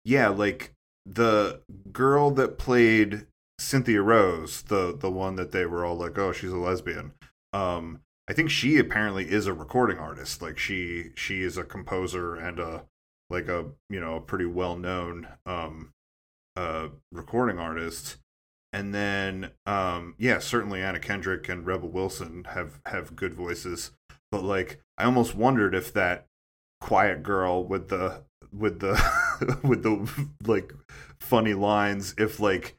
[0.05, 0.75] yeah like
[1.07, 1.61] the
[1.93, 3.27] girl that played
[3.59, 7.13] Cynthia Rose, the the one that they were all like, "Oh, she's a lesbian."
[7.53, 10.41] Um, I think she apparently is a recording artist.
[10.41, 12.85] Like she she is a composer and a
[13.31, 15.93] like a you know a pretty well known um
[16.57, 18.17] uh recording artist.
[18.73, 23.91] And then um yeah, certainly Anna Kendrick and Rebel Wilson have have good voices.
[24.31, 26.27] But like I almost wondered if that
[26.81, 30.73] quiet girl with the with the with the like
[31.21, 32.77] funny lines if like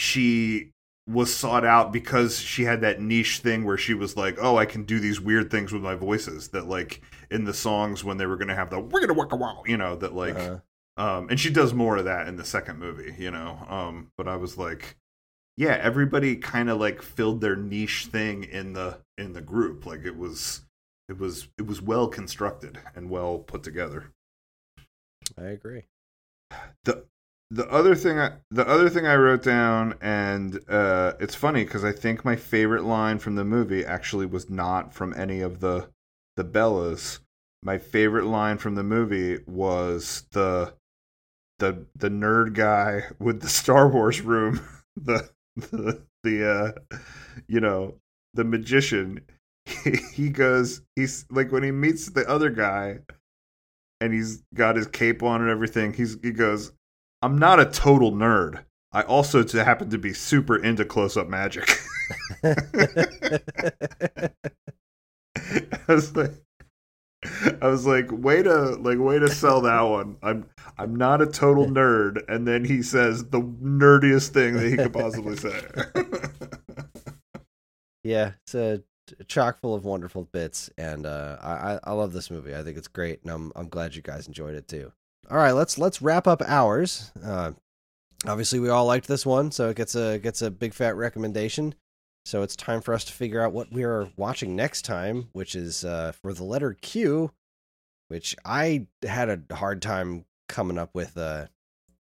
[0.00, 0.70] she
[1.06, 4.64] was sought out because she had that niche thing where she was like, "Oh, I
[4.64, 8.26] can do these weird things with my voices." That like in the songs when they
[8.26, 10.60] were gonna have the "We're gonna work a while," you know, that like, Uh-huh.
[10.96, 13.58] um, and she does more of that in the second movie, you know.
[13.68, 14.96] Um, but I was like,
[15.56, 19.84] yeah, everybody kind of like filled their niche thing in the in the group.
[19.86, 20.62] Like it was,
[21.08, 24.12] it was, it was well constructed and well put together.
[25.36, 25.84] I agree.
[26.84, 27.04] the
[27.50, 31.84] the other thing I, the other thing I wrote down and uh, it's funny because
[31.84, 35.88] I think my favorite line from the movie actually was not from any of the
[36.36, 37.18] the Bellas.
[37.62, 40.74] My favorite line from the movie was the
[41.58, 44.60] the the nerd guy with the Star Wars room,
[44.96, 46.96] the the the uh,
[47.48, 47.94] you know
[48.34, 49.20] the magician.
[49.66, 53.00] He, he goes, he's like when he meets the other guy,
[54.00, 55.92] and he's got his cape on and everything.
[55.92, 56.72] He's he goes,
[57.22, 58.64] I'm not a total nerd.
[58.92, 61.68] I also happen to be super into close up magic.
[62.44, 64.30] I
[65.88, 66.32] was like
[67.60, 70.16] I was like, way to like way to sell that one.
[70.22, 70.46] I'm
[70.78, 74.92] I'm not a total nerd, and then he says the nerdiest thing that he could
[74.92, 75.60] possibly say.
[78.04, 78.82] yeah, it's a
[79.28, 82.54] chock full of wonderful bits, and uh, I I- I love this movie.
[82.56, 84.90] I think it's great, and I'm I'm glad you guys enjoyed it too.
[85.30, 87.12] All right, let's let's wrap up ours.
[87.24, 87.52] Uh,
[88.26, 91.76] obviously, we all liked this one, so it gets a gets a big fat recommendation.
[92.24, 95.54] So it's time for us to figure out what we are watching next time, which
[95.54, 97.30] is uh, for the letter Q,
[98.08, 101.46] which I had a hard time coming up with uh,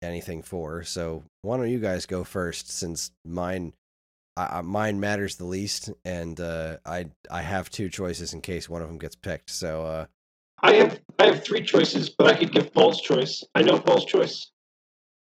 [0.03, 0.85] anything for.
[0.85, 3.73] So why don't you guys go first, since mine
[4.63, 8.89] mine matters the least, and uh, I I have two choices in case one of
[8.89, 9.49] them gets picked.
[9.49, 10.07] So uh,
[10.61, 13.43] I have I have three choices, but I could give Paul's choice.
[13.55, 14.51] I know Paul's choice.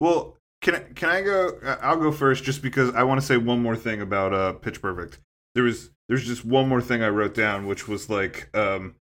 [0.00, 1.58] Well, can I, can I go?
[1.64, 4.52] uh, I'll go first, just because I want to say one more thing about uh,
[4.54, 5.18] Pitch Perfect.
[5.54, 8.94] There was there's just one more thing I wrote down, which was like, um,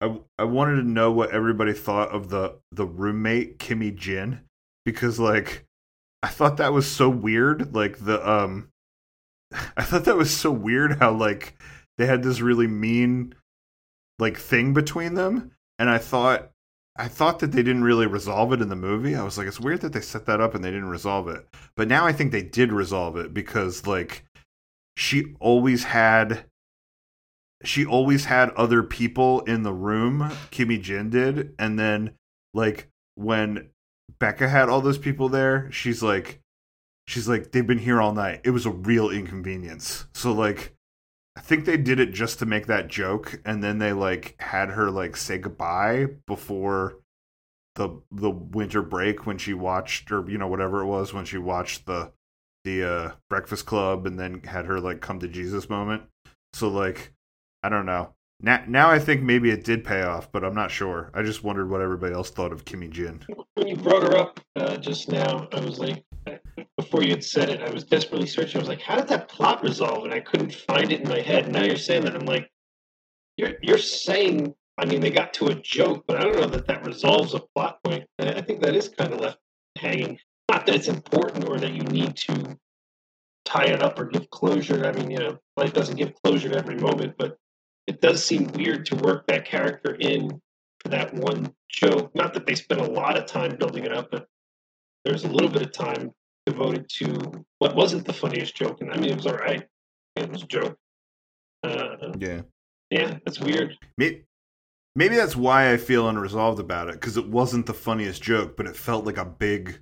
[0.00, 4.40] I I wanted to know what everybody thought of the the roommate Kimmy Jin,
[4.84, 5.64] because like
[6.22, 7.74] I thought that was so weird.
[7.74, 8.70] Like the um,
[9.76, 11.56] I thought that was so weird how like
[11.98, 13.34] they had this really mean
[14.18, 16.50] like thing between them, and I thought
[16.94, 19.16] I thought that they didn't really resolve it in the movie.
[19.16, 21.46] I was like, it's weird that they set that up and they didn't resolve it.
[21.74, 24.26] But now I think they did resolve it because like
[24.96, 26.44] she always had
[27.64, 32.12] she always had other people in the room, Kimmy Jin did, and then
[32.52, 33.70] like when
[34.18, 36.40] Beca had all those people there, she's like,
[37.06, 38.42] she's like, they've been here all night.
[38.44, 40.06] It was a real inconvenience.
[40.14, 40.74] So like,
[41.40, 44.68] I think they did it just to make that joke, and then they like had
[44.68, 46.98] her like say goodbye before
[47.76, 51.38] the the winter break when she watched or you know whatever it was when she
[51.38, 52.12] watched the
[52.64, 56.02] the uh breakfast club and then had her like come to jesus moment.
[56.52, 57.14] So like
[57.62, 60.70] i don't know now now i think maybe it did pay off but i'm not
[60.70, 63.20] sure i just wondered what everybody else thought of kimmy jin
[63.54, 66.04] when you brought her up uh, just now, I was like,
[66.76, 68.56] before you had said it, I was desperately searching.
[68.56, 70.04] I was like, how did that plot resolve?
[70.04, 71.52] And I couldn't find it in my head.
[71.52, 72.50] Now you're saying that, I'm like,
[73.36, 74.54] you're you're saying.
[74.78, 77.40] I mean, they got to a joke, but I don't know that that resolves a
[77.54, 78.04] plot point.
[78.18, 79.38] And I think that is kind of left
[79.76, 80.18] hanging.
[80.50, 82.58] Not that it's important or that you need to
[83.44, 84.86] tie it up or give closure.
[84.86, 87.36] I mean, you know, life doesn't give closure to every moment, but
[87.90, 90.40] it does seem weird to work that character in
[90.80, 92.14] for that one joke.
[92.14, 94.26] Not that they spent a lot of time building it up, but
[95.04, 96.12] there's a little bit of time
[96.46, 98.80] devoted to what wasn't the funniest joke.
[98.80, 99.66] And I mean, it was all right.
[100.16, 100.78] It was a joke.
[101.62, 102.40] Uh, yeah
[102.90, 103.76] yeah, that's weird.
[103.96, 104.24] maybe,
[104.96, 108.66] maybe that's why i feel unresolved about it because it wasn't the funniest joke but
[108.66, 109.80] it felt like a big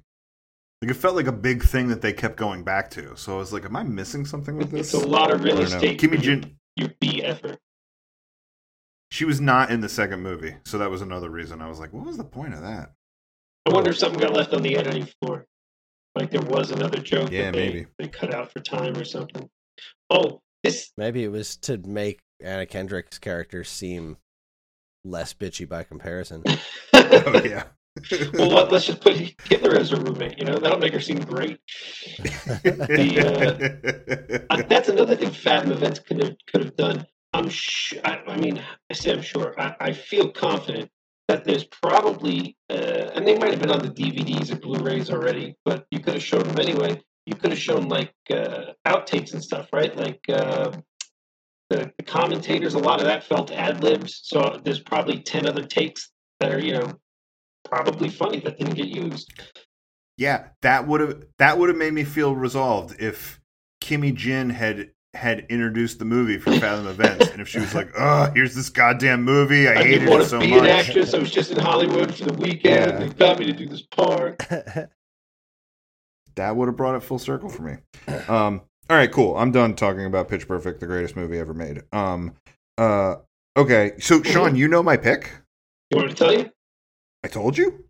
[0.82, 3.39] like it felt like a big thing that they kept going back to so i
[3.39, 5.98] was like am i missing something with this?" It's a lot of real estate.
[5.98, 7.59] kimmy jin Your B effort.
[9.10, 11.93] She was not in the second movie so that was another reason i was like
[11.93, 12.93] what was the point of that
[13.68, 15.47] I wonder if something got left on the editing floor.
[16.14, 17.86] Like there was another joke Yeah, that they, maybe.
[17.98, 19.48] they cut out for time or something.
[20.09, 24.16] Oh, this Maybe it was to make Anna Kendrick's character seem
[25.05, 26.43] less bitchy by comparison.
[26.94, 27.64] oh yeah
[28.35, 30.39] well, let's just put Hitler as a roommate.
[30.39, 31.59] You know, that'll make her seem great.
[34.51, 37.06] Uh, that's another thing Fathom Events could have could have done.
[37.39, 38.01] I'm sure.
[38.05, 39.55] I, I mean, I say I'm sure.
[39.59, 40.90] I, I feel confident
[41.28, 45.55] that there's probably, uh, and they might have been on the DVDs or Blu-rays already,
[45.65, 47.01] but you could have shown them anyway.
[47.27, 49.94] You could have shown like uh, outtakes and stuff, right?
[49.94, 50.73] Like uh,
[51.70, 52.74] the, the commentators.
[52.74, 54.20] A lot of that felt ad libs.
[54.24, 56.10] So there's probably ten other takes
[56.40, 56.93] that are, you know,
[57.65, 59.32] probably funny that didn't get used.
[60.16, 63.39] Yeah, that would have that would have made me feel resolved if
[63.81, 67.90] Kimmy Jin had had introduced the movie for Fathom Events, and if she was like,
[67.98, 70.59] "Oh, here's this goddamn movie, I, I hated didn't want it to so be an
[70.59, 71.14] much." actress.
[71.14, 72.93] I was just in Hollywood for the weekend.
[72.93, 72.98] Yeah.
[72.98, 74.43] They got me to do this part.
[76.36, 77.78] That would have brought it full circle for me.
[78.28, 79.36] Um, all right, cool.
[79.36, 81.82] I'm done talking about Pitch Perfect, the greatest movie ever made.
[81.93, 82.36] Um,
[82.78, 83.16] uh,
[83.56, 85.32] okay, so Sean, you know my pick.
[85.90, 86.48] You want me to tell you?
[87.24, 87.85] I told you.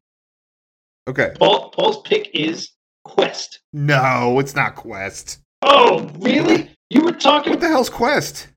[1.07, 1.35] Okay.
[1.39, 2.70] Paul, Paul's pick is
[3.05, 3.61] Quest.
[3.74, 5.40] No, it's not Quest.
[5.61, 6.70] Oh, really?
[6.90, 7.52] You were talking.
[7.52, 8.48] What the hell's Quest?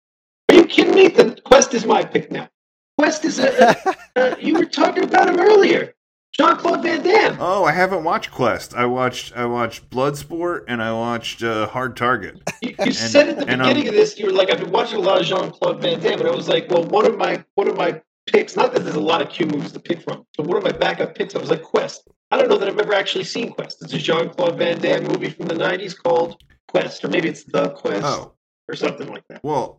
[0.50, 1.08] Are you kidding me?
[1.08, 2.50] The Quest is my pick now.
[2.98, 3.76] Quest is a.
[4.16, 5.94] uh, you were talking about him earlier.
[6.34, 7.38] Jean-Claude Van Damme.
[7.42, 8.74] Oh, I haven't watched Quest.
[8.74, 12.42] I watched I watched Bloodsport and I watched uh, Hard Target.
[12.62, 14.72] You, you said at the and, um, beginning of this, you were like, "I've been
[14.72, 17.44] watching a lot of Jean-Claude Van Damme," and I was like, "Well, one of my
[17.56, 18.56] one of my picks.
[18.56, 20.72] Not that there's a lot of Q movies to pick from, but one of my
[20.72, 21.36] backup picks.
[21.36, 22.08] I was like, Quest.
[22.32, 23.82] I don't know that I've ever actually seen Quest.
[23.82, 26.42] It's a Jean-Claude Van Damme movie from the '90s called
[26.72, 28.34] Quest, or maybe it's The Quest, Oh,
[28.68, 29.44] or something like that.
[29.44, 29.78] well,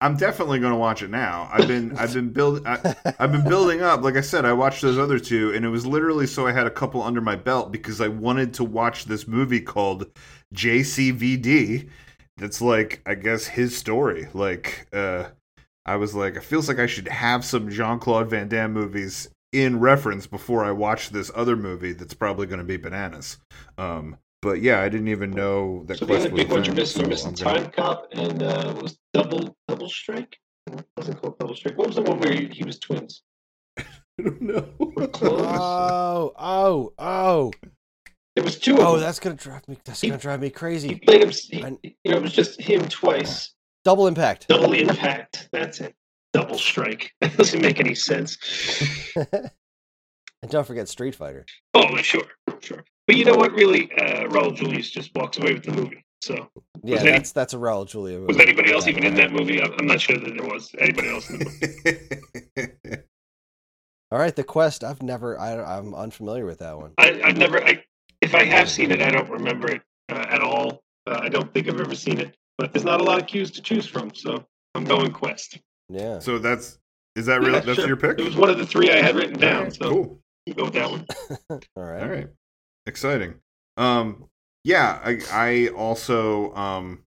[0.00, 1.48] I'm definitely going to watch it now.
[1.52, 4.02] I've been I've been build I, I've been building up.
[4.02, 6.68] Like I said, I watched those other two, and it was literally so I had
[6.68, 10.06] a couple under my belt because I wanted to watch this movie called
[10.54, 11.88] JCVD.
[12.36, 14.28] That's like I guess his story.
[14.32, 15.24] Like uh,
[15.84, 19.80] I was like, it feels like I should have some Jean-Claude Van Damme movies in
[19.80, 23.38] reference before I watch this other movie that's probably going to be bananas.
[23.78, 26.52] Um, but yeah, I didn't even know that So the Quest other was a big
[26.52, 29.56] ones you're thing, missing, you're missing I'm gonna- Time Cop and uh, what was Double
[29.66, 30.36] Double Strike.
[30.66, 31.78] It wasn't called Double Strike.
[31.78, 33.22] What was the one where he, he was twins?
[33.78, 33.84] I
[34.22, 34.62] don't know.
[35.08, 35.40] Close.
[35.46, 37.52] oh, oh, oh,
[38.34, 38.92] There was two of oh!
[38.92, 39.00] them.
[39.00, 39.78] That's gonna drive me.
[39.84, 40.96] That's He- gonna drive me He crazy.
[40.96, 41.30] played him.
[41.30, 43.54] He, I- you know, it was just him twice.
[43.84, 44.48] Double impact.
[44.48, 45.48] Double impact.
[45.52, 45.94] That's it.
[46.32, 47.10] Double strike.
[47.20, 48.36] That doesn't make any sense.
[49.16, 49.50] and
[50.50, 51.46] don't forget Street Fighter.
[51.74, 52.24] Oh, sure,
[52.60, 52.84] sure.
[53.08, 53.52] But you know what?
[53.52, 56.04] Really, uh, Raul Julia just walks away with the movie.
[56.20, 56.48] So,
[56.84, 58.20] Yeah, any- that's that's a Raul Julia.
[58.20, 59.60] was anybody else even in that movie?
[59.62, 63.02] I'm I'm not sure that there was anybody else in the movie.
[64.10, 64.84] All right, the quest.
[64.84, 65.38] I've never.
[65.38, 66.92] I, I'm unfamiliar with that one.
[66.98, 67.62] I, I've never.
[67.64, 67.82] I,
[68.20, 70.82] if I have seen it, I don't remember it uh, at all.
[71.06, 72.36] Uh, I don't think I've ever seen it.
[72.58, 74.44] But there's not a lot of cues to choose from, so
[74.74, 75.58] I'm going Quest.
[75.88, 76.18] Yeah.
[76.18, 76.78] so that's
[77.16, 77.86] is that really Yeah, that's sure.
[77.86, 78.18] your pick?
[78.18, 80.20] It was one of the three I had written down, Alright, so cool.
[80.56, 81.06] go with that one.
[81.76, 82.02] All right.
[82.02, 82.28] All right.
[82.88, 83.34] Exciting.
[83.76, 84.28] Um
[84.64, 87.04] yeah, I I also um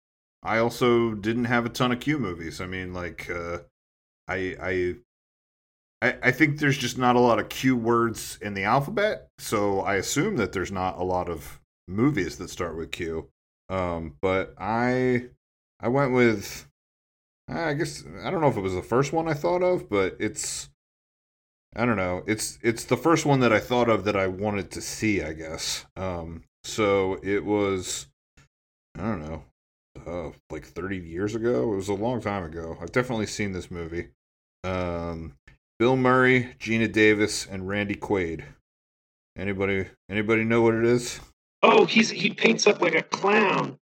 [0.43, 2.59] I also didn't have a ton of Q movies.
[2.59, 3.59] I mean like uh
[4.27, 4.95] I I
[5.99, 9.95] I, think there's just not a lot of Q words in the alphabet, so I
[9.95, 13.29] assume that there's not a lot of movies that start with Q.
[13.69, 15.29] Um, but I
[15.79, 16.67] I went with
[17.47, 20.17] I guess I don't know if it was the first one I thought of, but
[20.19, 20.69] it's
[21.77, 22.23] I don't know.
[22.25, 25.33] It's it's the first one that I thought of that I wanted to see, I
[25.33, 25.85] guess.
[25.95, 28.07] Um, so it was
[28.97, 29.43] I don't know,
[30.07, 31.71] uh, like 30 years ago.
[31.71, 32.77] It was a long time ago.
[32.81, 34.07] I've definitely seen this movie.
[34.63, 35.33] Um,
[35.77, 38.43] Bill Murray, Geena Davis, and Randy Quaid.
[39.37, 41.19] Anybody anybody know what it is?
[41.61, 43.77] Oh, he's he paints up like a clown,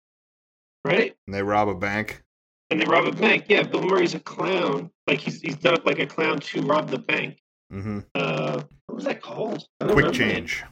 [0.83, 1.15] right?
[1.27, 2.23] And they rob a bank.
[2.69, 3.45] And they rob a bank.
[3.47, 4.91] Yeah, Bill Murray's a clown.
[5.07, 7.37] Like he's he's done up like a clown to rob the bank.
[7.75, 7.99] Mm-hmm.
[8.15, 9.67] Uh, what was that called?
[9.81, 10.17] Quick remember.
[10.17, 10.63] change.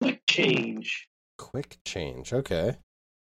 [0.00, 1.08] Quick change.
[1.36, 2.32] Quick change.
[2.32, 2.76] Okay.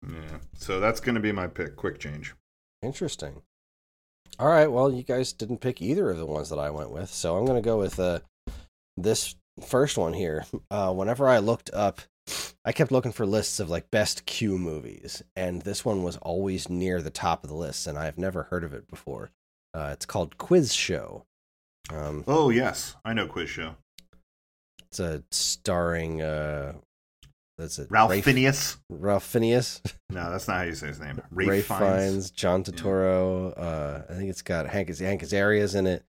[0.07, 0.37] Yeah.
[0.53, 1.75] So that's gonna be my pick.
[1.75, 2.35] Quick change.
[2.83, 3.41] Interesting.
[4.39, 4.71] All right.
[4.71, 7.45] Well, you guys didn't pick either of the ones that I went with, so I'm
[7.45, 8.19] going to go with uh,
[8.95, 9.35] this
[9.65, 10.45] first one here.
[10.69, 12.01] Uh, whenever I looked up,
[12.63, 16.69] I kept looking for lists of like best Q movies, and this one was always
[16.69, 19.31] near the top of the list, and I've never heard of it before.
[19.73, 21.25] Uh, it's called Quiz Show.
[21.93, 23.75] Um, Oh yes, I know Quiz Show.
[24.89, 26.21] it's a starring.
[26.21, 26.73] Uh,
[27.57, 27.87] that's it.
[27.89, 28.77] Ralph Rafe- Phineas.
[28.89, 29.81] Ralph Phineas.
[30.09, 31.21] No, that's not how you say his name.
[31.31, 32.31] Ray, Ray, Fiennes, Fiennes.
[32.31, 33.53] John Turturro.
[33.57, 36.05] Uh, I think it's got Hank Hank Azaria's in it.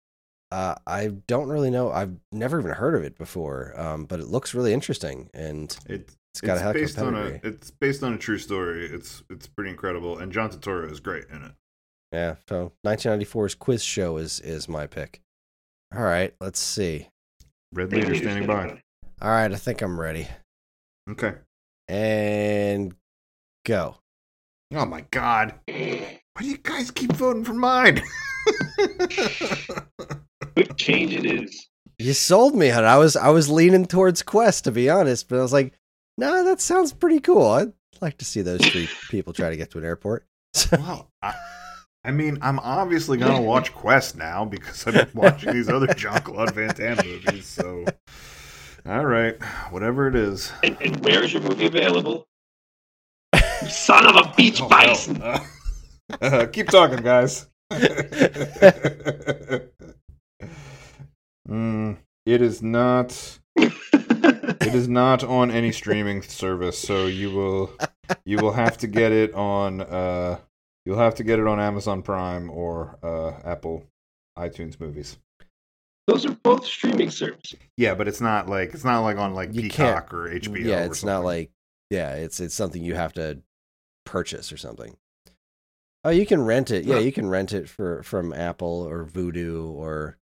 [0.51, 1.93] Uh, I don't really know.
[1.93, 6.11] I've never even heard of it before, um, but it looks really interesting, and It,
[6.33, 8.85] it's got a heck of a based on a it's based on a true story.
[8.87, 11.53] It's it's pretty incredible, and John Turturro is great in it.
[12.11, 15.23] Yeah, so 1994's Quiz Show is is my pick.
[15.97, 17.09] All right, let's see.
[17.73, 18.81] Red leader standing by.
[19.23, 20.27] All right, I think I'm ready.
[21.09, 21.35] Okay.
[21.87, 22.95] And
[23.65, 23.97] go.
[24.73, 25.55] Oh my god.
[25.67, 28.03] Why do you guys keep voting for mine?
[30.55, 31.69] Quick change it is.
[31.99, 32.85] You sold me, hon.
[32.85, 35.75] I was I was leaning towards Quest to be honest, but I was like,
[36.19, 37.47] nah, that sounds pretty cool.
[37.47, 40.25] I'd like to see those three people try to get to an airport.
[40.73, 41.09] well,
[42.05, 45.87] I, I mean, I'm obviously gonna watch Quest now because I've been watching these other
[45.95, 47.47] Jean-Claude Van Damme movies.
[47.47, 47.85] So,
[48.87, 50.53] all right, whatever it is.
[50.63, 52.27] And, and where is your movie available?
[53.63, 55.17] You son of a beach Oh, bison.
[55.17, 55.47] hell.
[56.21, 57.47] Uh, uh, keep talking, guys.
[61.49, 63.39] mm, it is not.
[63.57, 67.71] It is not on any streaming service, so you will
[68.25, 70.39] you will have to get it on uh
[70.85, 73.85] you'll have to get it on Amazon Prime or uh Apple
[74.39, 75.19] iTunes movies.
[76.07, 77.59] Those are both streaming services.
[77.79, 80.65] Yeah, but it's not like it's not like on like You Peacock or HBO.
[80.65, 81.51] yeah, or it's not like
[81.91, 83.39] yeah, it's it's something you have to
[84.05, 84.97] purchase or something.
[86.05, 86.85] Oh, you can rent it.
[86.85, 87.01] Yeah, Huh.
[87.01, 90.19] you can rent it for from Apple or Vudu or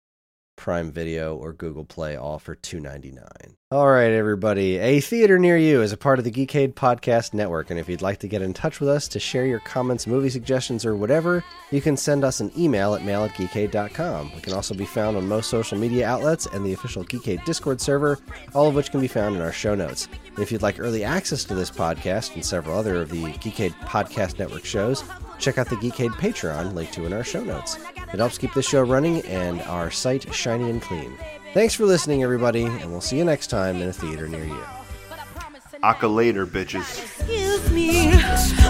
[0.57, 3.57] Prime Video or Google Play, all for two ninety nine.
[3.73, 4.77] All right, everybody.
[4.77, 8.03] A theater near you is a part of the Geekade Podcast Network, and if you'd
[8.03, 11.43] like to get in touch with us to share your comments, movie suggestions, or whatever,
[11.71, 14.31] you can send us an email at mail at geekade.com.
[14.35, 17.81] We can also be found on most social media outlets and the official Geekade Discord
[17.81, 18.19] server,
[18.55, 20.07] all of which can be found in our show notes.
[20.27, 23.73] And if you'd like early access to this podcast and several other of the Geekade
[23.87, 25.03] Podcast Network shows,
[25.39, 27.79] check out the Geekade Patreon, linked to in our show notes.
[28.13, 31.17] It helps keep the show running and our site shiny and clean.
[31.55, 34.65] Thanks for listening, everybody, and we'll see you next time in a theater near you.
[35.83, 36.99] Aka later, bitches.
[37.03, 38.11] Excuse me,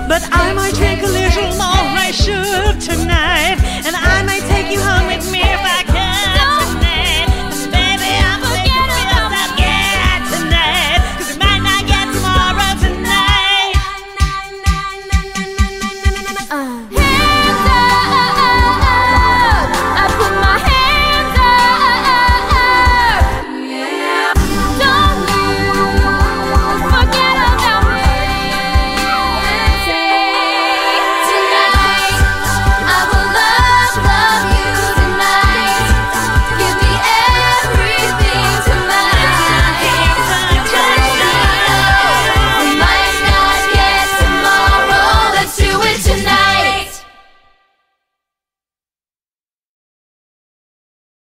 [0.08, 4.80] but I might take a little more I should tonight, and I might take you
[4.80, 5.42] home with me